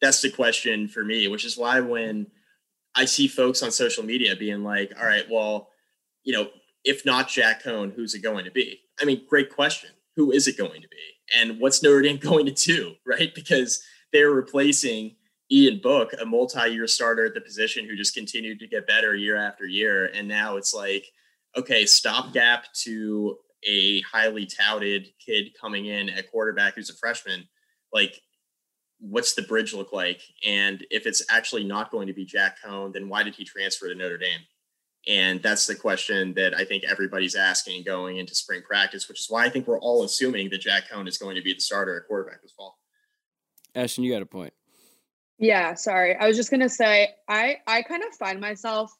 that's 0.00 0.22
the 0.22 0.30
question 0.30 0.88
for 0.88 1.04
me, 1.04 1.28
which 1.28 1.44
is 1.44 1.58
why 1.58 1.80
when 1.80 2.28
I 2.94 3.04
see 3.04 3.28
folks 3.28 3.62
on 3.62 3.70
social 3.70 4.04
media 4.04 4.34
being 4.36 4.64
like, 4.64 4.94
"All 4.98 5.06
right, 5.06 5.26
well, 5.30 5.68
you 6.24 6.32
know, 6.32 6.48
if 6.84 7.04
not 7.04 7.28
Jack 7.28 7.62
Coan, 7.62 7.92
who's 7.94 8.14
it 8.14 8.22
going 8.22 8.46
to 8.46 8.50
be?" 8.50 8.80
I 9.00 9.04
mean, 9.04 9.22
great 9.28 9.54
question 9.54 9.90
who 10.18 10.32
is 10.32 10.48
it 10.48 10.58
going 10.58 10.82
to 10.82 10.88
be? 10.88 11.38
And 11.38 11.60
what's 11.60 11.80
Notre 11.80 12.02
Dame 12.02 12.16
going 12.20 12.44
to 12.46 12.52
do, 12.52 12.94
right? 13.06 13.32
Because 13.34 13.80
they're 14.12 14.32
replacing 14.32 15.14
Ian 15.50 15.80
Book, 15.80 16.12
a 16.20 16.26
multi-year 16.26 16.88
starter 16.88 17.24
at 17.26 17.34
the 17.34 17.40
position 17.40 17.86
who 17.86 17.96
just 17.96 18.14
continued 18.14 18.58
to 18.58 18.66
get 18.66 18.86
better 18.86 19.14
year 19.14 19.36
after 19.36 19.64
year. 19.64 20.06
And 20.06 20.26
now 20.26 20.56
it's 20.56 20.74
like, 20.74 21.06
okay, 21.56 21.86
stopgap 21.86 22.66
to 22.82 23.36
a 23.66 24.00
highly 24.02 24.44
touted 24.44 25.08
kid 25.24 25.50
coming 25.58 25.86
in 25.86 26.10
at 26.10 26.30
quarterback 26.30 26.74
who's 26.74 26.90
a 26.90 26.96
freshman. 26.96 27.48
Like, 27.92 28.20
what's 28.98 29.34
the 29.34 29.42
bridge 29.42 29.72
look 29.72 29.92
like? 29.92 30.20
And 30.44 30.84
if 30.90 31.06
it's 31.06 31.22
actually 31.30 31.64
not 31.64 31.92
going 31.92 32.08
to 32.08 32.12
be 32.12 32.24
Jack 32.24 32.56
Coan, 32.64 32.92
then 32.92 33.08
why 33.08 33.22
did 33.22 33.36
he 33.36 33.44
transfer 33.44 33.88
to 33.88 33.94
Notre 33.94 34.18
Dame? 34.18 34.40
And 35.08 35.42
that's 35.42 35.66
the 35.66 35.74
question 35.74 36.34
that 36.34 36.54
I 36.54 36.64
think 36.64 36.84
everybody's 36.84 37.34
asking 37.34 37.84
going 37.84 38.18
into 38.18 38.34
spring 38.34 38.60
practice, 38.60 39.08
which 39.08 39.20
is 39.20 39.26
why 39.30 39.46
I 39.46 39.48
think 39.48 39.66
we're 39.66 39.80
all 39.80 40.04
assuming 40.04 40.50
that 40.50 40.60
Jack 40.60 40.90
Coan 40.92 41.08
is 41.08 41.16
going 41.16 41.34
to 41.36 41.42
be 41.42 41.54
the 41.54 41.60
starter 41.60 41.96
at 41.96 42.06
quarterback 42.06 42.42
this 42.42 42.52
fall. 42.52 42.78
Ashton, 43.74 44.04
you 44.04 44.12
got 44.12 44.22
a 44.22 44.26
point. 44.26 44.52
Yeah, 45.38 45.74
sorry. 45.74 46.14
I 46.16 46.26
was 46.26 46.36
just 46.36 46.50
gonna 46.50 46.68
say 46.68 47.10
I 47.28 47.58
I 47.66 47.82
kind 47.82 48.02
of 48.02 48.12
find 48.14 48.40
myself 48.40 48.92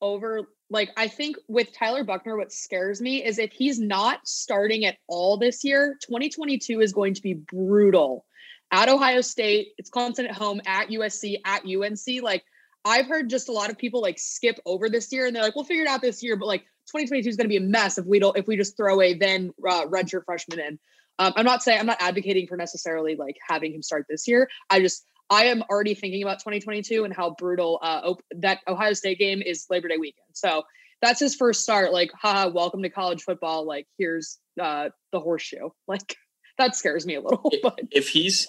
over 0.00 0.48
like 0.68 0.90
I 0.96 1.08
think 1.08 1.36
with 1.48 1.72
Tyler 1.72 2.04
Buchner, 2.04 2.36
what 2.36 2.52
scares 2.52 3.00
me 3.00 3.24
is 3.24 3.38
if 3.38 3.52
he's 3.52 3.78
not 3.78 4.26
starting 4.26 4.84
at 4.84 4.98
all 5.08 5.36
this 5.36 5.64
year, 5.64 5.96
2022 6.02 6.80
is 6.80 6.92
going 6.92 7.14
to 7.14 7.22
be 7.22 7.34
brutal. 7.34 8.24
At 8.72 8.88
Ohio 8.88 9.20
State, 9.20 9.68
it's 9.78 9.90
Clemson 9.90 10.28
at 10.28 10.32
home, 10.32 10.60
at 10.66 10.88
USC, 10.88 11.40
at 11.44 11.64
UNC. 11.64 12.22
Like 12.22 12.44
I've 12.84 13.06
heard 13.06 13.28
just 13.28 13.48
a 13.48 13.52
lot 13.52 13.70
of 13.70 13.78
people 13.78 14.00
like 14.00 14.18
skip 14.18 14.58
over 14.64 14.88
this 14.88 15.12
year 15.12 15.26
and 15.26 15.36
they're 15.36 15.42
like, 15.42 15.54
we'll 15.54 15.64
figure 15.64 15.82
it 15.82 15.88
out 15.88 16.00
this 16.00 16.22
year, 16.22 16.36
but 16.36 16.46
like 16.46 16.62
2022 16.86 17.28
is 17.28 17.36
going 17.36 17.44
to 17.44 17.48
be 17.48 17.56
a 17.56 17.60
mess 17.60 17.98
if 17.98 18.06
we 18.06 18.18
don't 18.18 18.36
if 18.36 18.46
we 18.46 18.56
just 18.56 18.76
throw 18.76 19.00
a 19.00 19.14
then 19.14 19.52
uh, 19.68 19.86
redshirt 19.86 20.24
freshman 20.24 20.60
in. 20.60 20.78
Um, 21.18 21.34
I'm 21.36 21.44
not 21.44 21.62
saying 21.62 21.78
I'm 21.78 21.86
not 21.86 21.98
advocating 22.00 22.46
for 22.46 22.56
necessarily 22.56 23.16
like 23.16 23.36
having 23.46 23.74
him 23.74 23.82
start 23.82 24.06
this 24.08 24.26
year. 24.26 24.48
I 24.70 24.80
just 24.80 25.04
I 25.28 25.44
am 25.44 25.62
already 25.70 25.94
thinking 25.94 26.22
about 26.22 26.40
2022 26.40 27.04
and 27.04 27.14
how 27.14 27.36
brutal 27.38 27.78
uh, 27.82 28.00
op- 28.04 28.24
that 28.38 28.60
Ohio 28.66 28.94
State 28.94 29.18
game 29.18 29.40
is 29.40 29.66
Labor 29.70 29.88
Day 29.88 29.96
weekend. 29.96 30.26
So 30.32 30.64
that's 31.00 31.20
his 31.20 31.36
first 31.36 31.62
start. 31.62 31.92
Like, 31.92 32.10
haha, 32.12 32.48
welcome 32.48 32.82
to 32.82 32.90
college 32.90 33.22
football. 33.22 33.64
Like, 33.64 33.86
here's 33.96 34.38
uh, 34.60 34.90
the 35.12 35.20
horseshoe. 35.20 35.70
Like, 35.86 36.16
that 36.58 36.76
scares 36.76 37.06
me 37.06 37.14
a 37.14 37.20
little. 37.20 37.50
But 37.62 37.80
if 37.90 38.08
he's 38.08 38.48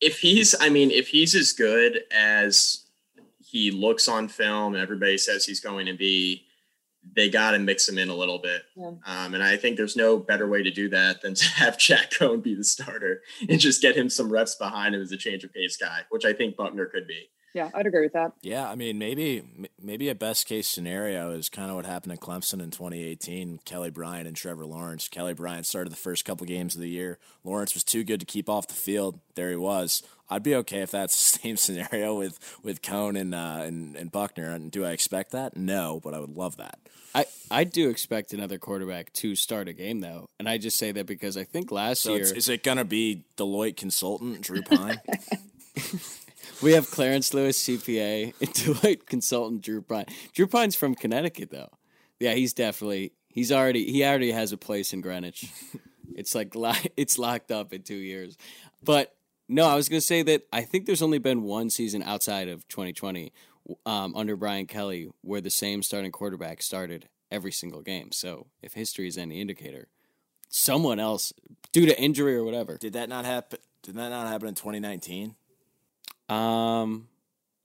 if 0.00 0.18
he's, 0.18 0.54
I 0.60 0.68
mean, 0.68 0.90
if 0.90 1.08
he's 1.08 1.34
as 1.34 1.52
good 1.52 2.00
as 2.12 2.84
he 3.52 3.70
looks 3.70 4.08
on 4.08 4.28
film 4.28 4.72
and 4.72 4.82
everybody 4.82 5.18
says 5.18 5.44
he's 5.44 5.60
going 5.60 5.84
to 5.84 5.92
be, 5.92 6.46
they 7.14 7.28
got 7.28 7.50
to 7.50 7.58
mix 7.58 7.86
him 7.86 7.98
in 7.98 8.08
a 8.08 8.14
little 8.14 8.38
bit. 8.38 8.62
Yeah. 8.74 8.92
Um, 9.04 9.34
and 9.34 9.42
I 9.42 9.58
think 9.58 9.76
there's 9.76 9.94
no 9.94 10.16
better 10.16 10.48
way 10.48 10.62
to 10.62 10.70
do 10.70 10.88
that 10.88 11.20
than 11.20 11.34
to 11.34 11.44
have 11.44 11.76
Jack 11.76 12.12
Coan 12.12 12.42
be 12.42 12.54
the 12.54 12.64
starter 12.64 13.20
and 13.46 13.60
just 13.60 13.82
get 13.82 13.94
him 13.94 14.08
some 14.08 14.32
reps 14.32 14.54
behind 14.54 14.94
him 14.94 15.02
as 15.02 15.12
a 15.12 15.18
change 15.18 15.44
of 15.44 15.52
pace 15.52 15.76
guy, 15.76 16.00
which 16.08 16.24
I 16.24 16.32
think 16.32 16.56
Buchner 16.56 16.86
could 16.86 17.06
be. 17.06 17.28
Yeah, 17.54 17.68
I'd 17.74 17.86
agree 17.86 18.04
with 18.04 18.14
that. 18.14 18.32
Yeah, 18.40 18.66
I 18.66 18.74
mean, 18.76 18.98
maybe 18.98 19.68
maybe 19.78 20.08
a 20.08 20.14
best 20.14 20.46
case 20.46 20.66
scenario 20.66 21.32
is 21.32 21.50
kind 21.50 21.68
of 21.68 21.76
what 21.76 21.84
happened 21.84 22.12
in 22.12 22.18
Clemson 22.18 22.62
in 22.62 22.70
2018. 22.70 23.60
Kelly 23.66 23.90
Bryant 23.90 24.26
and 24.26 24.34
Trevor 24.34 24.64
Lawrence. 24.64 25.06
Kelly 25.08 25.34
Bryant 25.34 25.66
started 25.66 25.92
the 25.92 25.96
first 25.96 26.24
couple 26.24 26.46
games 26.46 26.74
of 26.74 26.80
the 26.80 26.88
year. 26.88 27.18
Lawrence 27.44 27.74
was 27.74 27.84
too 27.84 28.04
good 28.04 28.20
to 28.20 28.26
keep 28.26 28.48
off 28.48 28.68
the 28.68 28.74
field. 28.74 29.20
There 29.34 29.50
he 29.50 29.56
was. 29.56 30.02
I'd 30.32 30.42
be 30.42 30.54
okay 30.56 30.80
if 30.80 30.90
that's 30.90 31.32
the 31.32 31.38
same 31.42 31.56
scenario 31.56 32.14
with 32.14 32.38
with 32.62 32.82
Coan 32.82 33.18
and 33.18 33.34
uh, 33.34 33.62
and, 33.62 33.96
and 33.96 34.10
Buchner. 34.10 34.50
And 34.50 34.70
do 34.70 34.84
I 34.84 34.90
expect 34.90 35.32
that? 35.32 35.56
No, 35.56 36.00
but 36.02 36.14
I 36.14 36.20
would 36.20 36.36
love 36.36 36.56
that. 36.56 36.78
I, 37.14 37.26
I 37.50 37.64
do 37.64 37.90
expect 37.90 38.32
another 38.32 38.56
quarterback 38.56 39.12
to 39.14 39.34
start 39.36 39.68
a 39.68 39.74
game 39.74 40.00
though, 40.00 40.26
and 40.38 40.48
I 40.48 40.56
just 40.56 40.78
say 40.78 40.92
that 40.92 41.06
because 41.06 41.36
I 41.36 41.44
think 41.44 41.70
last 41.70 42.02
so 42.02 42.14
year 42.14 42.22
is 42.22 42.48
it 42.48 42.62
going 42.62 42.78
to 42.78 42.86
be 42.86 43.24
Deloitte 43.36 43.76
consultant 43.76 44.40
Drew 44.40 44.62
Pyne? 44.62 45.00
We 46.62 46.72
have 46.72 46.90
Clarence 46.90 47.34
Lewis, 47.34 47.62
CPA, 47.62 48.34
and 48.40 48.50
Deloitte 48.50 49.06
consultant 49.06 49.62
Drew 49.62 49.82
Pyne. 49.82 50.06
Drew 50.32 50.46
Pyne's 50.46 50.76
from 50.76 50.94
Connecticut, 50.94 51.50
though. 51.50 51.70
Yeah, 52.20 52.34
he's 52.34 52.52
definitely 52.52 53.12
he's 53.28 53.50
already 53.50 53.90
he 53.90 54.04
already 54.04 54.30
has 54.30 54.52
a 54.52 54.56
place 54.56 54.92
in 54.92 55.00
Greenwich. 55.00 55.50
it's 56.14 56.34
like 56.36 56.54
it's 56.96 57.18
locked 57.18 57.50
up 57.50 57.72
in 57.72 57.82
two 57.82 57.96
years. 57.96 58.36
But 58.82 59.12
no, 59.48 59.66
I 59.66 59.74
was 59.74 59.88
gonna 59.88 60.00
say 60.00 60.22
that 60.22 60.42
I 60.52 60.62
think 60.62 60.86
there's 60.86 61.02
only 61.02 61.18
been 61.18 61.42
one 61.42 61.70
season 61.70 62.02
outside 62.02 62.48
of 62.48 62.66
2020 62.68 63.32
um, 63.86 64.14
under 64.16 64.36
Brian 64.36 64.66
Kelly 64.66 65.08
where 65.22 65.40
the 65.40 65.50
same 65.50 65.82
starting 65.82 66.12
quarterback 66.12 66.62
started 66.62 67.08
every 67.30 67.52
single 67.52 67.82
game. 67.82 68.12
So 68.12 68.46
if 68.62 68.74
history 68.74 69.08
is 69.08 69.18
any 69.18 69.40
indicator, 69.40 69.88
someone 70.48 71.00
else 71.00 71.32
due 71.72 71.86
to 71.86 72.00
injury 72.00 72.36
or 72.36 72.44
whatever. 72.44 72.76
Did 72.78 72.92
that 72.92 73.08
not 73.08 73.24
happen? 73.24 73.58
Did 73.82 73.94
that 73.96 74.10
not 74.10 74.28
happen 74.28 74.48
in 74.48 74.54
2019? 74.54 75.34
Um, 76.28 77.08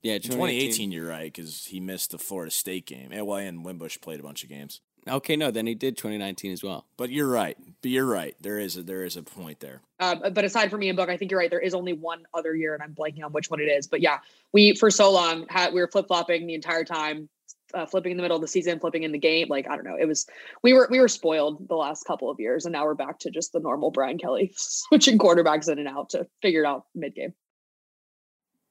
yeah, 0.02 0.18
2018. 0.18 0.92
You're 0.92 1.08
right 1.08 1.32
because 1.32 1.66
he 1.66 1.80
missed 1.80 2.12
the 2.12 2.18
Florida 2.18 2.52
State 2.52 2.86
game. 2.86 3.10
Well, 3.12 3.38
and 3.38 3.64
Wimbush 3.64 4.00
played 4.02 4.20
a 4.20 4.24
bunch 4.24 4.44
of 4.44 4.50
games. 4.50 4.82
Okay, 5.10 5.36
no, 5.36 5.52
then 5.52 5.68
he 5.68 5.76
did 5.76 5.98
2019 5.98 6.52
as 6.52 6.64
well. 6.64 6.86
But 6.98 7.10
you're 7.10 7.28
right. 7.28 7.58
But 7.82 7.92
you're 7.92 8.06
right. 8.06 8.36
There 8.42 8.60
is 8.60 8.78
a 8.78 8.84
there 8.84 9.04
is 9.04 9.18
a 9.18 9.24
point 9.24 9.60
there. 9.60 9.82
Uh, 10.00 10.30
but 10.30 10.46
aside 10.46 10.70
from 10.70 10.80
me 10.82 10.90
and 10.90 10.98
Book, 10.98 11.10
I 11.10 11.18
think 11.18 11.32
you're 11.32 11.40
right. 11.40 11.50
There 11.50 11.60
is 11.60 11.74
only 11.74 11.94
one 11.94 12.26
other 12.34 12.56
year, 12.56 12.74
and 12.74 12.84
I'm 12.84 12.94
blanking 12.94 13.24
on 13.24 13.32
which 13.32 13.50
one 13.50 13.60
it 13.60 13.66
is. 13.66 13.88
But 13.88 14.02
yeah, 14.02 14.20
we 14.54 14.76
for 14.76 14.90
so 14.92 15.12
long 15.12 15.46
had 15.50 15.74
we 15.74 15.82
were 15.82 15.88
flip 15.88 16.08
flopping 16.08 16.48
the 16.48 16.54
entire 16.54 16.84
time, 16.84 17.30
uh, 17.74 17.86
flipping 17.86 18.12
in 18.12 18.18
the 18.18 18.22
middle 18.22 18.38
of 18.38 18.42
the 18.42 18.48
season, 18.48 18.80
flipping 18.80 19.04
in 19.04 19.12
the 19.12 19.20
game. 19.20 19.48
Like 19.50 19.70
I 19.70 19.76
don't 19.76 19.86
know, 19.86 19.98
it 20.00 20.06
was 20.06 20.28
we 20.64 20.74
were 20.74 20.88
we 20.90 21.00
were 21.00 21.08
spoiled 21.08 21.68
the 21.68 21.76
last 21.76 22.06
couple 22.06 22.30
of 22.30 22.40
years, 22.40 22.66
and 22.66 22.74
now 22.74 22.86
we're 22.86 22.96
back 22.96 23.20
to 23.20 23.32
just 23.32 23.54
the 23.54 23.60
normal 23.60 23.92
Brian 23.92 24.18
Kelly 24.18 24.54
switching 24.58 25.18
quarterbacks 25.18 25.70
in 25.70 25.80
and 25.80 25.88
out 25.88 26.10
to 26.12 26.28
figure 26.42 26.64
it 26.64 26.68
out 26.68 26.86
mid 26.96 27.16
game. 27.16 27.34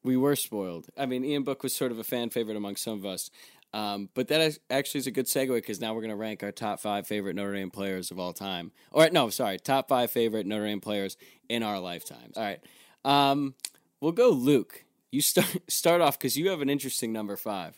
we 0.04 0.16
were 0.16 0.36
spoiled. 0.36 0.86
I 0.96 1.06
mean, 1.06 1.24
Ian 1.24 1.42
Book 1.42 1.62
was 1.64 1.74
sort 1.74 1.90
of 1.90 1.98
a 1.98 2.04
fan 2.04 2.30
favorite 2.30 2.56
among 2.56 2.76
some 2.76 2.94
of 2.94 3.04
us. 3.04 3.28
Um, 3.76 4.08
but 4.14 4.28
that 4.28 4.58
actually 4.70 5.00
is 5.00 5.06
a 5.06 5.10
good 5.10 5.26
segue 5.26 5.54
because 5.54 5.82
now 5.82 5.92
we're 5.92 6.00
going 6.00 6.08
to 6.08 6.16
rank 6.16 6.42
our 6.42 6.50
top 6.50 6.80
five 6.80 7.06
favorite 7.06 7.36
Notre 7.36 7.52
Dame 7.52 7.70
players 7.70 8.10
of 8.10 8.18
all 8.18 8.32
time. 8.32 8.72
Or 8.90 9.10
no, 9.10 9.28
sorry, 9.28 9.58
top 9.58 9.88
five 9.88 10.10
favorite 10.10 10.46
Notre 10.46 10.64
Dame 10.64 10.80
players 10.80 11.18
in 11.50 11.62
our 11.62 11.78
lifetimes. 11.78 12.38
All 12.38 12.42
right, 12.42 12.60
um, 13.04 13.54
we'll 14.00 14.12
go 14.12 14.30
Luke. 14.30 14.84
You 15.10 15.20
start 15.20 15.58
start 15.70 16.00
off 16.00 16.18
because 16.18 16.38
you 16.38 16.48
have 16.48 16.62
an 16.62 16.70
interesting 16.70 17.12
number 17.12 17.36
five. 17.36 17.74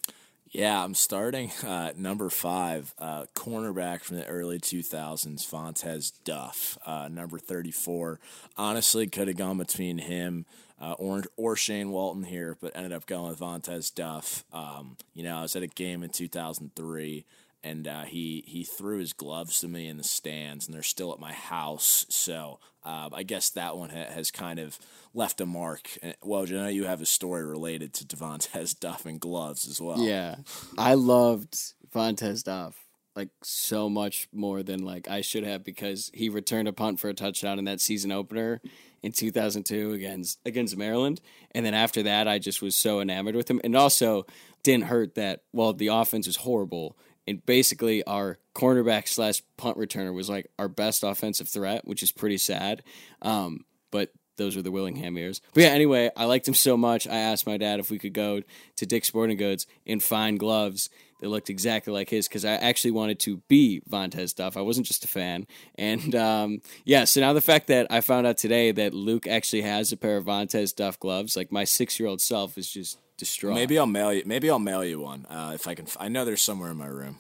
Yeah, 0.49 0.85
I'm 0.85 0.95
starting 0.95 1.51
uh, 1.67 1.95
number 1.97 2.31
five, 2.31 2.95
uh, 3.01 3.25
cornerback 3.35 4.03
from 4.03 4.19
the 4.19 4.27
early 4.27 4.61
2000s, 4.61 5.47
Vontez 5.51 6.13
Duff, 6.23 6.79
uh, 6.87 7.09
number 7.09 7.41
34. 7.41 8.21
Honestly, 8.57 9.09
could 9.09 9.27
have 9.27 9.37
gone 9.37 9.59
between 9.59 9.99
him 9.99 10.47
uh, 10.81 10.93
or, 10.93 11.23
or 11.37 11.57
Shane 11.57 11.91
Walton 11.91 12.25
here, 12.25 12.57
but 12.61 12.77
ended 12.77 12.93
up 12.93 13.07
going 13.07 13.31
with 13.31 13.41
Vontez 13.41 13.95
Duff. 13.95 14.45
Um, 14.53 14.97
you 15.15 15.23
know, 15.23 15.39
I 15.39 15.43
was 15.43 15.57
at 15.57 15.63
a 15.63 15.69
game 15.69 16.03
in 16.03 16.11
2003 16.11 17.25
and 17.63 17.89
uh, 17.89 18.05
he 18.05 18.45
he 18.47 18.65
threw 18.65 18.99
his 18.99 19.13
gloves 19.13 19.61
to 19.61 19.69
me 19.69 19.89
in 19.89 19.97
the 19.97 20.05
stands, 20.05 20.67
and 20.67 20.75
they're 20.75 20.83
still 20.83 21.13
at 21.13 21.19
my 21.19 21.33
house. 21.33 22.07
So 22.09 22.61
uh, 22.85 23.11
I 23.13 23.23
guess 23.25 23.51
that 23.51 23.77
one 23.77 23.91
ha- 23.91 24.13
has 24.13 24.31
kind 24.31 24.59
of 24.59 24.79
left 25.13 25.41
a 25.41 25.47
mark. 25.47 25.91
Well, 26.23 26.47
you 26.47 26.57
know, 26.57 26.69
you 26.69 26.85
have 26.85 27.03
a 27.03 27.07
story 27.07 27.45
related 27.45 27.93
to 27.95 28.05
Devontae 28.05 28.79
Duff 28.81 29.07
and 29.07 29.21
gloves 29.21 29.67
as 29.67 29.81
well. 29.81 29.99
Yeah, 29.99 30.37
I 30.77 30.95
loved 30.95 31.57
Vontez 31.93 32.45
Duff 32.45 32.77
like 33.19 33.31
so 33.43 33.89
much 33.89 34.29
more 34.33 34.63
than 34.63 34.85
like 34.85 35.09
I 35.09 35.21
should 35.23 35.45
have 35.45 35.65
because 35.65 36.11
he 36.15 36.29
returned 36.29 36.69
a 36.69 36.73
punt 36.73 37.01
for 37.01 37.09
a 37.09 37.15
touchdown 37.15 37.59
in 37.59 37.65
that 37.65 37.81
season 37.81 38.13
opener 38.13 38.61
in 39.03 39.13
2002 39.13 39.93
against 39.93 40.39
against 40.47 40.77
Maryland, 40.77 41.21
and 41.51 41.67
then 41.67 41.75
after 41.75 42.05
that, 42.05 42.29
I 42.29 42.39
just 42.39 42.63
was 42.63 42.77
so 42.77 43.01
enamored 43.01 43.35
with 43.35 43.51
him, 43.51 43.61
and 43.65 43.77
also 43.77 44.25
didn't 44.63 44.85
hurt 44.85 45.17
that 45.17 45.43
while 45.51 45.73
the 45.73 45.89
offense 45.89 46.27
was 46.27 46.37
horrible 46.37 46.97
and 47.29 47.45
basically 47.45 48.03
our 48.05 48.39
cornerback 48.55 49.07
slash 49.07 49.43
punt 49.59 49.77
returner 49.77 50.15
was 50.15 50.31
like 50.31 50.51
our 50.59 50.67
best 50.67 51.03
offensive 51.03 51.47
threat, 51.47 51.87
which 51.87 52.03
is 52.03 52.11
pretty 52.11 52.39
sad. 52.39 52.83
Um, 53.21 53.67
but 53.91 54.11
those 54.39 54.57
were 54.57 54.63
the 54.63 54.71
Willingham 54.71 55.19
years. 55.19 55.43
But 55.53 55.65
yeah, 55.65 55.71
anyway, 55.71 56.11
I 56.17 56.25
liked 56.25 56.49
him 56.49 56.55
so 56.55 56.77
much. 56.77 57.07
I 57.07 57.19
asked 57.19 57.47
my 57.47 57.59
dad 57.59 57.81
if 57.81 57.91
we 57.91 57.99
could 57.99 58.15
go 58.15 58.43
to 58.77 58.87
Dick's 58.87 59.09
Sporting 59.09 59.37
Goods 59.37 59.67
and 59.87 60.03
find 60.03 60.39
gloves 60.39 60.89
that 61.21 61.29
looked 61.29 61.51
exactly 61.51 61.93
like 61.93 62.11
his 62.11 62.29
because 62.29 62.45
I 62.45 62.53
actually 62.53 62.93
wanted 62.93 63.19
to 63.21 63.39
be 63.49 63.83
Vontez 63.89 64.35
Duff. 64.35 64.57
I 64.57 64.61
wasn't 64.61 64.87
just 64.87 65.05
a 65.05 65.09
fan. 65.09 65.47
And 65.77 66.15
um, 66.15 66.63
yeah, 66.85 67.05
so 67.05 67.21
now 67.21 67.33
the 67.33 67.41
fact 67.41 67.67
that 67.67 67.87
I 67.91 68.01
found 68.01 68.27
out 68.27 68.39
today 68.39 68.73
that 68.73 68.95
Luke 68.95 69.27
actually 69.27 69.63
has 69.63 69.93
a 69.93 69.97
pair 69.97 70.17
of 70.17 70.25
Vontez 70.25 70.75
Duff 70.75 70.99
gloves, 70.99 71.37
like 71.37 71.53
my 71.53 71.65
six 71.65 71.99
year 71.99 72.09
old 72.09 72.21
self 72.21 72.57
is 72.57 72.71
just 72.71 72.99
distraught. 73.17 73.55
Maybe 73.55 73.79
I'll 73.79 73.87
mail 73.87 74.13
you. 74.13 74.23
Maybe 74.25 74.49
I'll 74.49 74.59
mail 74.59 74.85
you 74.85 75.01
one 75.01 75.27
uh, 75.29 75.53
if 75.55 75.67
I 75.67 75.75
can. 75.75 75.87
I 75.99 76.09
know 76.09 76.25
there's 76.25 76.43
somewhere 76.43 76.71
in 76.71 76.77
my 76.77 76.87
room. 76.87 77.19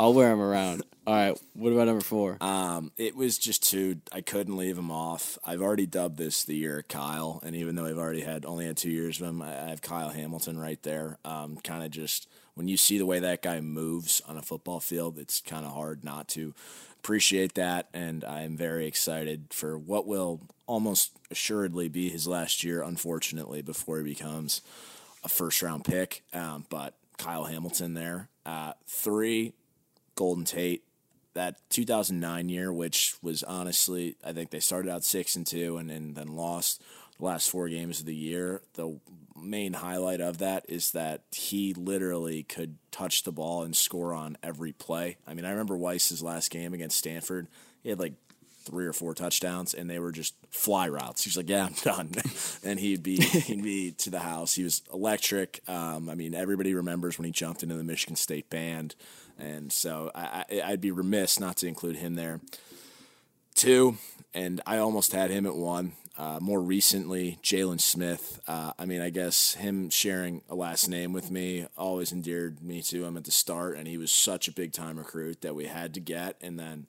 I'll 0.00 0.14
wear 0.14 0.30
them 0.30 0.40
around. 0.40 0.82
All 1.06 1.14
right. 1.14 1.40
What 1.54 1.72
about 1.72 1.86
number 1.86 2.02
four? 2.02 2.36
Um, 2.40 2.90
it 2.96 3.14
was 3.14 3.38
just 3.38 3.62
too. 3.62 4.00
I 4.10 4.22
couldn't 4.22 4.56
leave 4.56 4.76
him 4.76 4.90
off. 4.90 5.38
I've 5.46 5.62
already 5.62 5.86
dubbed 5.86 6.18
this 6.18 6.42
the 6.42 6.56
year 6.56 6.84
Kyle, 6.88 7.40
and 7.44 7.54
even 7.54 7.76
though 7.76 7.86
I've 7.86 7.98
already 7.98 8.22
had 8.22 8.44
only 8.44 8.66
had 8.66 8.76
two 8.76 8.90
years 8.90 9.20
of 9.20 9.28
him, 9.28 9.40
I, 9.40 9.66
I 9.66 9.68
have 9.68 9.82
Kyle 9.82 10.08
Hamilton 10.08 10.58
right 10.58 10.82
there. 10.82 11.18
Um, 11.24 11.58
kind 11.62 11.84
of 11.84 11.92
just 11.92 12.28
when 12.54 12.66
you 12.66 12.76
see 12.76 12.98
the 12.98 13.06
way 13.06 13.20
that 13.20 13.40
guy 13.40 13.60
moves 13.60 14.20
on 14.26 14.36
a 14.36 14.42
football 14.42 14.80
field, 14.80 15.16
it's 15.16 15.40
kind 15.40 15.64
of 15.64 15.72
hard 15.72 16.02
not 16.02 16.26
to 16.30 16.54
appreciate 16.98 17.54
that, 17.54 17.88
and 17.94 18.24
I 18.24 18.42
am 18.42 18.56
very 18.56 18.86
excited 18.86 19.46
for 19.50 19.78
what 19.78 20.08
will 20.08 20.40
almost 20.66 21.12
assuredly 21.30 21.88
be 21.88 22.08
his 22.08 22.26
last 22.26 22.64
year, 22.64 22.82
unfortunately, 22.82 23.62
before 23.62 23.98
he 23.98 24.04
becomes 24.04 24.60
a 25.22 25.28
first 25.28 25.62
round 25.62 25.84
pick. 25.84 26.24
Um, 26.32 26.66
but 26.68 26.94
Kyle 27.16 27.44
Hamilton 27.44 27.94
there. 27.94 28.28
Uh, 28.44 28.72
three, 28.88 29.52
Golden 30.16 30.44
Tate. 30.44 30.82
That 31.36 31.56
2009 31.68 32.48
year, 32.48 32.72
which 32.72 33.14
was 33.20 33.42
honestly, 33.42 34.16
I 34.24 34.32
think 34.32 34.48
they 34.48 34.58
started 34.58 34.90
out 34.90 35.04
six 35.04 35.36
and 35.36 35.46
two, 35.46 35.76
and, 35.76 35.90
and 35.90 36.16
then 36.16 36.34
lost 36.34 36.82
the 37.18 37.26
last 37.26 37.50
four 37.50 37.68
games 37.68 38.00
of 38.00 38.06
the 38.06 38.14
year. 38.14 38.62
The 38.72 38.98
main 39.38 39.74
highlight 39.74 40.22
of 40.22 40.38
that 40.38 40.64
is 40.66 40.92
that 40.92 41.24
he 41.30 41.74
literally 41.74 42.42
could 42.42 42.78
touch 42.90 43.24
the 43.24 43.32
ball 43.32 43.64
and 43.64 43.76
score 43.76 44.14
on 44.14 44.38
every 44.42 44.72
play. 44.72 45.18
I 45.26 45.34
mean, 45.34 45.44
I 45.44 45.50
remember 45.50 45.76
Weis's 45.76 46.22
last 46.22 46.50
game 46.50 46.72
against 46.72 46.96
Stanford. 46.96 47.48
He 47.82 47.90
had 47.90 48.00
like 48.00 48.14
three 48.64 48.86
or 48.86 48.94
four 48.94 49.12
touchdowns, 49.12 49.74
and 49.74 49.90
they 49.90 49.98
were 49.98 50.12
just 50.12 50.34
fly 50.50 50.88
routes. 50.88 51.22
He's 51.24 51.36
like, 51.36 51.50
"Yeah, 51.50 51.66
I'm 51.66 51.74
done," 51.74 52.12
and 52.64 52.80
he'd 52.80 53.02
be 53.02 53.20
he'd 53.20 53.62
be 53.62 53.92
to 53.92 54.08
the 54.08 54.20
house. 54.20 54.54
He 54.54 54.64
was 54.64 54.82
electric. 54.92 55.60
Um, 55.68 56.08
I 56.08 56.14
mean, 56.14 56.34
everybody 56.34 56.74
remembers 56.74 57.18
when 57.18 57.26
he 57.26 57.30
jumped 57.30 57.62
into 57.62 57.76
the 57.76 57.84
Michigan 57.84 58.16
State 58.16 58.48
band, 58.48 58.94
and 59.38 59.72
so 59.72 60.10
I, 60.14 60.44
I'd 60.64 60.80
be 60.80 60.90
remiss 60.90 61.38
not 61.40 61.56
to 61.58 61.66
include 61.66 61.96
him 61.96 62.14
there. 62.14 62.40
Two, 63.54 63.96
and 64.34 64.60
I 64.66 64.78
almost 64.78 65.12
had 65.12 65.30
him 65.30 65.46
at 65.46 65.56
one. 65.56 65.92
Uh, 66.18 66.38
more 66.40 66.60
recently, 66.60 67.38
Jalen 67.42 67.80
Smith. 67.80 68.40
Uh, 68.48 68.72
I 68.78 68.86
mean, 68.86 69.02
I 69.02 69.10
guess 69.10 69.54
him 69.54 69.90
sharing 69.90 70.42
a 70.48 70.54
last 70.54 70.88
name 70.88 71.12
with 71.12 71.30
me 71.30 71.66
always 71.76 72.10
endeared 72.10 72.62
me 72.62 72.80
to 72.82 73.04
him 73.04 73.16
at 73.16 73.24
the 73.24 73.30
start, 73.30 73.76
and 73.76 73.86
he 73.86 73.98
was 73.98 74.10
such 74.10 74.48
a 74.48 74.52
big 74.52 74.72
time 74.72 74.98
recruit 74.98 75.42
that 75.42 75.54
we 75.54 75.66
had 75.66 75.92
to 75.94 76.00
get. 76.00 76.36
And 76.40 76.58
then 76.58 76.86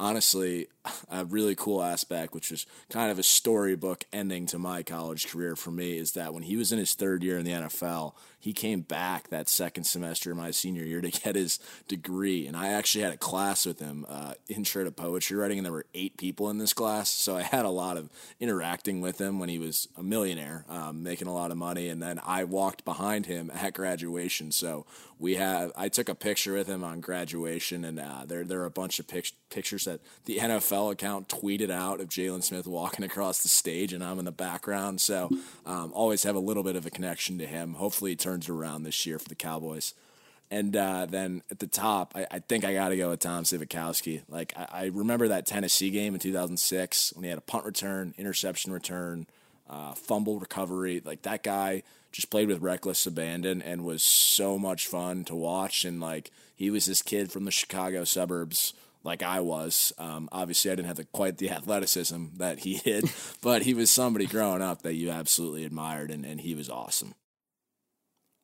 honestly 0.00 0.68
a 1.10 1.24
really 1.24 1.54
cool 1.54 1.82
aspect, 1.82 2.34
which 2.34 2.50
was 2.50 2.66
kind 2.90 3.10
of 3.10 3.18
a 3.18 3.22
storybook 3.22 4.04
ending 4.12 4.46
to 4.46 4.58
my 4.58 4.82
college 4.82 5.28
career 5.28 5.56
for 5.56 5.70
me, 5.70 5.98
is 5.98 6.12
that 6.12 6.34
when 6.34 6.42
he 6.42 6.56
was 6.56 6.72
in 6.72 6.78
his 6.78 6.94
third 6.94 7.22
year 7.22 7.38
in 7.38 7.44
the 7.44 7.52
NFL, 7.52 8.14
he 8.40 8.52
came 8.52 8.82
back 8.82 9.28
that 9.28 9.48
second 9.48 9.84
semester 9.84 10.30
of 10.30 10.36
my 10.36 10.50
senior 10.50 10.84
year 10.84 11.00
to 11.00 11.10
get 11.24 11.34
his 11.34 11.58
degree. 11.88 12.46
And 12.46 12.56
I 12.56 12.68
actually 12.68 13.02
had 13.02 13.12
a 13.12 13.18
class 13.18 13.66
with 13.66 13.80
him, 13.80 14.06
uh, 14.08 14.34
intro 14.48 14.84
to 14.84 14.92
poetry 14.92 15.36
writing, 15.36 15.58
and 15.58 15.64
there 15.64 15.72
were 15.72 15.86
eight 15.94 16.16
people 16.16 16.48
in 16.50 16.58
this 16.58 16.72
class. 16.72 17.10
So 17.10 17.36
I 17.36 17.42
had 17.42 17.64
a 17.64 17.70
lot 17.70 17.96
of 17.96 18.10
interacting 18.38 19.00
with 19.00 19.20
him 19.20 19.38
when 19.38 19.48
he 19.48 19.58
was 19.58 19.88
a 19.96 20.02
millionaire, 20.02 20.64
um, 20.68 21.02
making 21.02 21.28
a 21.28 21.34
lot 21.34 21.50
of 21.50 21.56
money. 21.56 21.88
And 21.88 22.02
then 22.02 22.20
I 22.24 22.44
walked 22.44 22.84
behind 22.84 23.26
him 23.26 23.50
at 23.54 23.74
graduation. 23.74 24.52
So 24.52 24.86
we 25.18 25.34
have, 25.34 25.72
I 25.76 25.88
took 25.88 26.08
a 26.08 26.14
picture 26.14 26.54
with 26.54 26.68
him 26.68 26.84
on 26.84 27.00
graduation, 27.00 27.84
and 27.84 27.98
uh, 27.98 28.24
there, 28.24 28.44
there 28.44 28.60
are 28.60 28.66
a 28.66 28.70
bunch 28.70 29.00
of 29.00 29.08
pic- 29.08 29.32
pictures 29.50 29.84
that 29.84 30.00
the 30.24 30.38
NFL 30.38 30.92
account 30.92 31.28
tweeted 31.28 31.70
out 31.70 32.00
of 32.00 32.08
Jalen 32.08 32.42
Smith 32.42 32.66
walking 32.66 33.04
across 33.04 33.42
the 33.42 33.48
stage, 33.48 33.92
and 33.92 34.02
I'm 34.02 34.18
in 34.18 34.24
the 34.24 34.32
background. 34.32 35.00
So 35.00 35.30
um, 35.66 35.92
always 35.94 36.22
have 36.22 36.36
a 36.36 36.40
little 36.40 36.62
bit 36.62 36.76
of 36.76 36.86
a 36.86 36.90
connection 36.90 37.38
to 37.38 37.46
him. 37.46 37.74
Hopefully, 37.74 38.12
it 38.12 38.18
turns 38.18 38.48
around 38.48 38.82
this 38.82 39.06
year 39.06 39.18
for 39.18 39.28
the 39.28 39.34
Cowboys. 39.34 39.94
And 40.50 40.74
uh, 40.74 41.06
then 41.06 41.42
at 41.50 41.58
the 41.58 41.66
top, 41.66 42.12
I, 42.14 42.26
I 42.30 42.38
think 42.38 42.64
I 42.64 42.72
got 42.72 42.88
to 42.88 42.96
go 42.96 43.10
with 43.10 43.20
Tom 43.20 43.44
Zbikowski. 43.44 44.22
Like 44.28 44.54
I, 44.56 44.68
I, 44.72 44.84
remember 44.86 45.28
that 45.28 45.44
Tennessee 45.44 45.90
game 45.90 46.14
in 46.14 46.20
2006 46.20 47.12
when 47.14 47.24
he 47.24 47.28
had 47.28 47.38
a 47.38 47.42
punt 47.42 47.66
return, 47.66 48.14
interception 48.16 48.72
return, 48.72 49.26
uh, 49.68 49.92
fumble 49.92 50.38
recovery. 50.38 51.02
Like 51.04 51.22
that 51.22 51.42
guy 51.42 51.82
just 52.12 52.30
played 52.30 52.48
with 52.48 52.62
reckless 52.62 53.06
abandon 53.06 53.60
and 53.60 53.84
was 53.84 54.02
so 54.02 54.58
much 54.58 54.86
fun 54.86 55.24
to 55.24 55.34
watch. 55.34 55.84
And 55.84 56.00
like 56.00 56.30
he 56.56 56.70
was 56.70 56.86
this 56.86 57.02
kid 57.02 57.30
from 57.30 57.44
the 57.44 57.50
Chicago 57.50 58.04
suburbs 58.04 58.72
like 59.08 59.22
I 59.22 59.40
was. 59.40 59.92
Um, 59.98 60.28
obviously, 60.30 60.70
I 60.70 60.74
didn't 60.74 60.88
have 60.88 60.98
the, 60.98 61.04
quite 61.04 61.38
the 61.38 61.50
athleticism 61.50 62.26
that 62.36 62.60
he 62.60 62.76
did, 62.78 63.10
but 63.42 63.62
he 63.62 63.74
was 63.74 63.90
somebody 63.90 64.26
growing 64.26 64.62
up 64.62 64.82
that 64.82 64.94
you 64.94 65.10
absolutely 65.10 65.64
admired, 65.64 66.10
and, 66.10 66.24
and 66.24 66.40
he 66.40 66.54
was 66.54 66.68
awesome. 66.68 67.14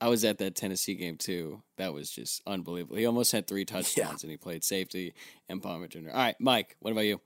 I 0.01 0.09
was 0.09 0.25
at 0.25 0.39
that 0.39 0.57
Tennessee 0.57 0.95
game 0.95 1.19
too. 1.19 1.63
That 1.77 1.93
was 1.93 2.11
just 2.11 2.43
unbelievable. 2.47 2.97
He 2.97 3.07
almost 3.07 3.31
had 3.31 3.47
three 3.47 3.65
touchdowns, 3.67 3.97
yeah. 3.97 4.27
and 4.27 4.31
he 4.31 4.37
played 4.37 4.65
safety 4.65 5.15
and 5.49 5.63
punt 5.63 5.83
returner. 5.83 6.11
All 6.11 6.17
right, 6.17 6.37
Mike, 6.41 6.77
what 6.81 6.91
about 6.91 7.03
you? 7.03 7.21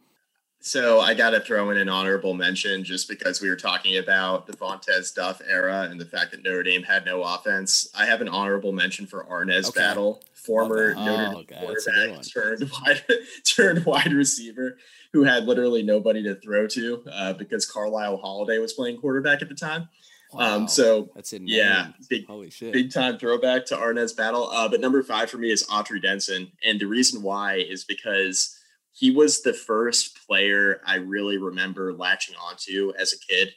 So 0.61 1.01
I 1.01 1.15
got 1.15 1.31
to 1.31 1.41
throw 1.41 1.71
in 1.71 1.79
an 1.79 1.89
honorable 1.89 2.35
mention 2.35 2.83
just 2.83 3.09
because 3.09 3.41
we 3.41 3.49
were 3.49 3.57
talking 3.57 3.99
about 3.99 4.47
the 4.47 4.57
Vontez 4.57 5.15
Duff 5.15 5.41
era 5.47 5.89
and 5.91 6.01
the 6.01 6.05
fact 6.05 6.33
that 6.33 6.43
Notre 6.43 6.65
Dame 6.65 6.83
had 6.83 7.07
no 7.07 7.23
offense. 7.23 7.89
I 7.95 8.07
have 8.07 8.21
an 8.21 8.29
honorable 8.29 8.73
mention 8.73 9.07
for 9.07 9.25
Arnaz 9.25 9.69
okay. 9.69 9.81
Battle 9.81 10.23
former 10.35 10.95
oh, 10.97 11.05
Notre 11.05 11.45
Dame 11.45 11.61
quarterback 11.61 12.23
turned 12.27 12.71
wide 12.71 13.03
turned 13.45 13.85
wide 13.87 14.13
receiver 14.13 14.79
who 15.13 15.25
had 15.25 15.47
literally 15.47 15.83
nobody 15.83 16.23
to 16.25 16.35
throw 16.35 16.67
to 16.67 17.05
uh, 17.13 17.33
because 17.35 17.65
Carlyle 17.65 18.17
Holiday 18.17 18.59
was 18.59 18.73
playing 18.73 18.99
quarterback 18.99 19.43
at 19.43 19.49
the 19.49 19.55
time. 19.55 19.89
Um, 20.33 20.39
wow. 20.39 20.57
Um, 20.57 20.69
so 20.69 21.09
that's 21.15 21.33
it. 21.33 21.43
Yeah, 21.45 21.89
big 22.11 22.27
Holy 22.27 22.51
shit. 22.51 22.73
big 22.73 22.93
time 22.93 23.17
throwback 23.17 23.65
to 23.67 23.77
Arnaz 23.77 24.15
Battle. 24.15 24.51
Uh, 24.51 24.69
but 24.69 24.81
number 24.81 25.03
five 25.03 25.31
for 25.31 25.39
me 25.39 25.51
is 25.51 25.67
Autry 25.69 26.03
Denson, 26.03 26.53
and 26.67 26.81
the 26.81 26.87
reason 26.87 27.23
why 27.23 27.55
is 27.55 27.85
because 27.85 28.58
he 28.99 29.13
was 29.13 29.43
the 29.43 29.53
first 29.55 30.27
player 30.27 30.81
I 30.85 30.97
really 30.97 31.39
remember 31.39 31.93
latching 31.93 32.35
onto 32.37 32.93
as 32.99 33.13
a 33.13 33.19
kid. 33.19 33.55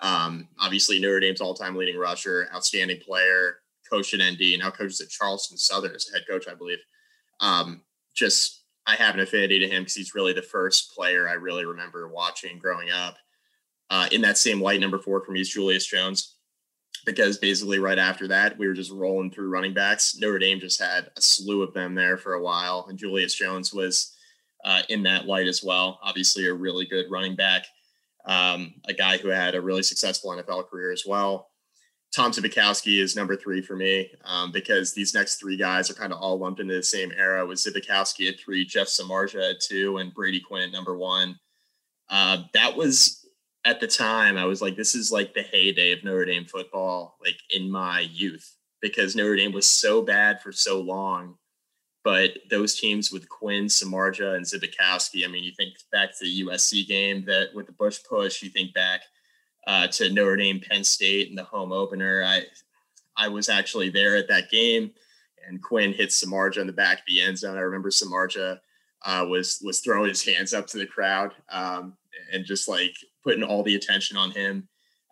Um, 0.00 0.48
obviously, 0.58 0.98
Notre 0.98 1.20
Dame's 1.20 1.40
all-time 1.40 1.76
leading 1.76 1.96
rusher, 1.96 2.48
outstanding 2.52 2.98
player, 3.00 3.58
coach 3.88 4.12
at 4.12 4.20
ND, 4.20 4.58
now 4.58 4.70
coaches 4.70 5.00
at 5.00 5.08
Charleston 5.08 5.56
Southern 5.56 5.94
as 5.94 6.08
a 6.10 6.14
head 6.14 6.26
coach, 6.28 6.48
I 6.50 6.54
believe. 6.54 6.78
Um, 7.38 7.82
just 8.12 8.64
I 8.86 8.96
have 8.96 9.14
an 9.14 9.20
affinity 9.20 9.60
to 9.60 9.68
him 9.68 9.82
because 9.82 9.94
he's 9.94 10.16
really 10.16 10.32
the 10.32 10.42
first 10.42 10.92
player 10.96 11.28
I 11.28 11.34
really 11.34 11.64
remember 11.64 12.08
watching 12.08 12.58
growing 12.58 12.90
up. 12.90 13.16
uh, 13.90 14.08
in 14.10 14.22
that 14.22 14.38
same 14.38 14.60
light, 14.60 14.80
number 14.80 14.98
four 14.98 15.22
for 15.22 15.32
me 15.32 15.40
is 15.42 15.50
Julius 15.50 15.86
Jones, 15.86 16.36
because 17.04 17.36
basically 17.36 17.78
right 17.78 17.98
after 17.98 18.26
that, 18.28 18.58
we 18.58 18.66
were 18.66 18.72
just 18.72 18.90
rolling 18.90 19.30
through 19.30 19.50
running 19.50 19.74
backs. 19.74 20.16
Notre 20.16 20.38
Dame 20.38 20.60
just 20.60 20.80
had 20.80 21.10
a 21.16 21.20
slew 21.20 21.62
of 21.62 21.74
them 21.74 21.94
there 21.94 22.16
for 22.16 22.32
a 22.34 22.42
while, 22.42 22.86
and 22.88 22.98
Julius 22.98 23.34
Jones 23.34 23.72
was 23.74 24.16
uh, 24.64 24.82
in 24.88 25.02
that 25.04 25.26
light 25.26 25.46
as 25.46 25.62
well. 25.62 25.98
Obviously, 26.02 26.46
a 26.46 26.54
really 26.54 26.86
good 26.86 27.10
running 27.10 27.36
back, 27.36 27.66
um, 28.26 28.74
a 28.86 28.92
guy 28.92 29.18
who 29.18 29.28
had 29.28 29.54
a 29.54 29.60
really 29.60 29.82
successful 29.82 30.30
NFL 30.30 30.68
career 30.68 30.92
as 30.92 31.04
well. 31.06 31.48
Tom 32.14 32.30
Zbikowski 32.30 33.00
is 33.00 33.16
number 33.16 33.36
three 33.36 33.62
for 33.62 33.74
me 33.74 34.10
um, 34.24 34.52
because 34.52 34.92
these 34.92 35.14
next 35.14 35.36
three 35.36 35.56
guys 35.56 35.90
are 35.90 35.94
kind 35.94 36.12
of 36.12 36.20
all 36.20 36.38
lumped 36.38 36.60
into 36.60 36.74
the 36.74 36.82
same 36.82 37.10
era 37.16 37.46
with 37.46 37.58
Zbikowski 37.58 38.28
at 38.28 38.38
three, 38.38 38.66
Jeff 38.66 38.88
Samardzija 38.88 39.52
at 39.52 39.60
two, 39.60 39.96
and 39.96 40.12
Brady 40.12 40.40
Quinn 40.40 40.62
at 40.62 40.72
number 40.72 40.96
one. 40.96 41.38
Uh, 42.10 42.42
that 42.52 42.76
was 42.76 43.26
at 43.64 43.80
the 43.80 43.86
time, 43.86 44.36
I 44.36 44.44
was 44.44 44.60
like, 44.60 44.76
this 44.76 44.94
is 44.94 45.10
like 45.10 45.32
the 45.32 45.42
heyday 45.42 45.92
of 45.92 46.04
Notre 46.04 46.26
Dame 46.26 46.44
football, 46.44 47.16
like 47.24 47.36
in 47.50 47.70
my 47.70 48.00
youth, 48.00 48.56
because 48.80 49.16
Notre 49.16 49.36
Dame 49.36 49.52
was 49.52 49.66
so 49.66 50.02
bad 50.02 50.42
for 50.42 50.52
so 50.52 50.80
long. 50.80 51.36
But 52.04 52.38
those 52.50 52.78
teams 52.78 53.12
with 53.12 53.28
Quinn, 53.28 53.66
Samardzija, 53.66 54.34
and 54.34 54.44
Zbikowski, 54.44 55.24
I 55.24 55.28
mean, 55.28 55.44
you 55.44 55.52
think 55.56 55.74
back 55.92 56.10
to 56.10 56.24
the 56.24 56.42
USC 56.42 56.86
game 56.86 57.24
that 57.26 57.48
with 57.54 57.66
the 57.66 57.72
Bush 57.72 57.98
push, 58.08 58.42
you 58.42 58.50
think 58.50 58.74
back– 58.74 59.02
uh, 59.66 59.86
to 59.88 60.12
Notre 60.12 60.36
Dame, 60.36 60.60
Penn 60.60 60.84
State 60.84 61.28
and 61.28 61.38
the 61.38 61.44
home 61.44 61.72
opener. 61.72 62.24
I 62.24 62.42
I 63.16 63.28
was 63.28 63.48
actually 63.48 63.90
there 63.90 64.16
at 64.16 64.28
that 64.28 64.50
game, 64.50 64.92
and 65.46 65.62
Quinn 65.62 65.92
hit 65.92 66.10
Samardzija 66.10 66.58
in 66.58 66.66
the 66.66 66.72
back 66.72 66.98
of 66.98 67.04
the 67.06 67.20
end 67.20 67.38
zone. 67.38 67.56
I 67.56 67.60
remember 67.60 67.90
Samardzija 67.90 68.58
uh, 69.04 69.26
was 69.28 69.60
was 69.64 69.80
throwing 69.80 70.08
his 70.08 70.24
hands 70.24 70.54
up 70.54 70.66
to 70.68 70.78
the 70.78 70.86
crowd 70.86 71.32
um, 71.50 71.96
and 72.32 72.44
just 72.44 72.68
like 72.68 72.94
putting 73.22 73.42
all 73.42 73.62
the 73.62 73.76
attention 73.76 74.16
on 74.16 74.30
him. 74.30 74.68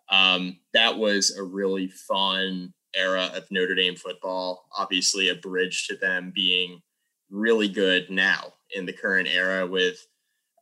Um, 0.09 0.57
that 0.73 0.97
was 0.97 1.37
a 1.37 1.43
really 1.43 1.87
fun 1.87 2.73
era 2.95 3.31
of 3.35 3.49
Notre 3.51 3.75
Dame 3.75 3.95
football. 3.95 4.65
Obviously, 4.77 5.29
a 5.29 5.35
bridge 5.35 5.87
to 5.87 5.95
them 5.95 6.31
being 6.33 6.81
really 7.29 7.69
good 7.69 8.09
now 8.09 8.53
in 8.75 8.85
the 8.85 8.93
current 8.93 9.27
era 9.27 9.65
with 9.65 10.05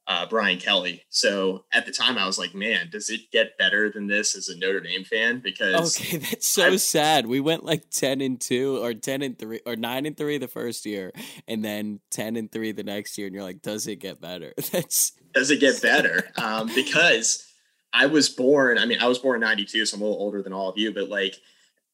uh, 0.09 0.25
Brian 0.25 0.57
Kelly. 0.57 1.03
So 1.09 1.65
at 1.71 1.85
the 1.85 1.91
time, 1.91 2.17
I 2.17 2.25
was 2.25 2.39
like, 2.39 2.55
man, 2.55 2.89
does 2.91 3.09
it 3.09 3.31
get 3.31 3.57
better 3.59 3.91
than 3.91 4.07
this 4.07 4.35
as 4.35 4.49
a 4.49 4.57
Notre 4.57 4.79
Dame 4.79 5.03
fan? 5.03 5.39
Because 5.39 5.99
okay, 6.01 6.17
that's 6.29 6.47
so 6.47 6.65
i 6.65 6.75
sad. 6.77 7.27
We 7.27 7.39
went 7.39 7.63
like 7.63 7.89
ten 7.91 8.19
and 8.19 8.41
two, 8.41 8.83
or 8.83 8.95
ten 8.95 9.21
and 9.21 9.37
three, 9.37 9.61
or 9.67 9.75
nine 9.75 10.07
and 10.07 10.17
three 10.17 10.39
the 10.39 10.47
first 10.47 10.85
year, 10.87 11.13
and 11.47 11.63
then 11.63 11.99
ten 12.09 12.35
and 12.35 12.51
three 12.51 12.71
the 12.71 12.83
next 12.83 13.19
year, 13.19 13.27
and 13.27 13.35
you're 13.35 13.43
like, 13.43 13.61
does 13.61 13.85
it 13.85 13.97
get 13.97 14.19
better? 14.19 14.53
That's 14.71 15.11
does 15.35 15.51
it 15.51 15.59
get 15.59 15.79
better? 15.79 16.27
um, 16.37 16.71
because 16.73 17.45
I 17.93 18.07
was 18.07 18.29
born. 18.29 18.79
I 18.79 18.87
mean, 18.87 18.97
I 18.99 19.07
was 19.07 19.19
born 19.19 19.35
in 19.35 19.41
'92, 19.41 19.85
so 19.85 19.95
I'm 19.95 20.01
a 20.01 20.05
little 20.05 20.19
older 20.19 20.41
than 20.41 20.53
all 20.53 20.69
of 20.69 20.77
you, 20.77 20.91
but 20.91 21.07
like 21.07 21.35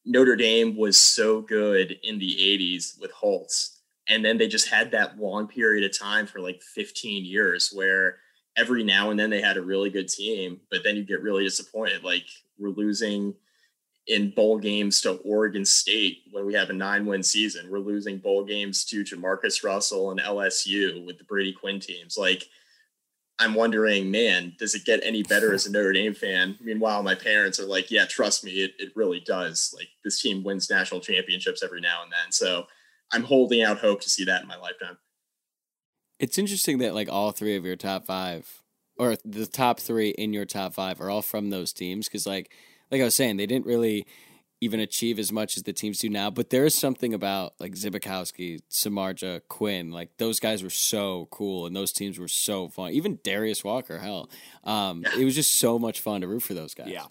Notre 0.06 0.36
Dame 0.36 0.76
was 0.76 0.96
so 0.96 1.40
good 1.42 1.98
in 2.02 2.18
the 2.18 2.36
'80s 2.36 3.00
with 3.00 3.10
Holtz 3.10 3.80
and 4.08 4.24
then 4.24 4.38
they 4.38 4.48
just 4.48 4.68
had 4.68 4.90
that 4.92 5.18
long 5.18 5.48
period 5.48 5.84
of 5.84 5.98
time 5.98 6.26
for 6.26 6.40
like 6.40 6.62
15 6.62 7.24
years 7.24 7.70
where 7.72 8.18
every 8.56 8.84
now 8.84 9.10
and 9.10 9.18
then 9.18 9.30
they 9.30 9.42
had 9.42 9.56
a 9.56 9.62
really 9.62 9.90
good 9.90 10.08
team 10.08 10.60
but 10.70 10.82
then 10.84 10.96
you 10.96 11.02
get 11.02 11.22
really 11.22 11.44
disappointed 11.44 12.04
like 12.04 12.24
we're 12.58 12.70
losing 12.70 13.34
in 14.06 14.30
bowl 14.30 14.58
games 14.58 15.00
to 15.00 15.14
Oregon 15.24 15.64
State 15.64 16.22
when 16.30 16.46
we 16.46 16.54
have 16.54 16.70
a 16.70 16.74
nine 16.74 17.06
win 17.06 17.22
season. 17.22 17.68
We're 17.70 17.78
losing 17.80 18.18
bowl 18.18 18.44
games 18.44 18.84
to 18.86 19.02
Jamarcus 19.02 19.64
Russell 19.64 20.12
and 20.12 20.20
LSU 20.20 21.04
with 21.04 21.18
the 21.18 21.24
Brady 21.24 21.52
Quinn 21.52 21.80
teams. 21.80 22.16
Like, 22.16 22.44
I'm 23.38 23.54
wondering, 23.54 24.10
man, 24.10 24.54
does 24.58 24.74
it 24.74 24.86
get 24.86 25.00
any 25.04 25.22
better 25.22 25.52
as 25.52 25.66
a 25.66 25.70
Notre 25.70 25.92
Dame 25.92 26.14
fan? 26.14 26.56
Meanwhile, 26.60 27.02
my 27.02 27.14
parents 27.14 27.60
are 27.60 27.66
like, 27.66 27.90
yeah, 27.90 28.06
trust 28.06 28.44
me, 28.44 28.52
it, 28.62 28.72
it 28.78 28.92
really 28.96 29.20
does. 29.20 29.74
Like, 29.76 29.88
this 30.04 30.20
team 30.22 30.42
wins 30.42 30.70
national 30.70 31.00
championships 31.00 31.62
every 31.62 31.82
now 31.82 32.02
and 32.02 32.10
then. 32.10 32.32
So 32.32 32.66
I'm 33.12 33.24
holding 33.24 33.62
out 33.62 33.78
hope 33.78 34.00
to 34.00 34.10
see 34.10 34.24
that 34.24 34.40
in 34.40 34.48
my 34.48 34.56
lifetime. 34.56 34.96
It's 36.18 36.38
interesting 36.38 36.78
that 36.78 36.94
like 36.94 37.10
all 37.10 37.30
three 37.30 37.56
of 37.56 37.66
your 37.66 37.76
top 37.76 38.06
five, 38.06 38.62
or 38.96 39.16
the 39.22 39.46
top 39.46 39.80
three 39.80 40.10
in 40.10 40.32
your 40.32 40.46
top 40.46 40.72
five, 40.72 40.98
are 40.98 41.10
all 41.10 41.20
from 41.20 41.50
those 41.50 41.74
teams. 41.74 42.08
Because 42.08 42.26
like, 42.26 42.50
like 42.90 43.02
I 43.02 43.04
was 43.04 43.14
saying, 43.14 43.36
they 43.36 43.46
didn't 43.46 43.66
really 43.66 44.06
even 44.60 44.80
achieve 44.80 45.18
as 45.18 45.30
much 45.30 45.56
as 45.56 45.64
the 45.64 45.72
teams 45.72 45.98
do 45.98 46.08
now. 46.08 46.30
But 46.30 46.50
there 46.50 46.64
is 46.64 46.74
something 46.74 47.12
about 47.12 47.54
like 47.58 47.72
Zbikowski, 47.72 48.60
Samardzija, 48.70 49.42
Quinn. 49.48 49.90
Like 49.90 50.16
those 50.18 50.40
guys 50.40 50.62
were 50.62 50.70
so 50.70 51.28
cool, 51.30 51.66
and 51.66 51.76
those 51.76 51.92
teams 51.92 52.18
were 52.18 52.28
so 52.28 52.68
fun. 52.68 52.92
Even 52.92 53.18
Darius 53.22 53.62
Walker, 53.64 53.98
hell, 53.98 54.30
um, 54.64 55.02
yeah. 55.02 55.20
it 55.20 55.24
was 55.24 55.34
just 55.34 55.54
so 55.54 55.78
much 55.78 56.00
fun 56.00 56.22
to 56.22 56.28
root 56.28 56.42
for 56.42 56.54
those 56.54 56.74
guys. 56.74 56.88
Yeah, 56.88 57.06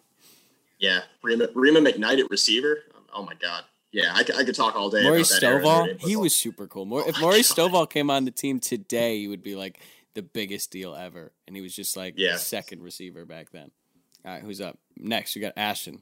yeah. 0.80 1.02
Rhema, 1.24 1.52
Rhema 1.54 1.88
McKnight 1.88 2.20
at 2.20 2.30
receiver. 2.30 2.84
Oh 3.14 3.24
my 3.24 3.34
god, 3.36 3.64
yeah, 3.92 4.12
I, 4.14 4.20
I 4.20 4.44
could 4.44 4.56
talk 4.56 4.76
all 4.76 4.90
day. 4.90 5.04
Maurice 5.04 5.40
Stovall, 5.40 6.00
he 6.02 6.16
was 6.16 6.36
super 6.36 6.68
cool. 6.68 6.86
More, 6.86 7.04
oh 7.06 7.10
if 7.10 7.20
Maurice 7.22 7.52
Stovall 7.52 7.90
came 7.90 8.10
on 8.10 8.26
the 8.26 8.32
team 8.32 8.60
today, 8.60 9.20
he 9.20 9.28
would 9.28 9.44
be 9.44 9.56
like 9.56 9.80
the 10.16 10.22
biggest 10.22 10.72
deal 10.72 10.96
ever, 10.96 11.32
and 11.48 11.56
he 11.56 11.62
was 11.62 11.76
just 11.76 11.96
like 11.96 12.16
yeah. 12.18 12.38
second 12.38 12.82
receiver 12.82 13.26
back 13.26 13.52
then. 13.52 13.72
All 14.26 14.32
right, 14.34 14.42
who's 14.42 14.60
up 14.60 14.80
next? 14.98 15.36
We 15.36 15.42
got 15.42 15.54
Ashton. 15.56 16.02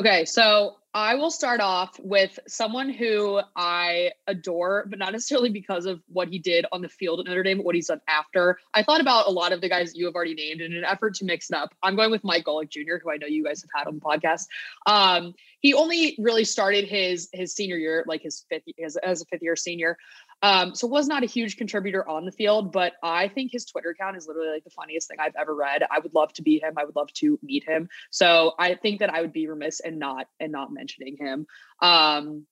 Okay, 0.00 0.24
so 0.24 0.76
I 0.94 1.16
will 1.16 1.30
start 1.30 1.60
off 1.60 2.00
with 2.00 2.38
someone 2.48 2.88
who 2.88 3.42
I 3.54 4.12
adore, 4.26 4.86
but 4.88 4.98
not 4.98 5.12
necessarily 5.12 5.50
because 5.50 5.84
of 5.84 6.00
what 6.08 6.28
he 6.28 6.38
did 6.38 6.64
on 6.72 6.80
the 6.80 6.88
field 6.88 7.20
at 7.20 7.26
Notre 7.26 7.42
Dame, 7.42 7.58
but 7.58 7.66
what 7.66 7.74
he's 7.74 7.88
done 7.88 8.00
after. 8.08 8.58
I 8.72 8.82
thought 8.82 9.02
about 9.02 9.26
a 9.26 9.30
lot 9.30 9.52
of 9.52 9.60
the 9.60 9.68
guys 9.68 9.94
you 9.94 10.06
have 10.06 10.14
already 10.14 10.32
named 10.32 10.62
in 10.62 10.72
an 10.72 10.84
effort 10.84 11.16
to 11.16 11.26
mix 11.26 11.50
it 11.50 11.54
up. 11.54 11.74
I'm 11.82 11.96
going 11.96 12.10
with 12.10 12.24
Mike 12.24 12.46
Golic 12.46 12.70
Jr., 12.70 12.96
who 13.02 13.10
I 13.10 13.18
know 13.18 13.26
you 13.26 13.44
guys 13.44 13.60
have 13.60 13.68
had 13.74 13.88
on 13.88 13.96
the 13.96 14.00
podcast. 14.00 14.46
Um, 14.86 15.34
he 15.60 15.74
only 15.74 16.16
really 16.18 16.44
started 16.44 16.88
his 16.88 17.28
his 17.34 17.54
senior 17.54 17.76
year, 17.76 18.02
like 18.06 18.22
his 18.22 18.46
fifth 18.48 18.62
as, 18.82 18.96
as 18.96 19.20
a 19.20 19.26
fifth 19.26 19.42
year 19.42 19.56
senior. 19.56 19.98
Um, 20.42 20.74
so 20.74 20.86
was 20.86 21.06
not 21.06 21.22
a 21.22 21.26
huge 21.26 21.56
contributor 21.56 22.06
on 22.08 22.24
the 22.24 22.32
field, 22.32 22.72
but 22.72 22.94
I 23.02 23.28
think 23.28 23.52
his 23.52 23.66
Twitter 23.66 23.90
account 23.90 24.16
is 24.16 24.26
literally 24.26 24.50
like 24.50 24.64
the 24.64 24.70
funniest 24.70 25.08
thing 25.08 25.18
I've 25.20 25.36
ever 25.38 25.54
read. 25.54 25.82
I 25.90 25.98
would 25.98 26.14
love 26.14 26.32
to 26.34 26.42
be 26.42 26.60
him. 26.60 26.74
I 26.76 26.84
would 26.84 26.96
love 26.96 27.12
to 27.14 27.38
meet 27.42 27.64
him. 27.64 27.88
So 28.10 28.52
I 28.58 28.74
think 28.74 29.00
that 29.00 29.12
I 29.12 29.20
would 29.20 29.32
be 29.32 29.48
remiss 29.48 29.80
and 29.80 29.98
not 29.98 30.26
and 30.38 30.50
not 30.52 30.72
mentioning 30.72 31.16
him 31.18 31.46
um, 31.80 32.46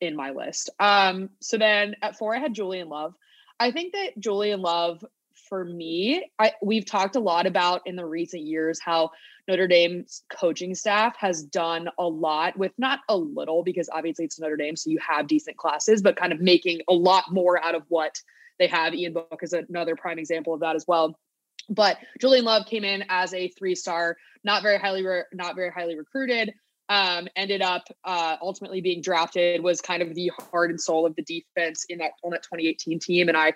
in 0.00 0.16
my 0.16 0.30
list. 0.30 0.70
Um, 0.80 1.30
so 1.40 1.58
then 1.58 1.96
at 2.02 2.16
four, 2.16 2.34
I 2.34 2.38
had 2.38 2.54
Julian 2.54 2.88
Love. 2.88 3.14
I 3.60 3.72
think 3.72 3.92
that 3.92 4.18
Julian 4.18 4.62
Love 4.62 5.04
for 5.48 5.64
me, 5.64 6.30
I 6.38 6.52
we've 6.62 6.86
talked 6.86 7.16
a 7.16 7.20
lot 7.20 7.46
about 7.46 7.82
in 7.86 7.96
the 7.96 8.04
recent 8.04 8.44
years 8.44 8.80
how 8.80 9.10
Notre 9.48 9.66
Dame's 9.66 10.22
coaching 10.30 10.74
staff 10.74 11.16
has 11.18 11.42
done 11.42 11.88
a 11.98 12.04
lot 12.04 12.56
with 12.58 12.72
not 12.78 13.00
a 13.08 13.16
little 13.16 13.62
because 13.62 13.88
obviously 13.92 14.26
it's 14.26 14.38
Notre 14.38 14.56
Dame, 14.56 14.76
so 14.76 14.90
you 14.90 14.98
have 15.06 15.26
decent 15.26 15.56
classes, 15.56 16.02
but 16.02 16.16
kind 16.16 16.32
of 16.32 16.40
making 16.40 16.80
a 16.88 16.92
lot 16.92 17.24
more 17.30 17.62
out 17.64 17.74
of 17.74 17.82
what 17.88 18.20
they 18.58 18.66
have. 18.66 18.94
Ian 18.94 19.14
Book 19.14 19.40
is 19.42 19.52
another 19.52 19.96
prime 19.96 20.18
example 20.18 20.52
of 20.52 20.60
that 20.60 20.76
as 20.76 20.84
well. 20.86 21.18
But 21.70 21.98
Julian 22.20 22.44
Love 22.44 22.66
came 22.66 22.84
in 22.84 23.04
as 23.08 23.34
a 23.34 23.48
three-star, 23.48 24.16
not 24.44 24.62
very 24.62 24.78
highly, 24.78 25.04
re- 25.04 25.24
not 25.32 25.54
very 25.54 25.70
highly 25.70 25.96
recruited. 25.96 26.52
Um, 26.90 27.28
ended 27.36 27.60
up 27.60 27.84
uh, 28.04 28.36
ultimately 28.40 28.80
being 28.80 29.02
drafted. 29.02 29.62
Was 29.62 29.82
kind 29.82 30.02
of 30.02 30.14
the 30.14 30.32
heart 30.50 30.70
and 30.70 30.80
soul 30.80 31.04
of 31.04 31.14
the 31.16 31.22
defense 31.22 31.84
in 31.90 31.98
that 31.98 32.12
on 32.24 32.30
that 32.30 32.42
2018 32.44 32.98
team, 32.98 33.28
and 33.28 33.36
I 33.36 33.52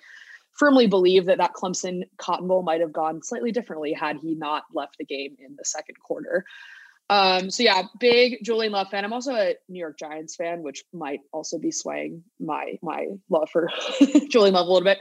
firmly 0.59 0.87
believe 0.87 1.27
that 1.27 1.39
that 1.39 1.55
Clemson 1.55 2.03
Cotton 2.19 2.49
Bowl 2.49 2.63
might 2.63 2.81
have 2.81 2.93
gone 2.93 3.23
slightly 3.23 3.53
differently 3.53 3.93
had 3.93 4.19
he 4.19 4.35
not 4.35 4.65
left 4.73 4.97
the 4.99 5.05
game 5.05 5.37
in 5.39 5.57
the 5.57 5.65
second 5.65 5.97
quarter. 6.01 6.45
Um, 7.11 7.51
so 7.51 7.63
yeah, 7.63 7.83
big 7.99 8.39
Julian 8.43 8.73
Love 8.73 8.89
fan. 8.89 9.05
I'm 9.05 9.13
also 9.13 9.35
a 9.35 9.55
New 9.69 9.81
York 9.81 9.99
Giants 9.99 10.37
fan, 10.37 10.63
which 10.63 10.85
might 10.93 11.21
also 11.33 11.59
be 11.59 11.71
swaying 11.71 12.25
my 12.41 12.79
my 12.83 13.09
love 13.29 13.51
for 13.51 13.69
Julian 14.31 14.55
Love 14.55 14.67
a 14.67 14.71
little 14.73 14.85
bit. 14.85 14.99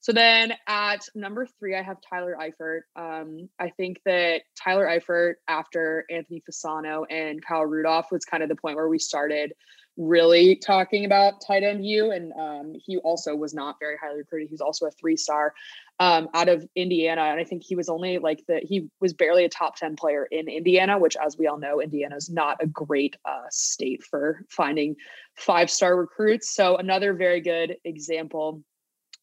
So 0.00 0.12
then 0.12 0.52
at 0.66 1.08
number 1.14 1.46
three, 1.58 1.74
I 1.74 1.82
have 1.82 1.96
Tyler 2.10 2.36
Eifert. 2.38 2.80
Um, 2.94 3.48
I 3.58 3.70
think 3.70 4.00
that 4.04 4.42
Tyler 4.62 4.86
Eifert, 4.86 5.34
after 5.48 6.04
Anthony 6.10 6.42
Fasano 6.42 7.04
and 7.08 7.42
Kyle 7.42 7.64
Rudolph, 7.64 8.08
was 8.12 8.24
kind 8.26 8.42
of 8.42 8.50
the 8.50 8.56
point 8.56 8.76
where 8.76 8.88
we 8.88 8.98
started 8.98 9.54
really 9.96 10.56
talking 10.56 11.04
about 11.04 11.40
Tight 11.46 11.62
End 11.62 11.84
U. 11.86 12.10
And 12.10 12.32
um, 12.32 12.72
he 12.74 12.98
also 12.98 13.34
was 13.34 13.54
not 13.54 13.76
very 13.78 13.96
highly 13.96 14.18
recruited. 14.18 14.50
He's 14.50 14.60
also 14.60 14.86
a 14.86 14.90
three 14.90 15.16
star 15.16 15.54
um, 16.00 16.28
out 16.34 16.48
of 16.48 16.66
Indiana. 16.74 17.22
And 17.22 17.40
I 17.40 17.44
think 17.44 17.62
he 17.62 17.76
was 17.76 17.88
only 17.88 18.18
like 18.18 18.44
the, 18.46 18.60
he 18.62 18.88
was 19.00 19.12
barely 19.12 19.44
a 19.44 19.48
top 19.48 19.76
10 19.76 19.96
player 19.96 20.26
in 20.30 20.48
Indiana, 20.48 20.98
which, 20.98 21.16
as 21.16 21.38
we 21.38 21.46
all 21.46 21.58
know, 21.58 21.80
Indiana 21.80 22.16
is 22.16 22.30
not 22.30 22.56
a 22.60 22.66
great 22.66 23.16
uh, 23.24 23.44
state 23.50 24.02
for 24.02 24.44
finding 24.48 24.96
five 25.34 25.70
star 25.70 25.96
recruits. 25.96 26.54
So 26.54 26.76
another 26.76 27.14
very 27.14 27.40
good 27.40 27.76
example 27.84 28.62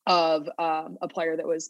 of 0.07 0.49
um, 0.57 0.97
a 1.01 1.07
player 1.07 1.37
that 1.37 1.47
was 1.47 1.69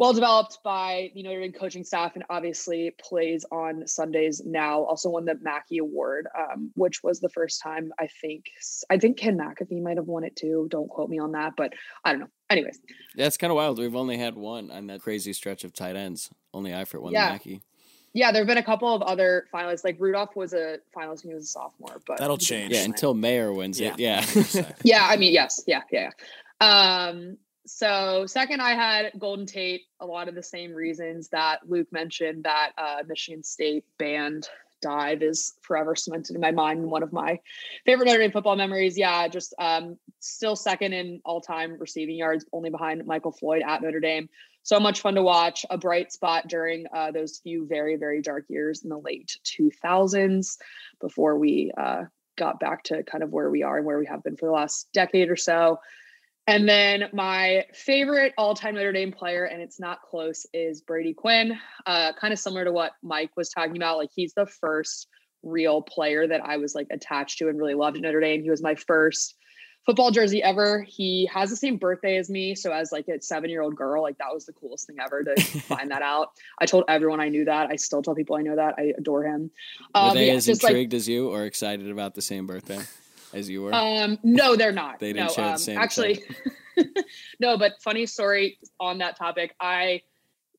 well 0.00 0.14
developed 0.14 0.60
by 0.64 1.12
the 1.14 1.22
Notre 1.22 1.42
Dame 1.42 1.52
coaching 1.52 1.84
staff 1.84 2.12
and 2.14 2.24
obviously 2.30 2.90
plays 2.98 3.44
on 3.52 3.86
Sundays 3.86 4.40
now. 4.42 4.82
Also 4.84 5.10
won 5.10 5.26
the 5.26 5.34
Mackey 5.42 5.76
Award, 5.76 6.26
um, 6.36 6.70
which 6.74 7.02
was 7.04 7.20
the 7.20 7.28
first 7.28 7.60
time 7.60 7.92
I 8.00 8.08
think 8.22 8.46
I 8.88 8.96
think 8.96 9.18
Ken 9.18 9.36
McAfee 9.36 9.82
might 9.82 9.98
have 9.98 10.06
won 10.06 10.24
it 10.24 10.34
too. 10.34 10.68
Don't 10.70 10.88
quote 10.88 11.10
me 11.10 11.18
on 11.18 11.32
that, 11.32 11.52
but 11.54 11.74
I 12.02 12.12
don't 12.12 12.20
know. 12.20 12.30
Anyways, 12.48 12.80
that's 13.14 13.36
kind 13.36 13.50
of 13.50 13.56
wild. 13.56 13.78
We've 13.78 13.94
only 13.94 14.16
had 14.16 14.36
one 14.36 14.70
on 14.70 14.86
that 14.86 15.02
crazy 15.02 15.34
stretch 15.34 15.64
of 15.64 15.74
tight 15.74 15.96
ends. 15.96 16.30
Only 16.54 16.70
Eifert 16.70 17.02
won 17.02 17.12
yeah. 17.12 17.26
the 17.26 17.32
Mackey. 17.32 17.62
Yeah, 18.14 18.32
there 18.32 18.40
have 18.40 18.48
been 18.48 18.58
a 18.58 18.62
couple 18.62 18.92
of 18.92 19.02
other 19.02 19.48
finalists. 19.54 19.84
Like 19.84 19.96
Rudolph 20.00 20.34
was 20.34 20.54
a 20.54 20.78
finalist 20.96 21.24
when 21.24 21.32
he 21.32 21.34
was 21.34 21.44
a 21.44 21.48
sophomore, 21.48 22.00
but 22.06 22.18
that'll 22.18 22.38
change. 22.38 22.72
Yeah, 22.72 22.84
until 22.84 23.12
Mayer 23.12 23.52
wins 23.52 23.78
Yeah. 23.78 23.92
it. 23.92 23.98
Yeah. 24.54 24.72
yeah, 24.82 25.06
I 25.08 25.18
mean, 25.18 25.34
yes, 25.34 25.62
yeah, 25.66 25.82
yeah. 25.92 26.10
yeah. 26.60 27.08
Um, 27.10 27.36
so 27.66 28.26
second, 28.26 28.60
I 28.60 28.70
had 28.70 29.12
Golden 29.18 29.46
Tate. 29.46 29.82
A 30.00 30.06
lot 30.06 30.28
of 30.28 30.34
the 30.34 30.42
same 30.42 30.72
reasons 30.72 31.28
that 31.28 31.60
Luke 31.68 31.88
mentioned. 31.92 32.44
That 32.44 32.72
uh, 32.78 33.02
Michigan 33.06 33.42
State 33.42 33.84
band 33.98 34.48
dive 34.80 35.22
is 35.22 35.54
forever 35.62 35.94
cemented 35.94 36.34
in 36.34 36.40
my 36.40 36.50
mind. 36.50 36.82
One 36.82 37.02
of 37.02 37.12
my 37.12 37.38
favorite 37.84 38.06
Notre 38.06 38.20
Dame 38.20 38.32
football 38.32 38.56
memories. 38.56 38.96
Yeah, 38.98 39.28
just 39.28 39.54
um, 39.58 39.98
still 40.20 40.56
second 40.56 40.92
in 40.92 41.20
all-time 41.24 41.76
receiving 41.78 42.16
yards, 42.16 42.44
only 42.52 42.70
behind 42.70 43.04
Michael 43.06 43.32
Floyd 43.32 43.62
at 43.66 43.82
Notre 43.82 44.00
Dame. 44.00 44.28
So 44.62 44.80
much 44.80 45.00
fun 45.00 45.14
to 45.14 45.22
watch. 45.22 45.64
A 45.70 45.78
bright 45.78 46.12
spot 46.12 46.48
during 46.48 46.86
uh, 46.94 47.12
those 47.12 47.40
few 47.42 47.66
very 47.66 47.96
very 47.96 48.22
dark 48.22 48.44
years 48.48 48.82
in 48.82 48.88
the 48.88 48.98
late 48.98 49.36
2000s 49.44 50.58
before 51.00 51.38
we 51.38 51.72
uh, 51.76 52.04
got 52.36 52.60
back 52.60 52.82
to 52.84 53.02
kind 53.04 53.22
of 53.22 53.30
where 53.30 53.50
we 53.50 53.62
are 53.62 53.78
and 53.78 53.86
where 53.86 53.98
we 53.98 54.06
have 54.06 54.22
been 54.22 54.36
for 54.36 54.46
the 54.46 54.52
last 54.52 54.88
decade 54.92 55.30
or 55.30 55.36
so. 55.36 55.78
And 56.50 56.68
then 56.68 57.04
my 57.12 57.64
favorite 57.72 58.34
all-time 58.36 58.74
Notre 58.74 58.90
Dame 58.90 59.12
player, 59.12 59.44
and 59.44 59.62
it's 59.62 59.78
not 59.78 60.02
close, 60.02 60.46
is 60.52 60.80
Brady 60.80 61.14
Quinn. 61.14 61.56
Uh, 61.86 62.12
kind 62.20 62.32
of 62.32 62.40
similar 62.40 62.64
to 62.64 62.72
what 62.72 62.90
Mike 63.04 63.30
was 63.36 63.50
talking 63.50 63.76
about. 63.76 63.98
Like 63.98 64.10
he's 64.12 64.34
the 64.34 64.46
first 64.46 65.06
real 65.44 65.80
player 65.80 66.26
that 66.26 66.40
I 66.44 66.56
was 66.56 66.74
like 66.74 66.88
attached 66.90 67.38
to 67.38 67.48
and 67.48 67.56
really 67.56 67.74
loved 67.74 67.98
at 67.98 68.02
Notre 68.02 68.18
Dame. 68.18 68.42
He 68.42 68.50
was 68.50 68.60
my 68.60 68.74
first 68.74 69.36
football 69.86 70.10
jersey 70.10 70.42
ever. 70.42 70.82
He 70.82 71.30
has 71.32 71.50
the 71.50 71.56
same 71.56 71.76
birthday 71.76 72.16
as 72.16 72.28
me. 72.28 72.56
So 72.56 72.72
as 72.72 72.90
like 72.90 73.06
a 73.06 73.22
seven-year-old 73.22 73.76
girl, 73.76 74.02
like 74.02 74.18
that 74.18 74.34
was 74.34 74.44
the 74.44 74.52
coolest 74.52 74.88
thing 74.88 74.96
ever 75.00 75.22
to 75.22 75.40
find 75.60 75.92
that 75.92 76.02
out. 76.02 76.30
I 76.60 76.66
told 76.66 76.82
everyone 76.88 77.20
I 77.20 77.28
knew 77.28 77.44
that. 77.44 77.70
I 77.70 77.76
still 77.76 78.02
tell 78.02 78.16
people 78.16 78.34
I 78.34 78.42
know 78.42 78.56
that. 78.56 78.74
I 78.76 78.92
adore 78.98 79.24
him. 79.24 79.52
Were 79.94 80.00
Um, 80.00 80.14
they 80.16 80.26
yeah, 80.26 80.34
as 80.34 80.46
just, 80.46 80.64
like, 80.64 80.70
intrigued 80.70 80.94
as 80.94 81.08
you 81.08 81.28
or 81.28 81.44
excited 81.44 81.88
about 81.92 82.16
the 82.16 82.22
same 82.22 82.48
birthday 82.48 82.80
as 83.32 83.48
you 83.48 83.62
were? 83.62 83.74
Um, 83.74 84.18
no, 84.22 84.56
they're 84.56 84.72
not. 84.72 84.98
They 84.98 85.12
didn't 85.12 85.28
no, 85.28 85.32
share 85.32 85.44
the 85.46 85.52
um, 85.52 85.58
same 85.58 85.78
actually. 85.78 86.22
no, 87.40 87.58
but 87.58 87.72
funny 87.82 88.06
story 88.06 88.58
on 88.78 88.98
that 88.98 89.16
topic. 89.16 89.54
I 89.60 90.02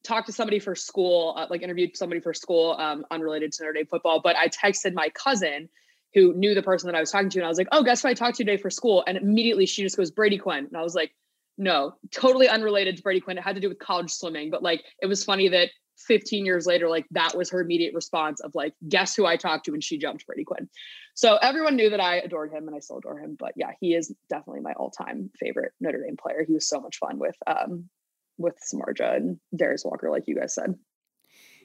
talked 0.03 0.27
to 0.27 0.33
somebody 0.33 0.59
for 0.59 0.75
school, 0.75 1.35
uh, 1.37 1.47
like 1.49 1.61
interviewed 1.61 1.95
somebody 1.95 2.21
for 2.21 2.33
school, 2.33 2.75
um, 2.79 3.05
unrelated 3.11 3.51
to 3.53 3.63
Notre 3.63 3.73
Dame 3.73 3.85
football. 3.85 4.21
But 4.21 4.35
I 4.35 4.47
texted 4.47 4.93
my 4.93 5.09
cousin 5.09 5.69
who 6.13 6.33
knew 6.33 6.53
the 6.53 6.63
person 6.63 6.87
that 6.87 6.95
I 6.95 6.99
was 6.99 7.11
talking 7.11 7.29
to, 7.29 7.39
and 7.39 7.45
I 7.45 7.49
was 7.49 7.57
like, 7.57 7.69
"Oh, 7.71 7.83
guess 7.83 8.01
who 8.01 8.09
I 8.09 8.13
talked 8.13 8.37
to 8.37 8.43
today 8.43 8.57
for 8.57 8.69
school?" 8.69 9.03
And 9.07 9.17
immediately 9.17 9.65
she 9.65 9.81
just 9.81 9.97
goes, 9.97 10.11
"Brady 10.11 10.37
Quinn," 10.37 10.65
and 10.65 10.77
I 10.77 10.81
was 10.81 10.95
like, 10.95 11.11
"No, 11.57 11.95
totally 12.11 12.49
unrelated 12.49 12.97
to 12.97 13.03
Brady 13.03 13.21
Quinn. 13.21 13.37
It 13.37 13.43
had 13.43 13.55
to 13.55 13.61
do 13.61 13.69
with 13.69 13.79
college 13.79 14.11
swimming." 14.11 14.49
But 14.49 14.63
like, 14.63 14.83
it 15.01 15.05
was 15.05 15.23
funny 15.23 15.47
that 15.49 15.69
15 15.97 16.45
years 16.45 16.65
later, 16.65 16.89
like 16.89 17.05
that 17.11 17.35
was 17.35 17.49
her 17.51 17.61
immediate 17.61 17.93
response 17.93 18.39
of 18.39 18.55
like, 18.55 18.73
"Guess 18.87 19.15
who 19.15 19.25
I 19.25 19.37
talked 19.37 19.65
to?" 19.65 19.73
And 19.73 19.83
she 19.83 19.97
jumped 19.97 20.25
Brady 20.25 20.43
Quinn. 20.43 20.69
So 21.13 21.37
everyone 21.37 21.75
knew 21.75 21.89
that 21.91 21.99
I 21.99 22.17
adored 22.17 22.51
him, 22.51 22.67
and 22.67 22.75
I 22.75 22.79
still 22.79 22.97
adore 22.97 23.19
him. 23.19 23.35
But 23.37 23.53
yeah, 23.55 23.71
he 23.79 23.93
is 23.93 24.13
definitely 24.29 24.61
my 24.61 24.73
all-time 24.73 25.29
favorite 25.39 25.73
Notre 25.79 26.03
Dame 26.03 26.17
player. 26.17 26.43
He 26.47 26.53
was 26.53 26.67
so 26.67 26.79
much 26.79 26.97
fun 26.97 27.19
with 27.19 27.35
um 27.47 27.89
with 28.37 28.55
Samardzija 28.73 29.15
and 29.17 29.39
Darius 29.55 29.85
Walker, 29.85 30.09
like 30.09 30.27
you 30.27 30.35
guys 30.35 30.55
said. 30.55 30.75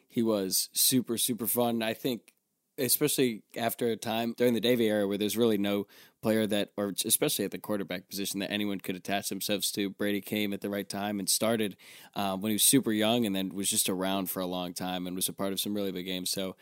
he 0.08 0.22
was 0.22 0.68
super 0.72 1.16
super 1.18 1.46
fun. 1.46 1.82
I 1.82 1.94
think, 1.94 2.32
especially 2.78 3.42
after 3.56 3.88
a 3.88 3.96
time 3.96 4.34
during 4.36 4.54
the 4.54 4.60
Davie 4.60 4.88
era 4.88 5.06
where 5.06 5.18
there's 5.18 5.36
really 5.36 5.58
no 5.58 5.86
player 6.22 6.46
that, 6.46 6.70
or 6.76 6.92
especially 7.04 7.44
at 7.44 7.50
the 7.50 7.58
quarterback 7.58 8.08
position, 8.08 8.40
that 8.40 8.50
anyone 8.50 8.80
could 8.80 8.96
attach 8.96 9.28
themselves 9.28 9.70
to. 9.72 9.90
Brady 9.90 10.20
came 10.20 10.52
at 10.52 10.60
the 10.60 10.70
right 10.70 10.88
time 10.88 11.18
and 11.18 11.28
started 11.28 11.76
uh, 12.14 12.36
when 12.36 12.50
he 12.50 12.54
was 12.54 12.64
super 12.64 12.92
young, 12.92 13.26
and 13.26 13.34
then 13.34 13.54
was 13.54 13.70
just 13.70 13.88
around 13.88 14.30
for 14.30 14.40
a 14.40 14.46
long 14.46 14.74
time 14.74 15.06
and 15.06 15.16
was 15.16 15.28
a 15.28 15.32
part 15.32 15.52
of 15.52 15.60
some 15.60 15.74
really 15.74 15.92
big 15.92 16.06
games. 16.06 16.30
So. 16.30 16.56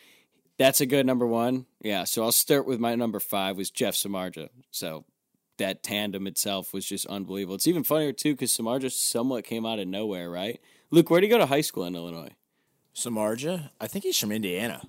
That's 0.56 0.80
a 0.80 0.86
good 0.86 1.04
number 1.04 1.26
one. 1.26 1.66
Yeah. 1.80 2.04
So 2.04 2.22
I'll 2.22 2.30
start 2.30 2.64
with 2.64 2.78
my 2.78 2.94
number 2.94 3.18
five 3.18 3.56
was 3.56 3.72
Jeff 3.72 3.94
Samardzija. 3.94 4.50
So 4.70 5.04
that 5.58 5.82
tandem 5.82 6.26
itself 6.26 6.72
was 6.72 6.86
just 6.86 7.06
unbelievable. 7.06 7.56
It's 7.56 7.66
even 7.66 7.84
funnier 7.84 8.12
too 8.12 8.34
because 8.34 8.56
Samardzija 8.56 8.92
somewhat 8.92 9.44
came 9.44 9.66
out 9.66 9.78
of 9.78 9.88
nowhere, 9.88 10.30
right? 10.30 10.60
Luke, 10.90 11.10
where 11.10 11.20
did 11.20 11.26
he 11.26 11.30
go 11.30 11.38
to 11.38 11.46
high 11.46 11.60
school 11.60 11.84
in 11.84 11.96
Illinois? 11.96 12.30
Samardzija, 12.94 13.70
I 13.80 13.86
think 13.86 14.04
he's 14.04 14.18
from 14.18 14.30
Indiana. 14.30 14.82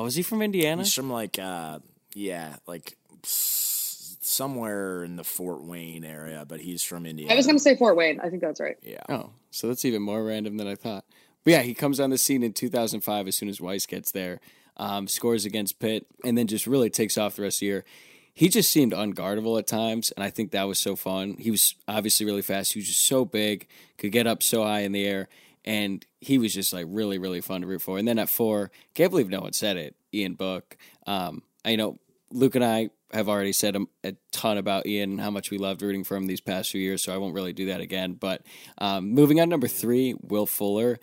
Oh, 0.00 0.06
is 0.06 0.14
he 0.14 0.22
from 0.22 0.40
Indiana? 0.40 0.82
He's 0.82 0.94
from 0.94 1.10
like 1.10 1.38
uh 1.38 1.80
yeah, 2.14 2.56
like 2.66 2.96
somewhere 3.22 5.04
in 5.04 5.16
the 5.16 5.24
Fort 5.24 5.62
Wayne 5.62 6.04
area, 6.04 6.46
but 6.48 6.60
he's 6.60 6.82
from 6.82 7.04
Indiana. 7.04 7.34
I 7.34 7.36
was 7.36 7.44
going 7.44 7.56
to 7.56 7.62
say 7.62 7.76
Fort 7.76 7.96
Wayne. 7.96 8.18
I 8.18 8.30
think 8.30 8.40
that's 8.40 8.60
right. 8.60 8.78
yeah. 8.82 9.02
Oh, 9.10 9.30
so 9.50 9.68
that's 9.68 9.84
even 9.84 10.00
more 10.00 10.24
random 10.24 10.56
than 10.56 10.66
I 10.66 10.74
thought. 10.74 11.04
But 11.44 11.50
yeah, 11.50 11.62
he 11.62 11.74
comes 11.74 12.00
on 12.00 12.08
the 12.08 12.16
scene 12.16 12.42
in 12.42 12.54
2005 12.54 13.28
as 13.28 13.36
soon 13.36 13.50
as 13.50 13.58
Weis 13.58 13.86
gets 13.86 14.10
there, 14.12 14.40
um, 14.78 15.06
scores 15.06 15.44
against 15.44 15.80
Pitt, 15.80 16.06
and 16.24 16.38
then 16.38 16.46
just 16.46 16.66
really 16.66 16.88
takes 16.88 17.18
off 17.18 17.36
the 17.36 17.42
rest 17.42 17.56
of 17.56 17.60
the 17.60 17.66
year. 17.66 17.84
He 18.32 18.48
just 18.48 18.70
seemed 18.70 18.92
unguardable 18.92 19.58
at 19.58 19.66
times, 19.66 20.12
and 20.12 20.24
I 20.24 20.30
think 20.30 20.52
that 20.52 20.66
was 20.66 20.78
so 20.78 20.96
fun. 20.96 21.36
He 21.38 21.50
was 21.50 21.74
obviously 21.86 22.24
really 22.24 22.40
fast. 22.40 22.72
He 22.72 22.78
was 22.78 22.86
just 22.86 23.04
so 23.04 23.26
big, 23.26 23.66
could 23.98 24.12
get 24.12 24.26
up 24.26 24.42
so 24.42 24.62
high 24.62 24.80
in 24.80 24.92
the 24.92 25.04
air, 25.06 25.28
and 25.64 26.04
he 26.20 26.38
was 26.38 26.54
just 26.54 26.72
like 26.72 26.86
really, 26.88 27.18
really 27.18 27.40
fun 27.40 27.60
to 27.60 27.66
root 27.66 27.82
for. 27.82 27.98
And 27.98 28.06
then 28.06 28.18
at 28.18 28.28
four, 28.28 28.70
can't 28.94 29.10
believe 29.10 29.28
no 29.28 29.40
one 29.40 29.52
said 29.52 29.76
it. 29.76 29.96
Ian 30.12 30.34
Book. 30.34 30.76
Um, 31.06 31.42
I 31.64 31.76
know 31.76 31.98
Luke 32.30 32.54
and 32.54 32.64
I 32.64 32.90
have 33.12 33.28
already 33.28 33.52
said 33.52 33.76
a, 33.76 33.86
a 34.04 34.14
ton 34.30 34.56
about 34.56 34.86
Ian, 34.86 35.12
and 35.12 35.20
how 35.20 35.30
much 35.30 35.50
we 35.50 35.58
loved 35.58 35.82
rooting 35.82 36.04
for 36.04 36.16
him 36.16 36.26
these 36.26 36.40
past 36.40 36.70
few 36.70 36.80
years, 36.80 37.02
so 37.02 37.12
I 37.12 37.18
won't 37.18 37.34
really 37.34 37.52
do 37.52 37.66
that 37.66 37.80
again. 37.80 38.14
But 38.14 38.42
um, 38.78 39.10
moving 39.10 39.40
on, 39.40 39.48
number 39.48 39.68
three, 39.68 40.14
Will 40.20 40.46
Fuller. 40.46 40.98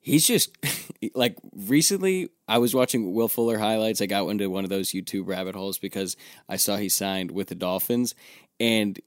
He's 0.00 0.26
just 0.26 0.56
like 1.14 1.36
recently. 1.54 2.28
I 2.46 2.58
was 2.58 2.74
watching 2.74 3.14
Will 3.14 3.28
Fuller 3.28 3.58
highlights. 3.58 4.00
I 4.00 4.06
got 4.06 4.28
into 4.28 4.50
one 4.50 4.64
of 4.64 4.70
those 4.70 4.90
YouTube 4.90 5.26
rabbit 5.26 5.54
holes 5.54 5.78
because 5.78 6.16
I 6.48 6.56
saw 6.56 6.76
he 6.76 6.88
signed 6.88 7.30
with 7.30 7.48
the 7.48 7.54
Dolphins, 7.54 8.14
and 8.60 8.98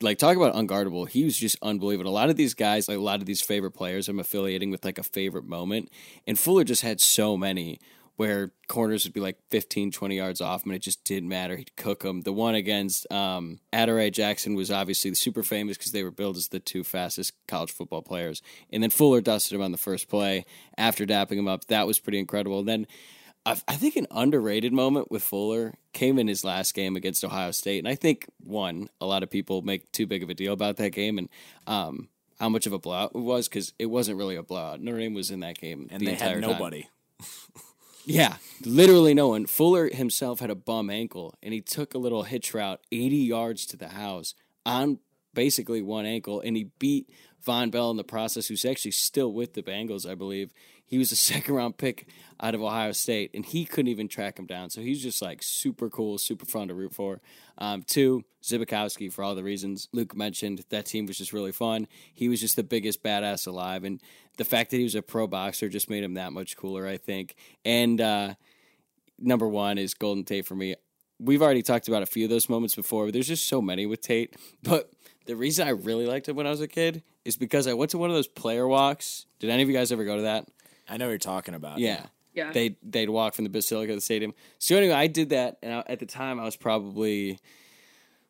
like 0.00 0.18
talk 0.18 0.36
about 0.36 0.54
unguardable. 0.54 1.08
He 1.08 1.24
was 1.24 1.36
just 1.36 1.56
unbelievable. 1.62 2.10
A 2.10 2.12
lot 2.12 2.30
of 2.30 2.36
these 2.36 2.54
guys, 2.54 2.88
like 2.88 2.98
a 2.98 3.02
lot 3.02 3.20
of 3.20 3.26
these 3.26 3.40
favorite 3.40 3.72
players, 3.72 4.08
I'm 4.08 4.18
affiliating 4.18 4.70
with 4.70 4.84
like 4.84 4.98
a 4.98 5.02
favorite 5.02 5.46
moment, 5.46 5.90
and 6.26 6.38
Fuller 6.38 6.64
just 6.64 6.82
had 6.82 7.00
so 7.00 7.36
many 7.36 7.78
where 8.16 8.52
corners 8.66 9.04
would 9.04 9.12
be 9.12 9.20
like 9.20 9.38
15, 9.50 9.92
20 9.92 10.16
yards 10.16 10.40
off 10.40 10.64
him, 10.64 10.70
and 10.70 10.76
it 10.76 10.82
just 10.82 11.04
didn't 11.04 11.28
matter. 11.28 11.56
He'd 11.56 11.76
cook 11.76 12.02
them. 12.02 12.22
The 12.22 12.32
one 12.32 12.54
against 12.54 13.10
um, 13.12 13.60
Adoree 13.72 14.10
Jackson 14.10 14.54
was 14.54 14.70
obviously 14.70 15.14
super 15.14 15.42
famous 15.42 15.76
because 15.76 15.92
they 15.92 16.02
were 16.02 16.10
billed 16.10 16.38
as 16.38 16.48
the 16.48 16.58
two 16.58 16.82
fastest 16.82 17.34
college 17.46 17.70
football 17.70 18.02
players. 18.02 18.40
And 18.72 18.82
then 18.82 18.90
Fuller 18.90 19.20
dusted 19.20 19.54
him 19.54 19.62
on 19.62 19.72
the 19.72 19.78
first 19.78 20.08
play 20.08 20.46
after 20.78 21.04
dapping 21.04 21.38
him 21.38 21.48
up. 21.48 21.66
That 21.66 21.86
was 21.86 21.98
pretty 21.98 22.18
incredible. 22.18 22.60
And 22.60 22.68
then 22.68 22.86
I 23.46 23.56
I 23.66 23.76
think 23.76 23.96
an 23.96 24.06
underrated 24.10 24.72
moment 24.72 25.10
with 25.10 25.22
Fuller 25.22 25.74
came 25.92 26.18
in 26.18 26.28
his 26.28 26.44
last 26.44 26.74
game 26.74 26.96
against 26.96 27.24
Ohio 27.24 27.52
State, 27.52 27.78
and 27.78 27.88
I 27.88 27.94
think 27.94 28.26
one 28.42 28.88
a 29.00 29.06
lot 29.06 29.22
of 29.22 29.30
people 29.30 29.62
make 29.62 29.90
too 29.92 30.06
big 30.06 30.22
of 30.22 30.28
a 30.28 30.34
deal 30.34 30.52
about 30.52 30.76
that 30.76 30.90
game 30.90 31.16
and 31.16 31.28
um, 31.66 32.08
how 32.38 32.48
much 32.48 32.66
of 32.66 32.72
a 32.72 32.78
blowout 32.78 33.12
it 33.14 33.18
was 33.18 33.48
because 33.48 33.72
it 33.78 33.86
wasn't 33.86 34.18
really 34.18 34.36
a 34.36 34.42
blowout. 34.42 34.80
Notre 34.80 34.98
Dame 34.98 35.14
was 35.14 35.30
in 35.30 35.40
that 35.40 35.58
game 35.58 35.88
And 35.90 36.00
the 36.00 36.06
they 36.06 36.12
entire 36.12 36.34
had 36.34 36.40
nobody. 36.42 36.88
Yeah, 38.08 38.36
literally 38.64 39.14
no 39.14 39.26
one. 39.30 39.46
Fuller 39.46 39.88
himself 39.88 40.38
had 40.38 40.48
a 40.48 40.54
bum 40.54 40.90
ankle, 40.90 41.34
and 41.42 41.52
he 41.52 41.60
took 41.60 41.92
a 41.92 41.98
little 41.98 42.22
hitch 42.22 42.54
route 42.54 42.80
80 42.92 43.16
yards 43.16 43.66
to 43.66 43.76
the 43.76 43.88
house 43.88 44.34
on 44.64 45.00
basically 45.34 45.82
one 45.82 46.06
ankle, 46.06 46.40
and 46.40 46.56
he 46.56 46.70
beat 46.78 47.10
Vonn 47.44 47.72
Bell 47.72 47.90
in 47.90 47.96
the 47.96 48.04
process, 48.04 48.46
who's 48.46 48.64
actually 48.64 48.92
still 48.92 49.32
with 49.32 49.54
the 49.54 49.62
Bengals, 49.62 50.08
I 50.08 50.14
believe. 50.14 50.52
He 50.86 50.98
was 50.98 51.12
a 51.12 51.16
second 51.32 51.54
round 51.54 51.76
pick 51.76 52.08
out 52.40 52.54
of 52.54 52.62
Ohio 52.62 52.92
State, 52.92 53.30
and 53.34 53.44
he 53.44 53.64
couldn't 53.64 53.90
even 53.90 54.08
track 54.08 54.38
him 54.38 54.46
down. 54.46 54.70
So 54.70 54.80
he's 54.80 55.02
just 55.02 55.22
like 55.22 55.42
super 55.42 55.88
cool, 55.88 56.18
super 56.18 56.46
fun 56.46 56.68
to 56.68 56.74
root 56.74 56.94
for. 56.94 57.20
Um, 57.58 57.82
two, 57.82 58.24
Zbikowski, 58.42 59.12
for 59.12 59.24
all 59.24 59.34
the 59.34 59.42
reasons 59.42 59.88
Luke 59.92 60.16
mentioned. 60.16 60.64
That 60.70 60.86
team 60.86 61.06
was 61.06 61.18
just 61.18 61.32
really 61.32 61.52
fun. 61.52 61.88
He 62.14 62.28
was 62.28 62.40
just 62.40 62.56
the 62.56 62.62
biggest 62.62 63.02
badass 63.02 63.46
alive, 63.46 63.84
and 63.84 64.00
the 64.36 64.44
fact 64.44 64.70
that 64.70 64.78
he 64.78 64.84
was 64.84 64.94
a 64.94 65.02
pro 65.02 65.26
boxer 65.26 65.68
just 65.68 65.90
made 65.90 66.04
him 66.04 66.14
that 66.14 66.32
much 66.32 66.56
cooler, 66.56 66.86
I 66.86 66.98
think. 66.98 67.34
And 67.64 68.00
uh, 68.00 68.34
number 69.18 69.48
one 69.48 69.78
is 69.78 69.94
Golden 69.94 70.24
Tate 70.24 70.46
for 70.46 70.54
me. 70.54 70.76
We've 71.18 71.40
already 71.40 71.62
talked 71.62 71.88
about 71.88 72.02
a 72.02 72.06
few 72.06 72.24
of 72.24 72.30
those 72.30 72.48
moments 72.50 72.74
before, 72.74 73.06
but 73.06 73.14
there's 73.14 73.28
just 73.28 73.48
so 73.48 73.62
many 73.62 73.86
with 73.86 74.02
Tate. 74.02 74.36
But 74.62 74.90
the 75.24 75.36
reason 75.36 75.66
I 75.66 75.70
really 75.70 76.06
liked 76.06 76.28
him 76.28 76.36
when 76.36 76.46
I 76.46 76.50
was 76.50 76.60
a 76.60 76.68
kid 76.68 77.02
is 77.24 77.36
because 77.36 77.66
I 77.66 77.72
went 77.72 77.90
to 77.92 77.98
one 77.98 78.10
of 78.10 78.16
those 78.16 78.28
player 78.28 78.68
walks. 78.68 79.26
Did 79.40 79.50
any 79.50 79.62
of 79.62 79.68
you 79.68 79.74
guys 79.74 79.90
ever 79.90 80.04
go 80.04 80.16
to 80.16 80.22
that? 80.22 80.46
I 80.88 80.96
know 80.96 81.06
what 81.06 81.10
you're 81.10 81.18
talking 81.18 81.54
about. 81.54 81.78
Yeah. 81.78 82.06
Yeah. 82.34 82.52
They 82.52 82.76
they'd 82.82 83.08
walk 83.08 83.34
from 83.34 83.44
the 83.44 83.50
Basilica 83.50 83.92
to 83.92 83.96
the 83.96 84.00
stadium. 84.00 84.34
So 84.58 84.76
anyway, 84.76 84.94
I 84.94 85.06
did 85.06 85.30
that, 85.30 85.56
and 85.62 85.72
I, 85.72 85.84
at 85.86 86.00
the 86.00 86.06
time 86.06 86.38
I 86.38 86.44
was 86.44 86.56
probably 86.56 87.40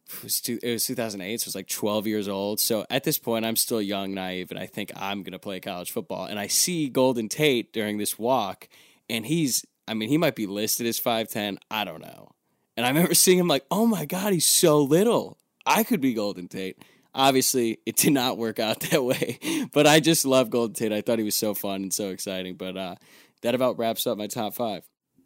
it 0.08 0.22
was, 0.22 0.40
two, 0.40 0.60
it 0.62 0.70
was 0.70 0.86
2008, 0.86 1.40
so 1.40 1.46
I 1.46 1.48
was 1.48 1.54
like 1.56 1.68
12 1.68 2.06
years 2.06 2.28
old. 2.28 2.60
So 2.60 2.86
at 2.88 3.02
this 3.02 3.18
point, 3.18 3.44
I'm 3.44 3.56
still 3.56 3.82
young, 3.82 4.14
naive, 4.14 4.52
and 4.52 4.60
I 4.60 4.66
think 4.66 4.92
I'm 4.94 5.24
gonna 5.24 5.40
play 5.40 5.58
college 5.58 5.90
football. 5.90 6.26
And 6.26 6.38
I 6.38 6.46
see 6.46 6.88
Golden 6.88 7.28
Tate 7.28 7.72
during 7.72 7.98
this 7.98 8.16
walk, 8.16 8.68
and 9.10 9.26
he's 9.26 9.64
I 9.88 9.94
mean 9.94 10.08
he 10.08 10.18
might 10.18 10.36
be 10.36 10.46
listed 10.46 10.86
as 10.86 11.00
5'10. 11.00 11.58
I 11.70 11.84
don't 11.84 12.00
know. 12.00 12.30
And 12.76 12.86
I 12.86 12.90
remember 12.90 13.14
seeing 13.14 13.38
him 13.38 13.48
like, 13.48 13.64
oh 13.72 13.86
my 13.86 14.04
god, 14.04 14.32
he's 14.32 14.46
so 14.46 14.80
little. 14.80 15.38
I 15.64 15.82
could 15.82 16.00
be 16.00 16.14
Golden 16.14 16.46
Tate. 16.46 16.78
Obviously, 17.16 17.78
it 17.86 17.96
did 17.96 18.12
not 18.12 18.36
work 18.36 18.58
out 18.58 18.80
that 18.90 19.02
way, 19.02 19.38
but 19.72 19.86
I 19.86 20.00
just 20.00 20.24
love 20.24 20.50
Golden 20.50 20.74
Tate. 20.74 20.92
I 20.92 21.00
thought 21.00 21.18
he 21.18 21.24
was 21.24 21.34
so 21.34 21.54
fun 21.54 21.82
and 21.82 21.92
so 21.92 22.10
exciting. 22.10 22.56
But 22.56 22.76
uh, 22.76 22.94
that 23.42 23.54
about 23.54 23.78
wraps 23.78 24.06
up 24.06 24.18
my 24.18 24.26
top 24.26 24.54
five. 24.54 24.84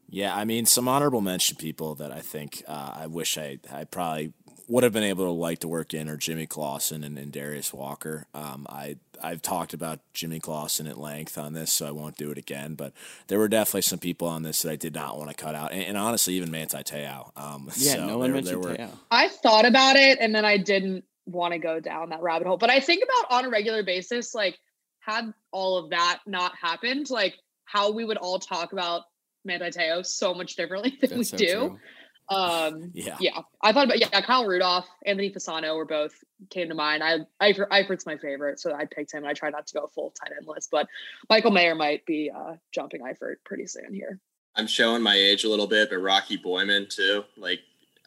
Yeah, 0.09 0.35
I 0.35 0.45
mean, 0.45 0.67
some 0.67 0.89
honorable 0.89 1.21
mention 1.21 1.57
people 1.57 1.95
that 1.97 2.13
I 2.13 2.21
think 2.21 2.63
uh, 2.67 2.93
I 2.95 3.07
wish 3.07 3.37
I 3.37 3.59
I 3.73 3.85
probably 3.85 4.33
would 4.71 4.85
have 4.85 4.93
been 4.93 5.03
able 5.03 5.25
to 5.25 5.33
like 5.33 5.59
to 5.59 5.69
work 5.69 5.93
in 5.93 6.09
are 6.09 6.17
Jimmy 6.17 6.47
Clausen 6.47 7.03
and, 7.03 7.19
and 7.19 7.33
Darius 7.33 7.73
Walker. 7.73 8.27
Um, 8.33 8.69
I 8.69 8.97
I've 9.23 9.43
talked 9.43 9.75
about 9.75 9.99
Jimmy 10.15 10.39
Clausen 10.39 10.87
at 10.87 10.97
length 10.97 11.37
on 11.37 11.55
this, 11.55 11.73
so 11.73 11.89
I 11.89 11.91
won't 11.91 12.17
do 12.17 12.31
it 12.31 12.39
again. 12.39 12.75
But 12.75 12.93
there 13.27 13.39
were 13.39 13.49
definitely 13.49 13.83
some 13.83 13.99
people 13.99 14.29
on 14.29 14.45
this 14.45 14.63
that 14.63 14.71
I 14.71 14.77
did 14.77 14.95
not 14.95 15.19
want 15.19 15.29
to 15.31 15.37
cut 15.37 15.57
out, 15.57 15.73
and, 15.73 15.83
and 15.83 15.99
honestly, 15.99 16.35
even 16.35 16.53
Manti 16.53 16.79
Te'o. 16.79 17.33
Um, 17.37 17.69
yeah, 17.77 17.95
so 17.95 18.07
no 18.07 18.19
one 18.19 18.29
there, 18.29 18.35
mentioned 18.35 18.65
there 18.65 18.71
were, 18.71 18.77
Te'o. 18.77 18.99
I 19.11 19.29
thought 19.29 19.65
about 19.65 19.97
it 19.97 20.19
and 20.21 20.35
then 20.35 20.45
I 20.45 20.57
didn't 20.57 21.05
want 21.31 21.53
to 21.53 21.59
go 21.59 21.81
down 21.81 22.11
that 22.11 22.23
rabbit 22.23 22.47
hole. 22.47 22.57
But 22.57 22.71
I 22.71 22.81
think 22.81 23.03
about 23.05 23.31
on 23.39 23.45
a 23.45 23.51
regular 23.51 23.83
basis, 23.83 24.35
like 24.35 24.59
had 25.01 25.33
all 25.53 25.79
of 25.79 25.91
that 25.91 26.21
not 26.27 26.55
happened, 26.57 27.11
like 27.11 27.35
how 27.65 27.91
we 27.91 28.05
would 28.05 28.17
all 28.17 28.39
talk 28.39 28.73
about 28.73 29.03
Manti 29.45 29.71
Te'o 29.71 30.05
so 30.05 30.35
much 30.35 30.57
differently 30.57 30.91
than 31.01 31.11
That's 31.11 31.19
we 31.19 31.25
so 31.25 31.37
do. 31.37 31.47
true. 31.47 31.79
Um, 32.29 32.91
Yeah. 32.95 33.17
yeah, 33.21 33.41
I 33.63 33.73
thought 33.73 33.87
about 33.87 33.99
yeah, 33.99 34.21
Kyle 34.21 34.47
Rudolph, 34.47 34.87
Anthony 35.05 35.31
Fasano 35.33 35.77
were 35.77 35.85
both 35.87 36.13
came 36.51 36.69
to 36.69 36.75
mind. 36.75 37.03
I 37.03 37.19
Eifert, 37.43 37.69
Eifert's 37.71 38.07
my 38.07 38.17
favorite, 38.19 38.61
so 38.61 38.73
I 38.73 38.85
picked 38.85 39.13
him. 39.13 39.25
And 39.25 39.29
I 39.29 39.33
try 39.33 39.51
not 39.51 39.67
to 39.67 39.75
go 39.75 39.91
full 39.95 40.11
tight 40.11 40.33
end 40.37 40.47
list, 40.47 40.69
but 40.71 40.87
Michael 41.29 41.51
Mayer 41.51 41.75
might 41.75 42.07
be 42.07 42.31
uh, 42.35 42.55
jumping 42.73 43.01
Eifert 43.03 43.37
pretty 43.45 43.67
soon 43.67 43.93
here. 43.93 44.21
I'm 44.57 44.67
showing 44.67 45.03
my 45.03 45.15
age 45.15 45.45
a 45.45 45.49
little 45.49 45.67
bit, 45.67 45.91
but 45.91 45.99
Rocky 45.99 46.37
Boiman 46.39 46.89
too. 46.89 47.25
Like 47.37 47.61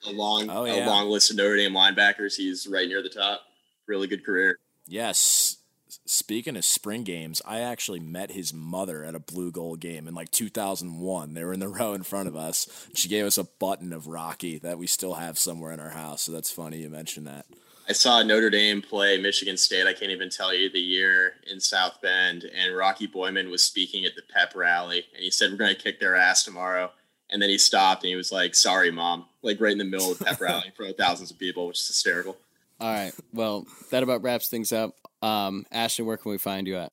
a 0.07 0.11
long, 0.11 0.49
Oh, 0.49 0.65
a 0.65 0.85
long 0.85 1.09
list 1.09 1.31
of 1.31 1.37
Notre 1.37 1.57
Dame 1.57 1.73
linebackers. 1.73 2.35
He's 2.35 2.67
right 2.67 2.87
near 2.87 3.01
the 3.01 3.09
top. 3.09 3.41
Really 3.87 4.07
good 4.07 4.25
career. 4.25 4.59
Yes. 4.87 5.57
Speaking 6.05 6.57
of 6.57 6.65
spring 6.65 7.03
games, 7.03 7.41
I 7.45 7.59
actually 7.59 7.99
met 7.99 8.31
his 8.31 8.53
mother 8.53 9.03
at 9.03 9.15
a 9.15 9.19
blue 9.19 9.51
gold 9.51 9.79
game 9.79 10.07
in 10.07 10.13
like 10.15 10.31
2001. 10.31 11.33
They 11.33 11.43
were 11.43 11.53
in 11.53 11.59
the 11.59 11.67
row 11.67 11.93
in 11.93 12.03
front 12.03 12.27
of 12.27 12.35
us. 12.35 12.67
She 12.93 13.07
gave 13.07 13.25
us 13.25 13.37
a 13.37 13.43
button 13.43 13.93
of 13.93 14.07
Rocky 14.07 14.57
that 14.59 14.77
we 14.77 14.87
still 14.87 15.13
have 15.15 15.37
somewhere 15.37 15.71
in 15.71 15.79
our 15.79 15.91
house. 15.91 16.23
So 16.23 16.31
that's 16.31 16.51
funny 16.51 16.77
you 16.77 16.89
mentioned 16.89 17.27
that. 17.27 17.45
I 17.87 17.91
saw 17.91 18.23
Notre 18.23 18.49
Dame 18.49 18.81
play 18.81 19.17
Michigan 19.17 19.57
State. 19.57 19.87
I 19.87 19.93
can't 19.93 20.11
even 20.11 20.29
tell 20.29 20.53
you 20.53 20.69
the 20.69 20.79
year 20.79 21.33
in 21.51 21.59
South 21.59 22.01
Bend. 22.01 22.45
And 22.45 22.75
Rocky 22.75 23.07
Boiman 23.07 23.51
was 23.51 23.61
speaking 23.61 24.05
at 24.05 24.15
the 24.15 24.21
pep 24.33 24.55
rally, 24.55 25.05
and 25.13 25.21
he 25.23 25.29
said, 25.29 25.51
"We're 25.51 25.57
going 25.57 25.75
to 25.75 25.81
kick 25.81 25.99
their 25.99 26.15
ass 26.15 26.43
tomorrow." 26.43 26.91
And 27.33 27.41
then 27.41 27.49
he 27.49 27.57
stopped 27.57 28.03
and 28.03 28.09
he 28.09 28.15
was 28.15 28.31
like, 28.31 28.55
"Sorry, 28.55 28.91
mom," 28.91 29.25
like 29.41 29.59
right 29.59 29.71
in 29.73 29.79
the 29.79 29.83
middle 29.83 30.11
of 30.11 30.19
the 30.19 30.25
pep 30.25 30.39
rally 30.41 30.67
in 30.67 30.71
front 30.71 30.91
of 30.91 30.97
thousands 30.97 31.31
of 31.31 31.39
people, 31.39 31.67
which 31.67 31.79
is 31.79 31.87
hysterical. 31.87 32.37
All 32.79 32.93
right. 32.93 33.13
Well, 33.33 33.65
that 33.89 34.03
about 34.03 34.23
wraps 34.23 34.49
things 34.49 34.71
up. 34.71 34.95
Um, 35.21 35.65
Ashton, 35.71 36.05
where 36.05 36.17
can 36.17 36.31
we 36.31 36.37
find 36.37 36.67
you 36.67 36.77
at? 36.77 36.91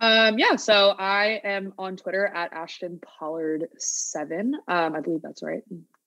Um, 0.00 0.38
yeah, 0.38 0.56
so 0.56 0.90
I 0.90 1.40
am 1.42 1.74
on 1.78 1.96
Twitter 1.96 2.26
at 2.26 2.52
Ashton 2.52 3.00
Pollard 3.00 3.68
seven. 3.78 4.54
Um, 4.68 4.94
I 4.94 5.00
believe 5.00 5.22
that's 5.22 5.42
right. 5.42 5.62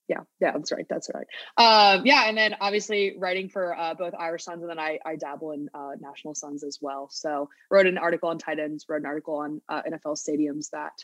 Yeah, 0.07 0.21
yeah, 0.39 0.51
that's 0.53 0.71
right. 0.71 0.85
That's 0.89 1.09
right. 1.13 1.27
Um, 1.57 2.05
yeah, 2.05 2.27
and 2.27 2.37
then 2.37 2.55
obviously 2.59 3.15
writing 3.17 3.49
for 3.49 3.77
uh, 3.77 3.93
both 3.93 4.13
Irish 4.17 4.43
Suns, 4.43 4.61
and 4.61 4.69
then 4.69 4.79
I 4.79 4.99
I 5.05 5.15
dabble 5.17 5.51
in 5.51 5.69
uh, 5.73 5.91
National 5.99 6.35
Suns 6.35 6.63
as 6.63 6.79
well. 6.81 7.09
So 7.11 7.49
wrote 7.69 7.85
an 7.85 7.97
article 7.97 8.29
on 8.29 8.37
tight 8.37 8.59
ends, 8.59 8.85
wrote 8.87 9.01
an 9.01 9.05
article 9.05 9.35
on 9.35 9.61
uh, 9.69 9.81
NFL 9.83 10.17
stadiums 10.17 10.69
that 10.71 11.03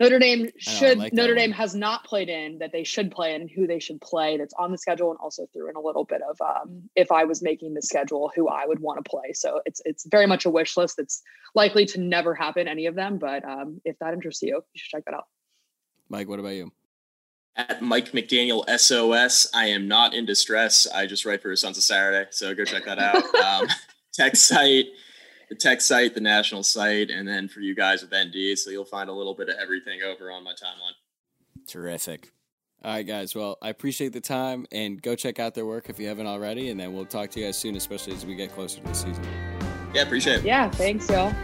Notre 0.00 0.18
Dame 0.18 0.48
should 0.56 0.98
like 0.98 1.12
that 1.12 1.16
Notre 1.16 1.34
Dame 1.34 1.52
has 1.52 1.74
not 1.74 2.04
played 2.04 2.30
in 2.30 2.58
that 2.58 2.72
they 2.72 2.84
should 2.84 3.10
play 3.10 3.34
in, 3.34 3.46
who 3.46 3.66
they 3.66 3.78
should 3.78 4.00
play. 4.00 4.38
That's 4.38 4.54
on 4.54 4.72
the 4.72 4.78
schedule, 4.78 5.10
and 5.10 5.18
also 5.20 5.46
threw 5.52 5.68
in 5.68 5.76
a 5.76 5.80
little 5.80 6.04
bit 6.04 6.22
of 6.22 6.40
um, 6.40 6.88
if 6.96 7.12
I 7.12 7.24
was 7.24 7.42
making 7.42 7.74
the 7.74 7.82
schedule, 7.82 8.32
who 8.34 8.48
I 8.48 8.64
would 8.66 8.80
want 8.80 9.04
to 9.04 9.08
play. 9.08 9.34
So 9.34 9.60
it's 9.66 9.82
it's 9.84 10.06
very 10.06 10.26
much 10.26 10.46
a 10.46 10.50
wish 10.50 10.76
list. 10.76 10.96
that's 10.96 11.22
likely 11.54 11.84
to 11.86 12.00
never 12.00 12.34
happen, 12.34 12.66
any 12.66 12.86
of 12.86 12.94
them. 12.94 13.18
But 13.18 13.44
um, 13.44 13.80
if 13.84 13.98
that 13.98 14.14
interests 14.14 14.42
you, 14.42 14.56
you 14.56 14.62
should 14.78 14.90
check 14.90 15.04
that 15.04 15.14
out. 15.14 15.26
Mike, 16.08 16.28
what 16.28 16.40
about 16.40 16.54
you? 16.54 16.72
At 17.56 17.82
Mike 17.82 18.12
McDaniel 18.12 18.64
SOS, 18.78 19.50
I 19.52 19.66
am 19.66 19.86
not 19.86 20.14
in 20.14 20.24
distress. 20.24 20.86
I 20.86 21.06
just 21.06 21.26
write 21.26 21.42
for 21.42 21.54
Sons 21.56 21.76
of 21.76 21.84
Saturday, 21.84 22.28
so 22.30 22.54
go 22.54 22.64
check 22.64 22.86
that 22.86 22.98
out. 22.98 23.34
um, 23.62 23.68
tech 24.14 24.36
site, 24.36 24.86
the 25.50 25.56
tech 25.56 25.80
site, 25.80 26.14
the 26.14 26.20
national 26.20 26.62
site, 26.62 27.10
and 27.10 27.28
then 27.28 27.48
for 27.48 27.60
you 27.60 27.74
guys 27.74 28.02
with 28.02 28.14
ND, 28.14 28.56
so 28.56 28.70
you'll 28.70 28.84
find 28.84 29.10
a 29.10 29.12
little 29.12 29.34
bit 29.34 29.48
of 29.48 29.56
everything 29.60 30.00
over 30.02 30.30
on 30.30 30.44
my 30.44 30.52
timeline. 30.52 30.94
Terrific. 31.66 32.30
All 32.82 32.92
right, 32.94 33.06
guys. 33.06 33.34
Well, 33.34 33.58
I 33.60 33.68
appreciate 33.68 34.14
the 34.14 34.20
time 34.22 34.66
and 34.72 35.02
go 35.02 35.14
check 35.14 35.38
out 35.38 35.54
their 35.54 35.66
work 35.66 35.90
if 35.90 35.98
you 36.00 36.08
haven't 36.08 36.26
already. 36.26 36.70
And 36.70 36.80
then 36.80 36.94
we'll 36.94 37.04
talk 37.04 37.28
to 37.30 37.40
you 37.40 37.46
guys 37.46 37.58
soon, 37.58 37.76
especially 37.76 38.14
as 38.14 38.24
we 38.24 38.34
get 38.34 38.54
closer 38.54 38.80
to 38.80 38.86
the 38.86 38.94
season. 38.94 39.22
Yeah, 39.92 40.02
appreciate 40.02 40.38
it. 40.38 40.44
Yeah, 40.44 40.70
thanks, 40.70 41.10
y'all. 41.10 41.34